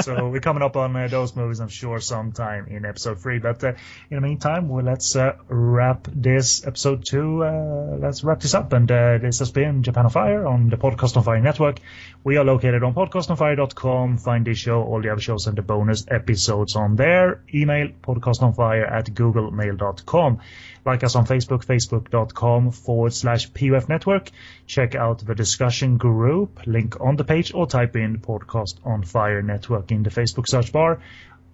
So 0.00 0.28
we're 0.28 0.40
coming 0.40 0.62
up 0.62 0.76
on 0.76 0.96
uh, 0.96 1.08
those 1.08 1.36
movies, 1.36 1.60
I'm 1.60 1.68
sure, 1.68 2.00
sometime 2.00 2.66
in 2.68 2.84
episode 2.84 3.20
three. 3.20 3.38
But 3.38 3.62
uh, 3.62 3.72
in 4.10 4.16
the 4.16 4.20
meantime, 4.20 4.68
well, 4.68 4.84
let's 4.84 5.16
uh, 5.16 5.36
wrap 5.48 6.08
this 6.12 6.66
episode 6.66 7.04
two. 7.04 7.44
Uh, 7.44 7.96
let's 7.98 8.24
wrap 8.24 8.40
this 8.40 8.54
up. 8.54 8.72
And 8.72 8.90
uh, 8.90 9.18
this 9.18 9.38
has 9.40 9.50
been 9.50 9.82
Japan 9.82 10.06
on 10.06 10.10
Fire 10.10 10.46
on 10.46 10.68
the 10.68 10.76
Podcast 10.76 11.16
on 11.16 11.24
Fire 11.24 11.40
network. 11.40 11.80
We 12.22 12.38
are 12.38 12.44
located 12.44 12.82
on 12.82 12.94
podcastonfire.com. 12.94 14.18
Find 14.18 14.46
this 14.46 14.58
show, 14.58 14.82
all 14.82 15.02
the 15.02 15.10
other 15.10 15.20
shows, 15.20 15.46
and 15.46 15.56
the 15.56 15.62
bonus 15.62 16.06
episodes 16.08 16.74
on 16.74 16.96
there. 16.96 17.42
Email 17.52 17.88
podcastonfire 18.02 18.90
at 18.90 19.06
googlemail.com. 19.06 20.40
Like 20.86 21.02
us 21.02 21.14
on 21.16 21.26
Facebook, 21.26 21.64
facebook.com 21.64 22.70
forward 22.70 23.14
slash 23.14 23.50
POF 23.52 23.88
network. 23.88 24.30
Check 24.66 24.94
out 24.94 25.24
the 25.24 25.34
discussion 25.34 25.96
group, 25.96 26.66
link 26.66 27.00
on 27.00 27.16
the 27.16 27.24
page, 27.24 27.54
or 27.54 27.66
type 27.66 27.96
in 27.96 28.18
podcast 28.20 28.76
on 28.84 29.02
fire 29.14 29.40
network 29.42 29.90
in 29.92 30.02
the 30.02 30.10
Facebook 30.10 30.46
search 30.48 30.72
bar. 30.72 31.00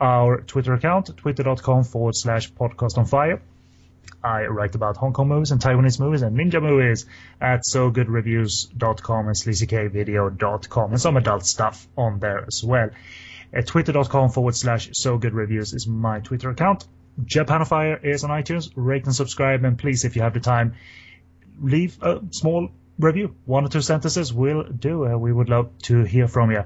Our 0.01 0.41
Twitter 0.41 0.75
account, 0.75 1.17
twitter.com 1.17 1.85
forward 1.85 2.17
slash 2.17 2.53
podcast 2.53 2.99
on 2.99 3.07
fire. 3.07 3.43
I 4.25 4.47
write 4.47 4.75
about 4.75 4.97
Hong 4.97 5.13
Kong 5.13 5.29
movies 5.29 5.51
and 5.51 5.61
Taiwanese 5.61 6.01
movies 6.01 6.23
and 6.23 6.37
ninja 6.39 6.61
movies 6.63 7.07
at 7.41 7.61
sogoodreviews.com 7.63 9.27
and 9.27 9.37
sleazykvideo.com 9.37 10.91
and 10.91 11.01
some 11.01 11.17
adult 11.17 11.45
stuff 11.47 11.87
on 11.97 12.19
there 12.19 12.45
as 12.47 12.65
well. 12.65 12.89
Uh, 12.89 12.95
at 13.53 13.67
twitter.com 13.67 14.31
forward 14.31 14.57
slash 14.57 14.91
so 14.93 15.19
good 15.19 15.35
reviews 15.35 15.73
is 15.73 15.87
my 15.87 16.21
Twitter 16.21 16.51
account. 16.51 16.87
Japan 17.25 17.61
on 17.61 17.67
Fire 17.67 17.97
is 17.97 18.25
on 18.25 18.31
iTunes. 18.31 18.71
Rate 18.77 19.05
and 19.05 19.15
subscribe, 19.15 19.65
and 19.65 19.79
please, 19.79 20.05
if 20.05 20.17
you 20.17 20.23
have 20.23 20.35
the 20.35 20.41
time, 20.41 20.75
leave 21.61 21.99
a 22.03 22.21
small 22.31 22.71
review. 23.01 23.35
One 23.47 23.65
or 23.65 23.69
two 23.69 23.81
sentences 23.81 24.33
will 24.33 24.65
do. 24.65 25.07
Uh, 25.07 25.17
we 25.17 25.33
would 25.33 25.49
love 25.49 25.71
to 25.83 26.05
hear 26.05 26.29
from 26.29 26.51
you. 26.51 26.65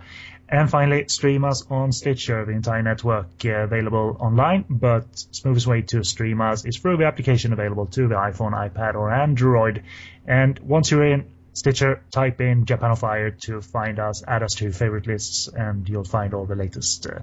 And 0.49 0.71
finally, 0.71 1.07
stream 1.09 1.45
us 1.45 1.65
on 1.71 1.93
Stitcher, 1.93 2.45
the 2.45 2.53
entire 2.53 2.83
network 2.83 3.29
uh, 3.45 3.51
available 3.51 4.17
online. 4.21 4.65
But 4.69 5.07
smoothest 5.33 5.67
way 5.67 5.83
to 5.83 6.05
stream 6.05 6.41
us 6.41 6.65
is 6.65 6.77
through 6.77 6.99
the 6.99 7.07
application 7.07 7.53
available 7.53 7.87
to 7.87 8.09
the 8.09 8.17
iPhone, 8.17 8.53
iPad, 8.53 8.95
or 8.95 9.11
Android. 9.11 9.83
And 10.27 10.59
once 10.59 10.91
you're 10.91 11.07
in, 11.07 11.25
Stitcher, 11.55 12.03
type 12.11 12.41
in 12.41 12.67
Japan 12.67 12.91
on 12.91 12.97
Fire 12.97 13.31
to 13.31 13.61
find 13.63 14.01
us, 14.01 14.25
add 14.27 14.43
us 14.43 14.57
to 14.57 14.65
your 14.65 14.73
favorite 14.73 15.07
lists, 15.07 15.49
and 15.49 15.89
you'll 15.89 16.05
find 16.05 16.35
all 16.35 16.47
the 16.47 16.57
latest 16.57 17.07
uh, 17.07 17.21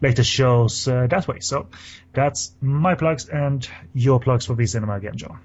latest 0.00 0.30
shows 0.30 0.88
uh, 0.88 1.06
that 1.06 1.28
way. 1.28 1.40
So 1.40 1.68
that's 2.14 2.52
my 2.62 2.94
plugs 2.94 3.28
and 3.28 3.68
your 3.92 4.20
plugs 4.20 4.46
for 4.46 4.54
V 4.54 4.64
Cinema 4.64 4.94
again, 4.94 5.18
John. 5.18 5.38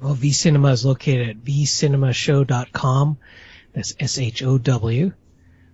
Well, 0.00 0.14
V 0.14 0.32
Cinema 0.32 0.68
is 0.68 0.84
located 0.84 1.28
at 1.28 1.44
vcinemashow.com. 1.44 3.18
That's 3.72 3.94
S 3.98 4.18
H 4.18 4.42
O 4.42 4.58
W. 4.58 5.12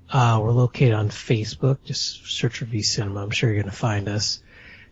Uh, 0.08 0.40
we're 0.42 0.52
located 0.52 0.94
on 0.94 1.08
Facebook. 1.08 1.78
Just 1.84 2.26
search 2.26 2.58
for 2.58 2.64
V 2.64 2.82
Cinema. 2.82 3.22
I'm 3.22 3.30
sure 3.30 3.50
you're 3.50 3.62
going 3.62 3.70
to 3.70 3.76
find 3.76 4.08
us. 4.08 4.42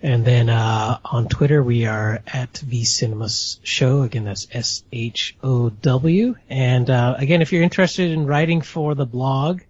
And 0.00 0.24
then 0.24 0.48
uh, 0.48 0.98
on 1.04 1.26
Twitter, 1.26 1.60
we 1.62 1.86
are 1.86 2.22
at 2.26 2.58
V 2.58 2.84
Cinema 2.84 3.28
Show. 3.28 4.02
Again, 4.02 4.24
that's 4.24 4.46
S 4.52 4.84
H 4.92 5.36
O 5.42 5.70
W. 5.70 6.36
And 6.48 6.88
uh, 6.88 7.16
again, 7.18 7.42
if 7.42 7.52
you're 7.52 7.64
interested 7.64 8.12
in 8.12 8.26
writing 8.26 8.60
for 8.60 8.94
the 8.94 9.06
blog, 9.06 9.62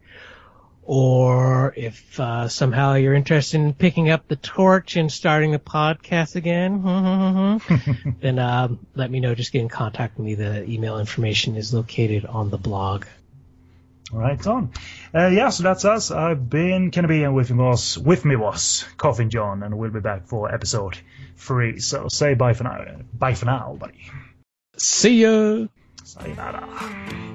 or 0.88 1.74
if 1.76 2.18
uh, 2.18 2.48
somehow 2.48 2.94
you're 2.94 3.12
interested 3.12 3.60
in 3.60 3.74
picking 3.74 4.08
up 4.08 4.26
the 4.26 4.36
torch 4.36 4.96
and 4.96 5.12
starting 5.12 5.54
a 5.54 5.58
podcast 5.58 6.34
again, 6.34 7.60
then 8.20 8.38
um, 8.38 8.78
let 8.94 9.10
me 9.10 9.20
know. 9.20 9.34
Just 9.34 9.52
get 9.52 9.60
in 9.60 9.68
contact 9.68 10.16
with 10.16 10.24
me. 10.24 10.34
The 10.34 10.64
email 10.64 10.98
information 10.98 11.56
is 11.56 11.74
located 11.74 12.24
on 12.24 12.48
the 12.48 12.56
blog. 12.56 13.04
Right 14.10 14.44
on. 14.46 14.72
Uh, 15.14 15.26
yeah, 15.26 15.50
so 15.50 15.62
that's 15.62 15.84
us. 15.84 16.10
I've 16.10 16.48
been 16.48 16.90
Kennedy 16.90 17.22
and 17.22 17.34
with 17.34 17.50
me 17.50 17.62
was 17.62 17.98
with 17.98 18.24
me 18.24 18.36
was 18.36 18.86
Coffin 18.96 19.28
John, 19.28 19.62
and 19.62 19.76
we'll 19.76 19.90
be 19.90 20.00
back 20.00 20.26
for 20.26 20.50
episode 20.50 20.96
three. 21.36 21.80
So 21.80 22.06
say 22.08 22.32
bye 22.32 22.54
for 22.54 22.64
now. 22.64 22.82
Bye 23.12 23.34
for 23.34 23.44
now, 23.44 23.76
buddy. 23.78 24.10
See 24.78 25.20
ya. 25.20 25.66
Sayonara. 26.02 27.27